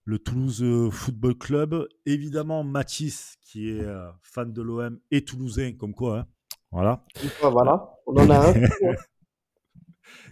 le 0.05 0.19
Toulouse 0.19 0.65
Football 0.91 1.37
Club. 1.37 1.89
Évidemment, 2.07 2.63
Mathis, 2.63 3.37
qui 3.43 3.71
est 3.71 3.81
euh, 3.81 4.09
fan 4.23 4.53
de 4.53 4.63
l'OM 4.63 4.99
et 5.11 5.25
toulousain, 5.25 5.73
comme 5.73 5.95
quoi. 5.95 6.19
Hein. 6.19 6.27
Voilà. 6.73 7.05
Voilà, 7.41 7.91
on 8.07 8.17
en 8.17 8.31
a 8.31 8.51
un. 8.51 8.55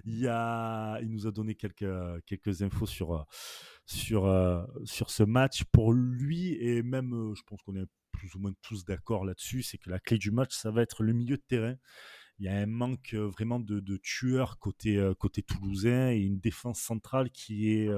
il, 0.04 0.26
a, 0.28 0.98
il 1.00 1.10
nous 1.10 1.26
a 1.26 1.30
donné 1.30 1.54
quelques, 1.54 1.86
quelques 2.26 2.62
infos 2.62 2.86
sur, 2.86 3.26
sur, 3.86 4.66
sur 4.84 5.10
ce 5.10 5.22
match. 5.22 5.64
Pour 5.72 5.92
lui, 5.92 6.54
et 6.60 6.82
même, 6.82 7.32
je 7.34 7.42
pense 7.46 7.62
qu'on 7.62 7.76
est 7.76 7.86
plus 8.12 8.34
ou 8.34 8.38
moins 8.38 8.52
tous 8.62 8.84
d'accord 8.84 9.24
là-dessus, 9.24 9.62
c'est 9.62 9.78
que 9.78 9.90
la 9.90 9.98
clé 9.98 10.18
du 10.18 10.30
match, 10.30 10.54
ça 10.54 10.70
va 10.70 10.82
être 10.82 11.02
le 11.02 11.12
milieu 11.12 11.36
de 11.36 11.42
terrain. 11.42 11.76
Il 12.38 12.46
y 12.46 12.48
a 12.48 12.56
un 12.56 12.66
manque 12.66 13.14
vraiment 13.14 13.60
de, 13.60 13.80
de 13.80 13.96
tueurs 13.98 14.58
côté, 14.58 15.00
côté 15.18 15.42
toulousain 15.42 16.10
et 16.10 16.20
une 16.20 16.40
défense 16.40 16.80
centrale 16.80 17.30
qui 17.30 17.70
est, 17.70 17.90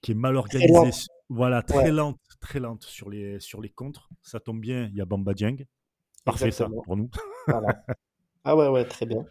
qui 0.00 0.12
est 0.12 0.14
mal 0.14 0.36
organisée. 0.36 1.06
Voilà, 1.28 1.62
très 1.62 1.90
lente, 1.90 2.20
très 2.40 2.60
lente 2.60 2.84
sur 2.84 3.08
les, 3.08 3.40
sur 3.40 3.60
les 3.60 3.70
contres. 3.70 4.08
Ça 4.22 4.40
tombe 4.40 4.60
bien, 4.60 4.88
il 4.88 4.96
y 4.96 5.00
a 5.00 5.04
Bamba 5.04 5.34
Dieng. 5.34 5.66
Parfait 6.24 6.50
ça 6.50 6.68
pour 6.84 6.96
nous. 6.96 7.10
Ah 8.44 8.56
ouais, 8.56 8.68
ouais, 8.68 8.84
très 8.84 9.06
bien. 9.06 9.24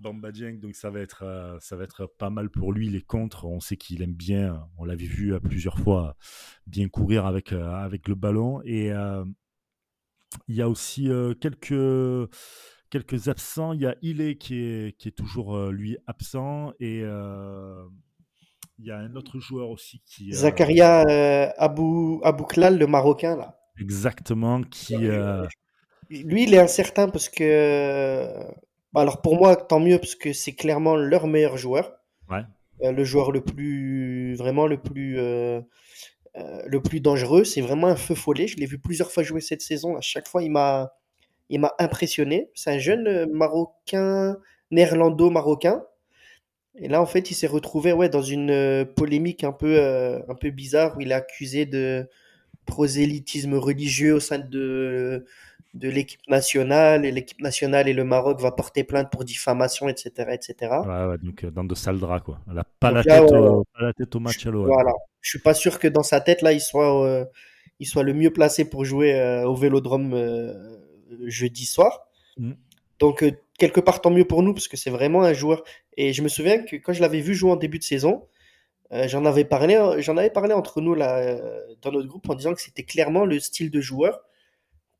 Bamba 0.00 0.32
Dieng, 0.32 0.58
donc 0.58 0.74
ça 0.74 0.88
va 0.88 1.00
être 1.00 1.24
euh, 1.24 1.58
ça 1.60 1.76
va 1.76 1.84
être 1.84 2.06
pas 2.06 2.30
mal 2.30 2.48
pour 2.48 2.72
lui 2.72 2.88
les 2.88 3.02
contres. 3.02 3.44
On 3.44 3.60
sait 3.60 3.76
qu'il 3.76 4.02
aime 4.02 4.14
bien, 4.14 4.66
on 4.78 4.84
l'avait 4.84 5.04
vu 5.04 5.34
à 5.34 5.40
plusieurs 5.40 5.78
fois 5.78 6.16
bien 6.66 6.88
courir 6.88 7.26
avec 7.26 7.52
euh, 7.52 7.70
avec 7.70 8.08
le 8.08 8.14
ballon 8.14 8.62
et 8.64 8.90
euh, 8.92 9.24
il 10.48 10.56
y 10.56 10.62
a 10.62 10.70
aussi 10.70 11.10
quelques 11.40 12.30
quelques 12.88 13.28
absents. 13.28 13.74
Il 13.74 13.82
y 13.82 13.86
a 13.86 13.94
Ile 14.00 14.38
qui 14.38 14.56
est 14.56 14.96
qui 14.96 15.08
est 15.08 15.16
toujours 15.16 15.70
lui 15.70 15.98
absent 16.06 16.72
et 16.80 17.00
il 17.00 18.86
y 18.86 18.90
a 18.90 18.96
un 18.96 19.16
autre 19.16 19.38
joueur 19.38 19.68
aussi 19.68 20.00
qui 20.06 20.32
Zakaria 20.32 21.02
Abou 21.58 22.20
Abouklal 22.24 22.78
le 22.78 22.86
marocain 22.86 23.36
là. 23.36 23.60
Exactement 23.78 24.62
qui 24.62 24.96
Lui, 24.96 26.44
il 26.44 26.54
est 26.54 26.58
incertain 26.58 27.08
parce 27.08 27.28
que. 27.28 28.46
Bah, 28.92 29.02
Alors 29.02 29.20
pour 29.22 29.36
moi, 29.36 29.56
tant 29.56 29.80
mieux 29.80 29.98
parce 29.98 30.14
que 30.14 30.32
c'est 30.32 30.54
clairement 30.54 30.96
leur 30.96 31.26
meilleur 31.26 31.56
joueur. 31.56 31.92
Ouais. 32.30 32.42
Euh, 32.82 32.92
le 32.92 33.04
joueur 33.04 33.32
le 33.32 33.42
plus. 33.42 34.34
Vraiment 34.34 34.66
le 34.66 34.78
plus. 34.80 35.18
euh, 35.18 35.60
euh, 36.36 36.62
le 36.66 36.80
plus 36.82 37.00
dangereux. 37.00 37.44
C'est 37.44 37.60
vraiment 37.60 37.88
un 37.88 37.96
feu 37.96 38.14
follet. 38.14 38.46
Je 38.46 38.56
l'ai 38.56 38.66
vu 38.66 38.78
plusieurs 38.78 39.10
fois 39.10 39.22
jouer 39.22 39.40
cette 39.40 39.62
saison. 39.62 39.96
À 39.96 40.00
chaque 40.00 40.28
fois, 40.28 40.42
il 40.42 40.50
m'a. 40.50 40.94
Il 41.52 41.60
m'a 41.60 41.74
impressionné. 41.80 42.48
C'est 42.54 42.70
un 42.70 42.78
jeune 42.78 43.26
Marocain, 43.32 44.36
néerlando-marocain. 44.70 45.82
Et 46.76 46.86
là, 46.86 47.02
en 47.02 47.06
fait, 47.06 47.30
il 47.32 47.34
s'est 47.34 47.48
retrouvé 47.48 47.92
ouais, 47.92 48.08
dans 48.08 48.22
une 48.22 48.86
polémique 48.96 49.42
un 49.42 49.50
peu, 49.50 49.80
un 50.28 50.34
peu 50.36 50.50
bizarre 50.50 50.96
où 50.96 51.00
il 51.00 51.10
est 51.10 51.14
accusé 51.14 51.66
de 51.66 52.08
prosélytisme 52.66 53.54
religieux 53.54 54.14
au 54.14 54.20
sein 54.20 54.38
de, 54.38 55.26
de 55.74 55.88
l'équipe 55.88 56.20
nationale. 56.28 57.04
Et 57.04 57.12
l'équipe 57.12 57.40
nationale 57.40 57.88
et 57.88 57.92
le 57.92 58.04
Maroc 58.04 58.40
va 58.40 58.52
porter 58.52 58.84
plainte 58.84 59.10
pour 59.10 59.24
diffamation, 59.24 59.88
etc. 59.88 60.30
etc. 60.32 60.54
Ouais, 60.84 61.06
ouais, 61.06 61.18
donc 61.18 61.44
euh, 61.44 61.50
dans 61.50 61.64
de 61.64 61.74
sales 61.74 61.98
draps, 61.98 62.24
quoi. 62.24 62.40
Elle 62.50 62.58
a 62.58 62.64
pas, 62.80 62.90
la 62.90 63.02
tête, 63.02 63.30
au, 63.32 63.64
pas 63.74 63.82
la 63.82 63.92
tête 63.92 64.14
au 64.14 64.20
match 64.20 64.46
à 64.46 64.50
l'OM. 64.50 64.66
Voilà. 64.66 64.92
Je 65.20 65.30
suis 65.30 65.38
pas 65.38 65.54
sûr 65.54 65.78
que 65.78 65.88
dans 65.88 66.02
sa 66.02 66.20
tête, 66.20 66.42
là, 66.42 66.52
il 66.52 66.60
soit, 66.60 67.04
euh, 67.04 67.24
il 67.78 67.86
soit 67.86 68.02
le 68.02 68.14
mieux 68.14 68.32
placé 68.32 68.64
pour 68.64 68.84
jouer 68.84 69.14
euh, 69.14 69.44
au 69.46 69.54
Vélodrome 69.54 70.12
euh, 70.14 70.52
jeudi 71.26 71.66
soir. 71.66 72.06
Mm. 72.36 72.52
Donc, 72.98 73.24
quelque 73.58 73.80
part, 73.80 74.00
tant 74.00 74.10
mieux 74.10 74.26
pour 74.26 74.42
nous, 74.42 74.52
parce 74.52 74.68
que 74.68 74.76
c'est 74.76 74.90
vraiment 74.90 75.22
un 75.22 75.32
joueur. 75.32 75.62
Et 75.96 76.12
je 76.12 76.22
me 76.22 76.28
souviens 76.28 76.62
que 76.62 76.76
quand 76.76 76.92
je 76.92 77.00
l'avais 77.00 77.20
vu 77.20 77.34
jouer 77.34 77.52
en 77.52 77.56
début 77.56 77.78
de 77.78 77.84
saison, 77.84 78.26
j'en 78.90 79.24
avais 79.24 79.44
parlé, 79.44 79.78
j'en 80.00 80.16
avais 80.18 80.30
parlé 80.30 80.52
entre 80.52 80.82
nous 80.82 80.94
là, 80.94 81.34
dans 81.80 81.92
notre 81.92 82.08
groupe 82.08 82.28
en 82.28 82.34
disant 82.34 82.52
que 82.52 82.60
c'était 82.60 82.82
clairement 82.82 83.24
le 83.24 83.40
style 83.40 83.70
de 83.70 83.80
joueur 83.80 84.20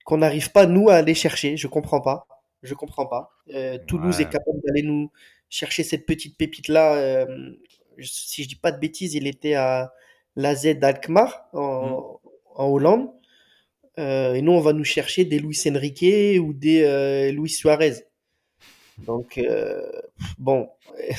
qu'on 0.05 0.19
n'arrive 0.19 0.51
pas, 0.53 0.67
nous, 0.67 0.89
à 0.91 0.95
aller 0.97 1.15
chercher. 1.15 1.57
Je 1.57 1.67
comprends 1.69 2.01
pas. 2.01 2.27
Je 2.63 2.75
comprends 2.75 3.07
pas. 3.07 3.31
Euh, 3.55 3.79
Toulouse 3.87 4.17
Ouais. 4.19 4.23
est 4.25 4.29
capable 4.29 4.61
d'aller 4.67 4.83
nous 4.83 5.11
chercher 5.49 5.83
cette 5.85 6.07
petite 6.07 6.37
pépite-là. 6.37 6.95
euh, 6.97 7.53
je- 7.97 8.09
si 8.11 8.43
je 8.45 8.49
dis 8.49 8.57
pas 8.57 8.73
de 8.73 8.79
bêtises, 8.79 9.15
il 9.15 9.27
était 9.27 9.55
à 9.55 9.93
l'AZ 10.37 10.67
d'Alkmaar 10.79 11.49
en, 11.53 12.21
en 12.55 12.67
Hollande. 12.69 13.11
Euh, 13.99 14.35
et 14.35 14.43
nous, 14.43 14.53
on 14.53 14.61
va 14.61 14.73
nous 14.73 14.85
chercher 14.85 15.25
des 15.25 15.39
Luis 15.39 15.59
Enrique 15.69 16.41
ou 16.41 16.53
des 16.55 16.83
euh, 16.85 17.33
Luis 17.33 17.51
Suarez. 17.51 18.05
Donc, 18.99 19.39
euh, 19.39 19.91
bon. 20.39 20.69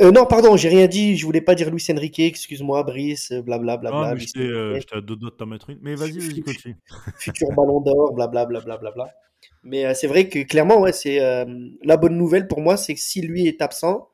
Euh, 0.00 0.10
non, 0.10 0.26
pardon, 0.26 0.56
j'ai 0.56 0.68
rien 0.68 0.86
dit. 0.86 1.16
Je 1.16 1.24
voulais 1.24 1.40
pas 1.40 1.54
dire 1.54 1.70
Luis 1.70 1.84
Enrique. 1.90 2.18
Excuse-moi, 2.20 2.82
Brice. 2.82 3.32
Blablabla. 3.32 3.90
Non, 3.90 4.02
mais 4.08 4.14
Luis 4.14 4.26
j'étais 4.34 4.48
euh, 4.48 4.78
à 4.92 5.00
deux 5.00 5.16
de 5.16 5.28
t'en 5.28 5.46
mettre 5.46 5.70
une. 5.70 5.78
Mais 5.82 5.94
vas-y, 5.94 6.18
vas-y, 6.18 6.40
continue. 6.42 6.76
futur 7.18 7.48
ballon 7.52 7.80
d'or, 7.80 8.12
blablabla. 8.14 8.60
Blablabla. 8.60 9.14
Mais 9.62 9.84
euh, 9.86 9.94
c'est 9.94 10.06
vrai 10.06 10.28
que 10.28 10.40
clairement, 10.40 10.80
ouais, 10.80 10.92
c'est 10.92 11.20
euh, 11.20 11.44
la 11.82 11.96
bonne 11.96 12.16
nouvelle 12.16 12.48
pour 12.48 12.60
moi, 12.60 12.76
c'est 12.76 12.94
que 12.94 13.00
si 13.00 13.20
lui 13.20 13.46
est 13.46 13.62
absent, 13.62 14.08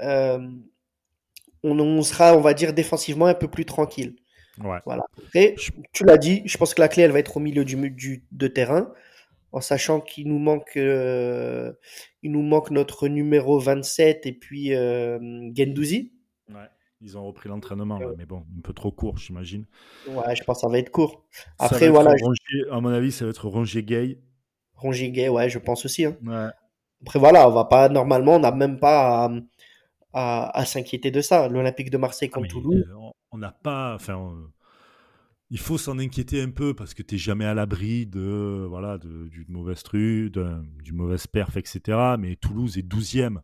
euh, 0.00 0.38
on, 1.62 1.78
on 1.78 2.02
sera, 2.02 2.36
on 2.36 2.40
va 2.40 2.54
dire, 2.54 2.72
défensivement 2.72 3.26
un 3.26 3.34
peu 3.34 3.48
plus 3.48 3.64
tranquille. 3.64 4.16
Ouais. 4.62 4.78
Voilà. 4.84 5.04
Je- 5.34 5.70
tu 5.92 6.04
l'as 6.04 6.18
dit, 6.18 6.42
je 6.44 6.56
pense 6.58 6.74
que 6.74 6.80
la 6.80 6.88
clé, 6.88 7.02
elle 7.02 7.12
va 7.12 7.18
être 7.18 7.36
au 7.36 7.40
milieu 7.40 7.64
du, 7.64 7.90
du 7.90 8.24
de 8.30 8.46
terrain, 8.46 8.92
en 9.54 9.60
sachant 9.60 10.00
qu'il 10.00 10.28
nous 10.28 10.38
manque, 10.38 10.76
euh, 10.76 11.72
il 12.22 12.32
nous 12.32 12.42
manque 12.42 12.70
notre 12.70 13.08
numéro 13.08 13.58
27 13.58 14.26
et 14.26 14.32
puis 14.32 14.74
euh, 14.74 15.18
Gendouzi. 15.54 16.12
Ouais. 16.50 16.66
Ils 17.00 17.18
ont 17.18 17.24
repris 17.26 17.48
l'entraînement, 17.48 17.98
là, 17.98 18.08
mais 18.16 18.24
bon, 18.24 18.44
un 18.56 18.60
peu 18.62 18.72
trop 18.72 18.90
court, 18.90 19.18
j'imagine. 19.18 19.66
Ouais, 20.08 20.34
je 20.34 20.42
pense 20.44 20.56
que 20.58 20.60
ça 20.62 20.68
va 20.68 20.78
être 20.78 20.90
court. 20.90 21.24
Après, 21.58 21.86
être 21.86 21.90
voilà, 21.92 22.10
Rongier- 22.10 22.70
à 22.70 22.80
mon 22.80 22.88
avis, 22.90 23.12
ça 23.12 23.24
va 23.26 23.30
être 23.30 23.46
Rongier 23.46 23.82
Gay. 23.82 24.18
Rongier 24.74 25.10
Gay, 25.10 25.28
ouais, 25.28 25.48
je 25.50 25.58
pense 25.58 25.84
aussi. 25.84 26.04
hein. 26.06 26.16
Ouais. 26.24 26.48
Après, 27.02 27.18
voilà, 27.18 27.46
on 27.48 27.52
va 27.52 27.64
pas, 27.66 27.88
normalement, 27.90 28.36
on 28.36 28.38
n'a 28.40 28.52
même 28.52 28.78
pas 28.80 29.26
à, 29.26 29.30
à- 30.14 30.58
à 30.58 30.64
s'inquiéter 30.64 31.10
de 31.10 31.20
ça. 31.20 31.48
L'Olympique 31.48 31.90
de 31.90 31.98
Marseille 31.98 32.30
Ah, 32.32 32.36
contre 32.36 32.42
mais, 32.56 32.62
Toulouse. 32.62 32.86
euh, 32.88 32.94
on- 32.96 33.12
on 33.32 33.38
n'a 33.38 33.52
pas. 33.52 33.94
Enfin, 33.94 34.14
on- 34.16 34.48
il 35.54 35.60
faut 35.60 35.78
s'en 35.78 35.98
inquiéter 36.00 36.42
un 36.42 36.50
peu 36.50 36.74
parce 36.74 36.94
que 36.94 37.02
tu 37.04 37.14
n'es 37.14 37.18
jamais 37.18 37.44
à 37.44 37.54
l'abri 37.54 38.06
de 38.06 38.66
voilà 38.68 38.98
de- 38.98 39.28
d'une 39.28 39.50
mauvaise 39.50 39.82
true, 39.84 40.28
d'un- 40.28 40.64
d'une 40.82 40.96
mauvaise 40.96 41.26
perf, 41.28 41.56
etc. 41.56 41.80
Mais 42.18 42.34
Toulouse 42.36 42.76
est 42.76 42.82
12e 42.82 43.40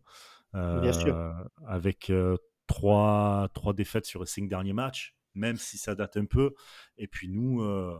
Bien 0.82 0.92
sûr. 0.92 1.14
euh, 1.14 1.32
avec 1.66 2.10
euh, 2.10 2.36
trois, 2.66 3.48
trois 3.54 3.74
défaites 3.74 4.06
sur 4.06 4.20
les 4.20 4.26
cinq 4.26 4.48
derniers 4.48 4.72
matchs, 4.72 5.14
même 5.34 5.56
si 5.56 5.78
ça 5.78 5.94
date 5.94 6.16
un 6.16 6.24
peu. 6.24 6.54
Et 6.98 7.06
puis 7.06 7.28
nous, 7.28 7.62
euh, 7.62 7.96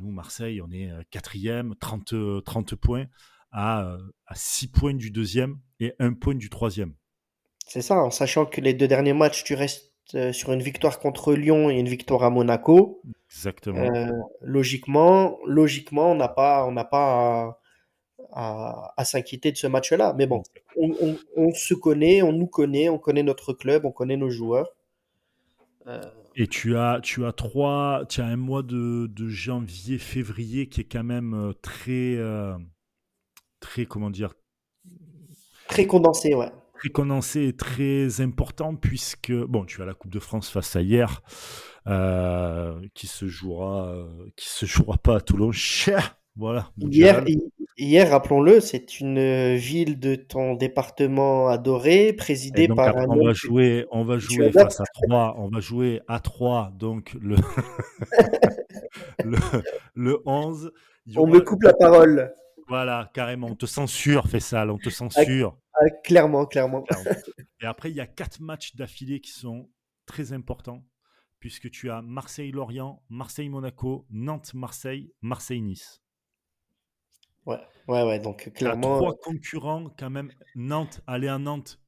nous 0.00 0.10
Marseille, 0.10 0.60
on 0.60 0.70
est 0.72 0.90
euh, 0.90 1.02
quatrième, 1.12 1.74
30, 1.76 2.14
30 2.44 2.74
points 2.74 3.06
à, 3.52 3.84
euh, 3.86 3.98
à 4.26 4.34
6 4.34 4.72
points 4.72 4.94
du 4.94 5.12
deuxième 5.12 5.60
et 5.78 5.94
1 6.00 6.14
point 6.14 6.34
du 6.34 6.50
troisième. 6.50 6.94
C'est 7.68 7.82
ça, 7.82 7.96
en 8.02 8.10
sachant 8.10 8.44
que 8.46 8.60
les 8.60 8.74
deux 8.74 8.88
derniers 8.88 9.12
matchs, 9.12 9.44
tu 9.44 9.54
restes 9.54 9.92
euh, 10.14 10.32
sur 10.32 10.52
une 10.52 10.62
victoire 10.62 10.98
contre 11.00 11.32
Lyon 11.34 11.70
et 11.70 11.78
une 11.78 11.88
victoire 11.88 12.22
à 12.24 12.30
Monaco. 12.30 13.02
Exactement. 13.30 13.92
Euh, 13.94 14.10
logiquement, 14.42 15.38
logiquement, 15.46 16.12
on 16.12 16.14
n'a 16.16 16.28
pas, 16.28 16.64
on 16.66 16.72
n'a 16.72 16.84
pas 16.84 17.58
à, 18.32 18.32
à- 18.32 18.94
à 18.96 19.04
s'inquiéter 19.04 19.52
de 19.52 19.56
ce 19.56 19.66
match-là. 19.66 20.14
Mais 20.16 20.26
bon, 20.26 20.42
on, 20.76 20.90
on- 21.00 21.18
on 21.36 21.52
se 21.54 21.74
connaît, 21.74 22.22
on 22.22 22.32
nous 22.32 22.46
connaît, 22.48 22.88
on 22.88 22.98
connaît 22.98 23.22
notre 23.24 23.52
club, 23.52 23.84
on 23.84 23.92
connaît 23.92 24.16
nos 24.16 24.30
joueurs. 24.30 24.70
Euh, 25.86 26.02
Et 26.34 26.46
tu 26.48 26.76
as, 26.76 27.00
tu 27.02 27.24
as 27.24 27.32
trois, 27.32 28.04
tu 28.08 28.20
as 28.20 28.26
un 28.26 28.36
mois 28.36 28.62
de, 28.62 29.06
de 29.06 29.28
janvier, 29.28 29.98
février 29.98 30.68
qui 30.68 30.82
est 30.82 30.84
quand 30.84 31.04
même 31.04 31.34
euh, 31.34 31.52
très, 31.54 32.16
euh, 32.16 32.56
très, 33.60 33.86
comment 33.86 34.10
dire, 34.10 34.34
très 35.68 35.86
condensé, 35.86 36.34
ouais. 36.34 36.50
très 36.74 36.88
condensé 36.90 37.48
et 37.48 37.56
très 37.56 38.20
important 38.20 38.74
puisque, 38.76 39.32
bon, 39.32 39.64
tu 39.64 39.82
as 39.82 39.86
la 39.86 39.94
Coupe 39.94 40.10
de 40.12 40.18
France 40.20 40.50
face 40.50 40.76
à 40.76 40.82
hier, 40.82 41.22
qui 42.94 43.06
se 43.06 43.26
jouera, 43.26 43.88
euh, 43.88 44.06
qui 44.36 44.48
se 44.48 44.66
jouera 44.66 44.98
pas 44.98 45.16
à 45.16 45.20
Toulon. 45.20 45.52
Cher, 45.52 46.18
voilà. 46.36 46.70
Hier, 47.78 48.10
rappelons-le, 48.10 48.60
c'est 48.60 49.00
une 49.00 49.54
ville 49.56 50.00
de 50.00 50.14
ton 50.14 50.54
département 50.54 51.48
adoré, 51.48 52.14
présidée 52.14 52.68
donc 52.68 52.78
par 52.78 52.96
un 52.96 53.04
on 53.06 53.22
va 53.26 53.34
jouer, 53.34 53.86
on 53.90 54.02
va 54.04 54.18
jouer 54.18 54.50
face 54.50 54.80
à 54.80 54.84
3, 55.04 55.34
on 55.38 55.48
va 55.50 55.60
jouer 55.60 56.00
à 56.08 56.18
3, 56.18 56.72
donc 56.74 57.14
le, 57.20 57.36
le, 59.24 59.38
le 59.94 60.22
11. 60.24 60.72
il 61.06 61.12
y 61.14 61.18
On 61.18 61.22
aura- 61.22 61.30
me 61.32 61.40
coupe 61.40 61.62
la 61.64 61.74
parole. 61.74 62.34
Voilà, 62.68 63.10
carrément, 63.14 63.48
on 63.48 63.54
te 63.54 63.66
censure, 63.66 64.26
Fessal, 64.26 64.70
on 64.70 64.78
te 64.78 64.88
censure. 64.90 65.56
Ah, 65.74 65.84
clairement, 66.02 66.46
clairement. 66.46 66.84
Et 67.62 67.66
après, 67.66 67.90
il 67.90 67.96
y 67.96 68.00
a 68.00 68.06
quatre 68.06 68.40
matchs 68.40 68.74
d'affilée 68.74 69.20
qui 69.20 69.30
sont 69.32 69.68
très 70.06 70.32
importants, 70.32 70.82
puisque 71.46 71.70
tu 71.70 71.90
as 71.92 72.02
Marseille-Lorient, 72.02 73.00
Marseille-Monaco, 73.08 74.04
Nantes-Marseille, 74.10 75.12
Marseille-Nice. 75.22 76.02
Ouais, 77.46 77.60
ouais, 77.86 78.02
ouais. 78.02 78.18
Donc, 78.18 78.38
Tu 78.42 78.48
as 78.48 78.50
clairement, 78.50 78.96
trois 78.96 79.14
concurrents 79.16 79.88
quand 79.96 80.10
même. 80.10 80.32
Nantes, 80.56 81.02
aller 81.06 81.28
à 81.28 81.38
Nantes, 81.38 81.78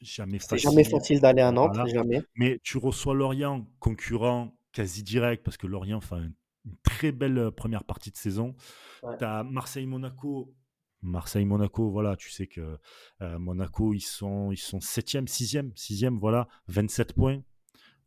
jamais 0.00 0.38
c'est 0.38 0.48
facile. 0.48 0.70
jamais 0.70 0.84
facile 0.84 1.20
d'aller 1.20 1.42
à 1.42 1.52
Nantes, 1.52 1.72
Voilà. 1.74 1.92
jamais. 1.92 2.22
Mais 2.34 2.60
tu 2.62 2.78
reçois 2.78 3.12
Lorient, 3.14 3.66
concurrent 3.78 4.56
quasi 4.72 5.02
direct, 5.02 5.44
parce 5.44 5.58
que 5.58 5.66
Lorient 5.66 6.00
fait 6.00 6.14
un- 6.14 6.32
une 6.64 6.76
très 6.82 7.12
belle 7.12 7.36
euh, 7.36 7.50
première 7.50 7.84
partie 7.84 8.10
de 8.10 8.16
saison. 8.16 8.54
Ouais. 9.02 9.18
Tu 9.18 9.24
as 9.24 9.42
Marseille-Monaco. 9.44 10.54
Marseille-Monaco, 11.02 11.90
voilà, 11.90 12.16
tu 12.16 12.30
sais 12.30 12.46
que 12.46 12.78
euh, 13.20 13.38
Monaco, 13.38 13.92
ils 13.92 14.00
sont, 14.00 14.50
ils 14.50 14.56
sont 14.56 14.78
7e, 14.80 15.26
6e, 15.26 15.72
6e, 15.74 16.18
voilà, 16.18 16.48
27 16.68 17.12
points. 17.12 17.42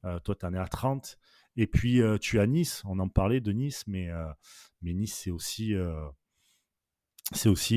Euh, 0.05 0.19
toi, 0.19 0.35
tu 0.35 0.45
en 0.45 0.53
es 0.53 0.57
à 0.57 0.67
30. 0.67 1.17
Et 1.57 1.67
puis, 1.67 2.01
euh, 2.01 2.17
tu 2.17 2.39
as 2.39 2.47
Nice, 2.47 2.81
on 2.85 2.99
en 2.99 3.07
parlait 3.07 3.41
de 3.41 3.51
Nice, 3.51 3.83
mais, 3.87 4.09
euh, 4.09 4.27
Nice, 4.81 5.13
c'est 5.13 5.31
aussi, 5.31 5.73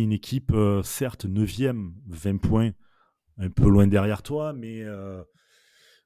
une 0.03 0.13
équipe, 0.13 0.53
certes, 0.83 1.27
9e, 1.27 1.95
20 2.07 2.39
points, 2.39 2.73
un 3.39 3.51
peu 3.51 3.69
loin 3.69 3.87
derrière 3.87 4.23
toi, 4.23 4.53
mais 4.53 4.85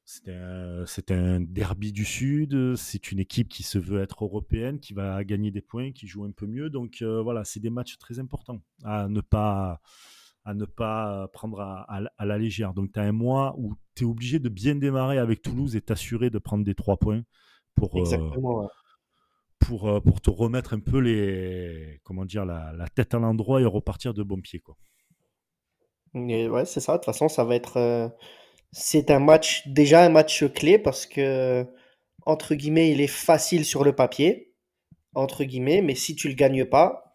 c'est 0.04 1.10
un, 1.10 1.40
derby 1.40 1.92
du 1.92 2.04
Sud. 2.04 2.76
C'est 2.76 3.10
une 3.10 3.18
équipe 3.18 3.48
qui 3.48 3.64
se 3.64 3.78
veut 3.78 4.00
être 4.00 4.24
européenne, 4.24 4.78
qui 4.78 4.92
va 4.92 5.24
gagner 5.24 5.50
des 5.50 5.62
points, 5.62 5.90
qui 5.92 6.06
joue 6.06 6.24
un 6.24 6.30
peu 6.30 6.46
mieux. 6.46 6.70
Donc 6.70 7.02
voilà, 7.02 7.44
c'est 7.44 7.58
des 7.58 7.70
matchs 7.70 7.98
très 7.98 8.20
importants 8.20 8.62
à 8.84 9.08
ne 9.08 9.20
pas, 9.20 9.80
à 10.44 10.54
ne 10.54 10.64
pas 10.64 11.28
prendre 11.32 11.60
à, 11.60 11.82
à 11.84 12.00
la- 12.00 12.12
à 12.18 12.26
la 12.26 12.38
légère. 12.38 12.74
Donc 12.74 12.92
tu 12.92 13.00
as 13.00 13.02
un 13.04 13.12
mois 13.12 13.54
où 13.58 13.74
tu 13.94 14.04
es 14.04 14.06
obligé 14.06 14.38
de 14.40 14.48
bien 14.48 14.74
démarrer 14.76 15.18
avec 15.18 15.42
Toulouse 15.42 15.76
et 15.76 15.80
t'assurer 15.82 16.30
de 16.30 16.38
prendre 16.38 16.64
des 16.64 16.74
trois 16.74 16.96
points 16.98 17.22
pour, 17.76 18.00
euh, 18.00 18.00
Exactement. 18.00 18.60
ouais. 18.60 18.66
pour, 19.58 19.88
euh, 19.88 20.00
pour 20.00 20.20
te 20.20 20.28
remettre 20.30 20.74
un 20.74 20.80
peu 20.80 20.98
les, 20.98 22.00
comment 22.04 22.24
dire, 22.26 22.44
la, 22.44 22.72
la 22.74 22.88
tête 22.88 23.14
à 23.14 23.18
l'endroit 23.18 23.60
et 23.60 23.64
repartir 23.64 24.12
de 24.14 24.22
bon 24.22 24.40
pied. 24.40 24.60
Quoi. 24.60 24.76
Et 26.14 26.48
ouais, 26.48 26.64
c'est 26.64 26.80
ça. 26.80 26.92
De 26.92 26.98
toute 26.98 27.06
façon, 27.06 27.28
ça 27.28 27.44
va 27.44 27.54
être. 27.54 27.76
euh, 27.78 28.08
C'est 28.72 29.10
un 29.10 29.20
match, 29.20 29.66
déjà 29.68 30.04
un 30.04 30.10
match 30.10 30.44
clé 30.54 30.78
parce 30.78 31.06
que, 31.06 31.66
entre 32.26 32.54
guillemets, 32.56 32.92
il 32.92 33.00
est 33.00 33.06
facile 33.08 33.64
sur 33.66 33.84
le 33.84 33.94
papier. 33.94 34.52
Entre 35.14 35.44
guillemets, 35.44 35.82
mais 35.82 35.94
si 35.96 36.16
tu 36.16 36.28
le 36.28 36.34
gagnes 36.34 36.64
pas, 36.66 37.14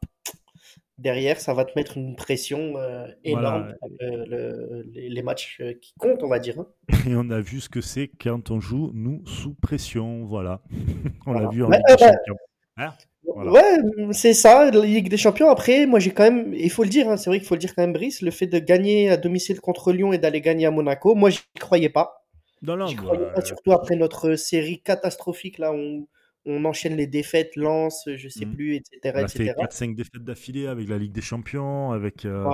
derrière, 0.98 1.40
ça 1.40 1.54
va 1.54 1.66
te 1.66 1.72
mettre 1.76 1.98
une 1.98 2.16
pression 2.16 2.74
euh, 2.78 3.08
énorme 3.24 3.74
les, 4.00 5.22
matchs 5.22 5.60
euh, 5.62 5.74
qui 5.74 5.94
comptent, 5.98 6.24
on 6.24 6.30
va 6.30 6.40
dire. 6.40 6.60
Hein. 6.60 6.68
Et 7.08 7.16
on 7.16 7.30
a 7.30 7.40
vu 7.40 7.60
ce 7.60 7.70
que 7.70 7.82
c'est 7.82 8.10
quand 8.22 8.52
on 8.52 8.60
joue, 8.60 8.92
nous, 8.94 9.22
sous 9.26 9.54
pression. 9.54 10.26
Voilà. 10.26 10.62
on 11.26 11.34
l'a 11.34 11.48
vu 11.50 11.64
en 11.64 11.70
Ligue 11.70 11.82
des 11.88 11.98
Champions. 11.98 12.38
Hein, 12.78 12.94
ouais, 13.26 13.78
c'est 14.12 14.34
ça, 14.34 14.70
la 14.72 14.86
Ligue 14.86 15.10
des 15.10 15.18
Champions. 15.18 15.50
Après, 15.50 15.86
moi, 15.86 16.00
j'ai 16.00 16.12
quand 16.12 16.24
même, 16.24 16.54
il 16.54 16.70
faut 16.70 16.84
le 16.84 16.90
dire, 16.90 17.10
hein, 17.10 17.18
c'est 17.18 17.30
vrai 17.30 17.40
qu'il 17.40 17.48
faut 17.48 17.56
le 17.56 17.60
dire 17.60 17.74
quand 17.76 17.84
même, 17.84 17.94
Brice, 17.94 18.22
le 18.22 18.32
fait 18.32 18.48
de 18.48 18.60
gagner 18.60 19.10
à 19.10 19.18
domicile 19.18 19.60
contre 19.60 19.92
Lyon 19.92 20.14
et 20.14 20.18
d'aller 20.18 20.42
gagner 20.42 20.66
à 20.66 20.72
Monaco, 20.72 21.16
moi, 21.16 21.30
j'y 21.30 21.40
croyais 21.60 21.90
pas. 21.90 22.26
Non, 22.62 22.76
non, 22.76 22.88
croyais 22.96 23.26
pas, 23.36 23.42
surtout 23.42 23.72
après 23.72 23.96
notre 23.96 24.34
série 24.36 24.82
catastrophique 24.82 25.60
là, 25.60 25.72
on, 25.72 26.08
on 26.48 26.64
enchaîne 26.66 26.96
les 26.96 27.08
défaites, 27.08 27.56
lance, 27.56 28.08
je 28.16 28.30
sais 28.30 28.46
mmh. 28.46 28.56
plus, 28.56 28.76
etc. 28.76 29.00
On 29.16 29.24
a 29.24 29.28
fait 29.28 29.46
4-5 29.46 29.96
défaites 29.96 30.24
d'affilée 30.24 30.68
avec 30.68 30.88
la 30.88 30.98
Ligue 30.98 31.12
des 31.12 31.22
Champions, 31.22 31.92
avec, 31.92 32.26
euh, 32.26 32.46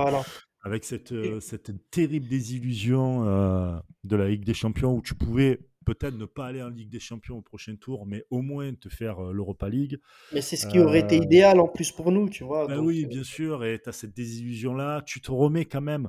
avec 0.62 0.84
cette, 0.84 1.12
euh, 1.12 1.38
cette 1.40 1.72
terrible 1.90 2.26
désillusion 2.26 3.26
euh, 3.26 3.76
de 4.02 4.16
la 4.16 4.28
Ligue 4.28 4.44
des 4.44 4.54
Champions 4.54 4.94
où 4.94 5.00
tu 5.00 5.14
pouvais 5.14 5.60
peut-être 5.86 6.16
ne 6.16 6.24
pas 6.24 6.46
aller 6.46 6.62
en 6.62 6.70
Ligue 6.70 6.90
des 6.90 6.98
Champions 6.98 7.38
au 7.38 7.42
prochain 7.42 7.76
tour, 7.76 8.04
mais 8.06 8.24
au 8.30 8.42
moins 8.42 8.74
te 8.74 8.88
faire 8.88 9.20
l'Europa 9.20 9.68
League. 9.68 10.00
Mais 10.32 10.40
c'est 10.40 10.56
ce 10.56 10.66
qui 10.66 10.80
aurait 10.80 11.00
été 11.00 11.16
idéal 11.16 11.60
en 11.60 11.68
plus 11.68 11.92
pour 11.92 12.10
nous, 12.10 12.28
tu 12.28 12.42
vois. 12.42 12.66
Ben 12.66 12.80
oui, 12.80 13.06
bien 13.06 13.22
sûr, 13.22 13.64
et 13.64 13.78
tu 13.80 13.88
as 13.88 13.92
cette 13.92 14.16
désillusion-là, 14.16 15.02
tu 15.02 15.20
te 15.20 15.30
remets 15.30 15.66
quand 15.66 15.82
même 15.82 16.08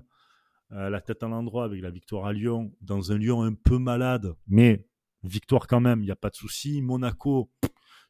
la 0.72 1.00
tête 1.02 1.22
à 1.24 1.28
l'endroit 1.28 1.66
avec 1.66 1.82
la 1.82 1.92
victoire 1.92 2.26
à 2.26 2.34
Lyon, 2.34 2.72
dans 2.82 3.12
un 3.12 3.18
Lyon 3.18 3.44
un 3.44 3.54
peu 3.54 3.78
malade, 3.78 4.34
mais 4.48 4.88
victoire 5.24 5.68
quand 5.68 5.82
même, 5.82 6.00
il 6.02 6.06
n'y 6.06 6.12
a 6.12 6.16
pas 6.16 6.30
de 6.30 6.36
souci. 6.36 6.82
Monaco, 6.82 7.52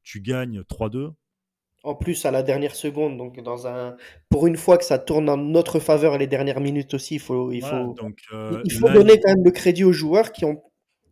tu 0.05 0.21
gagnes 0.21 0.61
3-2. 0.61 1.11
En 1.83 1.93
plus, 1.93 2.25
à 2.25 2.31
la 2.31 2.41
dernière 2.41 2.75
seconde, 2.75 3.17
donc 3.17 3.39
dans 3.43 3.67
un, 3.67 3.95
pour 4.29 4.47
une 4.47 4.55
fois 4.55 4.77
que 4.77 4.85
ça 4.85 4.97
tourne 4.97 5.29
en 5.29 5.37
notre 5.37 5.79
faveur 5.79 6.17
les 6.17 6.25
dernières 6.25 6.61
minutes 6.61 6.93
aussi, 6.93 7.15
il 7.15 7.19
faut, 7.19 7.51
il 7.51 7.61
faut, 7.61 7.93
donc, 7.93 8.21
euh, 8.31 8.61
il 8.63 8.73
faut 8.73 8.89
donner 8.89 9.19
quand 9.19 9.35
même 9.35 9.43
le 9.43 9.51
crédit 9.51 9.83
aux 9.83 9.91
joueurs 9.91 10.31
qui 10.31 10.45
ont, 10.45 10.63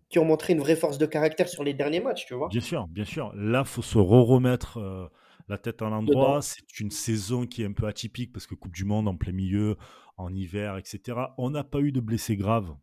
qui 0.09 0.17
ont 0.17 0.25
montré 0.25 0.53
une 0.53 0.59
vraie 0.59 0.75
force 0.75 0.97
de 0.97 1.05
caractère 1.05 1.47
sur 1.47 1.63
les 1.63 1.75
derniers 1.75 1.99
matchs, 1.99 2.25
tu 2.25 2.33
vois. 2.33 2.47
Bien 2.47 2.61
sûr, 2.61 2.87
bien 2.87 3.03
sûr. 3.03 3.31
Là, 3.35 3.65
faut 3.65 3.83
se 3.83 3.99
re-remettre 3.99 4.77
euh, 4.77 5.05
la 5.47 5.59
tête 5.59 5.83
à 5.83 5.89
l'endroit. 5.89 6.41
C'est 6.41 6.79
une 6.79 6.91
saison 6.91 7.45
qui 7.45 7.61
est 7.61 7.67
un 7.67 7.73
peu 7.73 7.85
atypique 7.85 8.31
parce 8.31 8.47
que 8.47 8.55
Coupe 8.55 8.73
du 8.73 8.85
Monde 8.85 9.07
en 9.07 9.15
plein 9.15 9.33
milieu, 9.33 9.77
en 10.17 10.33
hiver, 10.33 10.77
etc. 10.77 11.19
On 11.37 11.51
n'a 11.51 11.63
pas 11.63 11.81
eu 11.81 11.91
de 11.91 11.99
blessés 11.99 12.35
graves 12.35 12.73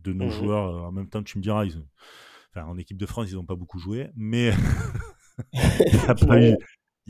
de 0.00 0.12
nos 0.12 0.26
mmh 0.26 0.30
joueurs. 0.30 0.84
En 0.84 0.92
même 0.92 1.08
temps, 1.08 1.22
tu 1.22 1.38
me 1.38 1.42
diras, 1.42 1.64
ils 1.64 1.78
en 2.56 2.78
équipe 2.78 2.96
de 2.96 3.06
France, 3.06 3.30
ils 3.30 3.34
n'ont 3.34 3.44
pas 3.44 3.56
beaucoup 3.56 3.78
joué, 3.78 4.10
mais 4.14 4.52
il 5.52 5.60
n'y 5.92 6.08
a, 6.08 6.14
pas 6.14 6.40
eu, 6.40 6.56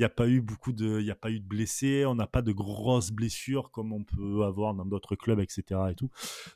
a 0.03 0.09
pas 0.09 0.29
eu 0.29 0.41
beaucoup 0.41 0.73
de, 0.73 1.01
il 1.01 1.07
y 1.07 1.11
a 1.11 1.17
pas 1.17 1.31
eu 1.31 1.41
de 1.41 1.47
blessés, 1.47 2.05
on 2.07 2.15
n'a 2.15 2.27
pas 2.27 2.43
de 2.43 2.53
grosses 2.53 3.11
blessures 3.11 3.71
comme 3.71 3.93
on 3.93 4.05
peut 4.05 4.45
avoir 4.45 4.75
dans 4.75 4.85
d'autres 4.85 5.17
clubs, 5.17 5.41
etc. 5.41 5.81
Et 5.91 5.95
tout. 5.95 6.11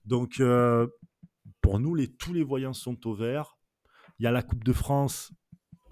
Donc, 0.04 0.40
euh, 0.40 0.86
pour 1.60 1.80
nous, 1.80 1.94
les, 1.94 2.08
tous 2.08 2.32
les 2.32 2.42
voyants 2.42 2.72
sont 2.72 3.06
au 3.06 3.14
vert. 3.14 3.58
Il 4.18 4.24
y 4.24 4.26
a 4.26 4.32
la 4.32 4.42
Coupe 4.42 4.64
de 4.64 4.72
France. 4.72 5.32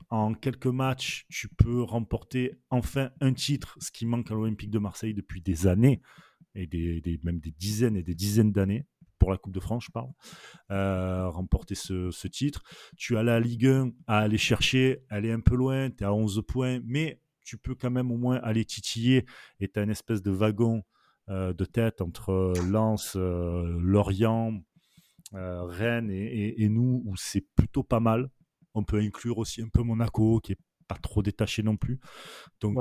En 0.08 0.34
quelques 0.34 0.66
matchs, 0.66 1.26
tu 1.28 1.48
peux 1.48 1.82
remporter 1.82 2.60
enfin 2.70 3.10
un 3.20 3.32
titre, 3.32 3.76
ce 3.80 3.90
qui 3.90 4.06
manque 4.06 4.30
à 4.30 4.34
l'Olympique 4.34 4.70
de 4.70 4.78
Marseille 4.78 5.14
depuis 5.14 5.40
des 5.40 5.66
années, 5.66 6.00
et 6.54 6.66
des, 6.66 7.20
même 7.24 7.40
des 7.40 7.50
dizaines 7.50 7.96
et 7.96 8.02
des 8.02 8.14
dizaines 8.14 8.52
d'années 8.52 8.86
pour 9.26 9.32
la 9.32 9.38
Coupe 9.38 9.54
de 9.54 9.58
France, 9.58 9.86
je 9.86 9.90
parle, 9.90 10.12
euh, 10.70 11.28
remporter 11.28 11.74
ce, 11.74 12.28
titre. 12.28 12.62
Tu 12.96 13.16
as 13.16 13.24
la 13.24 13.40
Ligue 13.40 13.66
1 13.66 13.90
à 14.06 14.18
aller 14.20 14.38
chercher, 14.38 15.02
elle 15.10 15.26
est 15.26 15.32
un 15.32 15.40
peu 15.40 15.56
loin, 15.56 15.90
tu 15.90 16.04
es 16.04 16.06
à 16.06 16.14
11 16.14 16.44
points, 16.46 16.78
mais 16.84 17.20
tu 17.42 17.58
peux 17.58 17.74
quand 17.74 17.90
même 17.90 18.12
au 18.12 18.18
moins 18.18 18.36
aller 18.44 18.64
titiller 18.64 19.26
et 19.58 19.66
tu 19.66 19.80
as 19.80 19.82
une 19.82 19.90
espèce 19.90 20.22
de 20.22 20.30
wagon 20.30 20.84
euh, 21.28 21.52
de 21.52 21.64
tête 21.64 22.02
entre 22.02 22.52
Lens, 22.70 23.16
euh, 23.16 23.76
Lorient, 23.80 24.62
Rennes 25.32 26.12
et, 26.12 26.68
nous, 26.68 27.02
où 27.04 27.16
c'est 27.16 27.44
plutôt 27.56 27.82
pas 27.82 27.98
mal. 27.98 28.30
On 28.74 28.84
peut 28.84 29.00
inclure 29.00 29.38
aussi 29.38 29.60
un 29.60 29.68
peu 29.68 29.82
Monaco, 29.82 30.38
qui 30.38 30.52
est 30.52 30.60
pas 30.86 30.98
trop 31.02 31.24
détaché 31.24 31.64
non 31.64 31.76
plus. 31.76 31.98
Donc, 32.60 32.78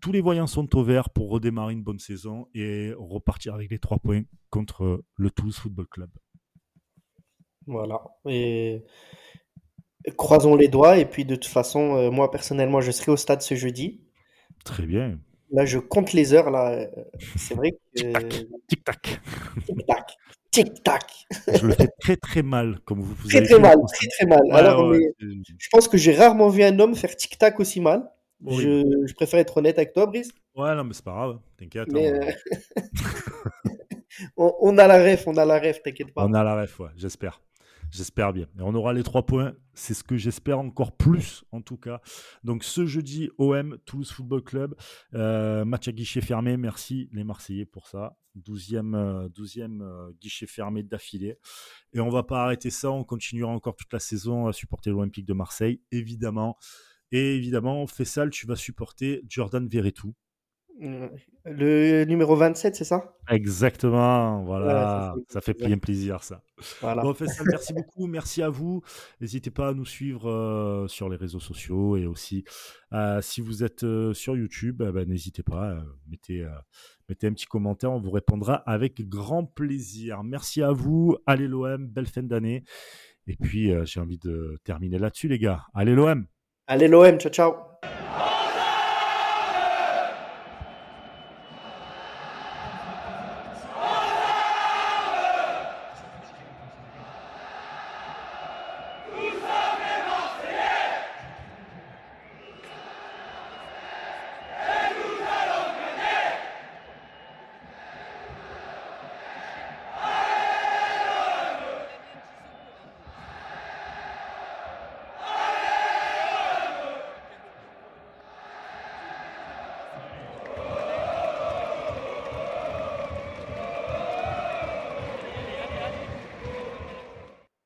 tous 0.00 0.12
les 0.12 0.20
voyants 0.20 0.46
sont 0.46 0.76
au 0.76 0.82
vert 0.82 1.10
pour 1.10 1.30
redémarrer 1.30 1.72
une 1.72 1.82
bonne 1.82 1.98
saison 1.98 2.46
et 2.54 2.92
repartir 2.96 3.54
avec 3.54 3.70
les 3.70 3.78
trois 3.78 3.98
points 3.98 4.22
contre 4.50 5.02
le 5.16 5.30
Toulouse 5.30 5.56
Football 5.56 5.86
Club. 5.88 6.10
Voilà. 7.66 8.00
Et 8.26 8.82
croisons 10.16 10.56
les 10.56 10.68
doigts. 10.68 10.98
Et 10.98 11.04
puis 11.04 11.24
de 11.24 11.34
toute 11.34 11.46
façon, 11.46 11.96
euh, 11.96 12.10
moi 12.10 12.30
personnellement, 12.30 12.80
je 12.80 12.90
serai 12.90 13.12
au 13.12 13.16
stade 13.16 13.42
ce 13.42 13.54
jeudi. 13.54 14.00
Très 14.64 14.86
bien. 14.86 15.18
Là, 15.50 15.64
je 15.64 15.78
compte 15.78 16.12
les 16.12 16.34
heures. 16.34 16.50
Là, 16.50 16.86
c'est 17.36 17.54
vrai 17.54 17.72
que. 17.94 18.02
Tic-tac. 18.68 19.20
Tic-tac. 19.66 20.16
Tic-tac. 20.50 21.26
je 21.54 21.66
le 21.66 21.74
fais 21.74 21.88
très 22.00 22.16
très 22.16 22.42
mal, 22.42 22.80
comme 22.84 23.00
vous, 23.00 23.14
vous 23.14 23.28
très, 23.28 23.42
très 23.42 23.58
mal, 23.58 23.76
très 23.92 24.06
très 24.08 24.26
mal. 24.26 24.40
Alors, 24.50 24.94
je 24.94 25.68
pense 25.70 25.88
que 25.88 25.98
j'ai 25.98 26.14
rarement 26.14 26.48
vu 26.48 26.62
un 26.62 26.78
homme 26.78 26.94
faire 26.94 27.14
tic-tac 27.14 27.60
aussi 27.60 27.80
mal. 27.80 28.10
Je, 28.46 29.14
préfère 29.14 29.40
être 29.40 29.56
honnête 29.56 29.78
avec 29.78 29.92
toi, 29.92 30.06
Brice. 30.06 30.30
Ouais, 30.54 30.74
non, 30.74 30.84
mais 30.84 30.94
c'est 30.94 31.04
pas 31.04 31.12
grave, 31.12 31.38
t'inquiète. 31.56 31.88
Euh, 31.94 32.30
on, 34.36 34.78
a 34.78 34.86
la 34.86 35.02
ref, 35.02 35.26
on 35.26 35.36
a 35.36 35.44
la 35.44 35.58
ref, 35.58 35.82
t'inquiète 35.82 36.12
pas. 36.14 36.24
On 36.24 36.34
a 36.34 36.44
la 36.44 36.60
ref, 36.60 36.78
ouais, 36.80 36.90
j'espère. 36.96 37.40
J'espère 37.90 38.34
bien. 38.34 38.46
Et 38.58 38.62
on 38.62 38.74
aura 38.74 38.92
les 38.92 39.02
trois 39.02 39.24
points. 39.24 39.54
C'est 39.72 39.94
ce 39.94 40.04
que 40.04 40.16
j'espère 40.16 40.58
encore 40.58 40.96
plus, 40.96 41.44
en 41.52 41.62
tout 41.62 41.78
cas. 41.78 42.02
Donc, 42.44 42.62
ce 42.62 42.84
jeudi, 42.84 43.30
OM, 43.38 43.78
Toulouse 43.86 44.10
Football 44.10 44.42
Club. 44.42 44.74
Euh, 45.14 45.64
match 45.64 45.88
à 45.88 45.92
guichet 45.92 46.20
fermé. 46.20 46.56
Merci, 46.58 47.08
les 47.12 47.24
Marseillais, 47.24 47.64
pour 47.64 47.88
ça. 47.88 48.18
12e, 48.36 49.30
12e 49.30 49.80
euh, 49.80 50.10
guichet 50.20 50.46
fermé 50.46 50.82
d'affilée. 50.82 51.38
Et 51.94 52.00
on 52.00 52.10
va 52.10 52.22
pas 52.22 52.44
arrêter 52.44 52.70
ça. 52.70 52.90
On 52.90 53.04
continuera 53.04 53.52
encore 53.52 53.74
toute 53.74 53.92
la 53.92 54.00
saison 54.00 54.46
à 54.46 54.52
supporter 54.52 54.90
l'Olympique 54.90 55.26
de 55.26 55.32
Marseille, 55.32 55.80
évidemment. 55.90 56.58
Et 57.12 57.36
évidemment, 57.36 57.86
Fessal, 57.86 58.30
tu 58.30 58.46
vas 58.46 58.56
supporter 58.56 59.22
Jordan 59.28 59.66
Verretou. 59.66 60.14
Le 61.44 62.04
numéro 62.04 62.36
27, 62.36 62.76
c'est 62.76 62.84
ça? 62.84 63.16
Exactement, 63.28 64.44
voilà, 64.44 65.14
ça, 65.28 65.40
fait 65.40 65.54
bien 65.54 65.78
plaisir 65.78 66.22
ça. 66.22 66.42
Bon, 66.82 67.14
Fessal, 67.14 67.46
merci 67.50 67.72
beaucoup, 67.72 68.06
merci 68.06 68.42
à 68.42 68.48
vous. 68.48 68.82
N'hésitez 69.20 69.50
pas 69.50 69.68
à 69.68 69.74
nous 69.74 69.84
suivre 69.84 70.30
euh, 70.30 70.86
sur 70.86 71.08
les 71.08 71.16
réseaux 71.16 71.40
sociaux 71.40 71.96
et 71.96 72.06
aussi 72.06 72.44
euh, 72.92 73.20
si 73.20 73.40
vous 73.40 73.64
êtes 73.64 73.82
euh, 73.82 74.14
sur 74.14 74.36
YouTube, 74.36 74.84
eh 74.86 74.92
ben, 74.92 75.08
n'hésitez 75.08 75.42
pas, 75.42 75.82
mettez, 76.08 76.46
mettez 77.08 77.26
un 77.26 77.32
petit 77.32 77.46
commentaire, 77.46 77.90
on 77.90 78.00
vous 78.00 78.12
répondra 78.12 78.54
avec 78.54 79.08
grand 79.08 79.44
plaisir. 79.44 80.22
Merci 80.22 80.62
à 80.62 80.70
vous, 80.70 81.16
allez 81.26 81.48
l'OM, 81.48 81.88
belle 81.88 82.06
fin 82.06 82.22
d'année. 82.22 82.64
Et 83.26 83.36
puis 83.36 83.72
j'ai 83.84 84.00
envie 84.00 84.18
de 84.18 84.58
terminer 84.64 84.98
là-dessus 84.98 85.28
les 85.28 85.38
gars. 85.38 85.64
Allez 85.74 85.94
l'OM 85.94 86.26
Allez 86.70 86.86
l'OM, 86.86 87.18
ciao 87.18 87.30
ciao. 87.30 87.78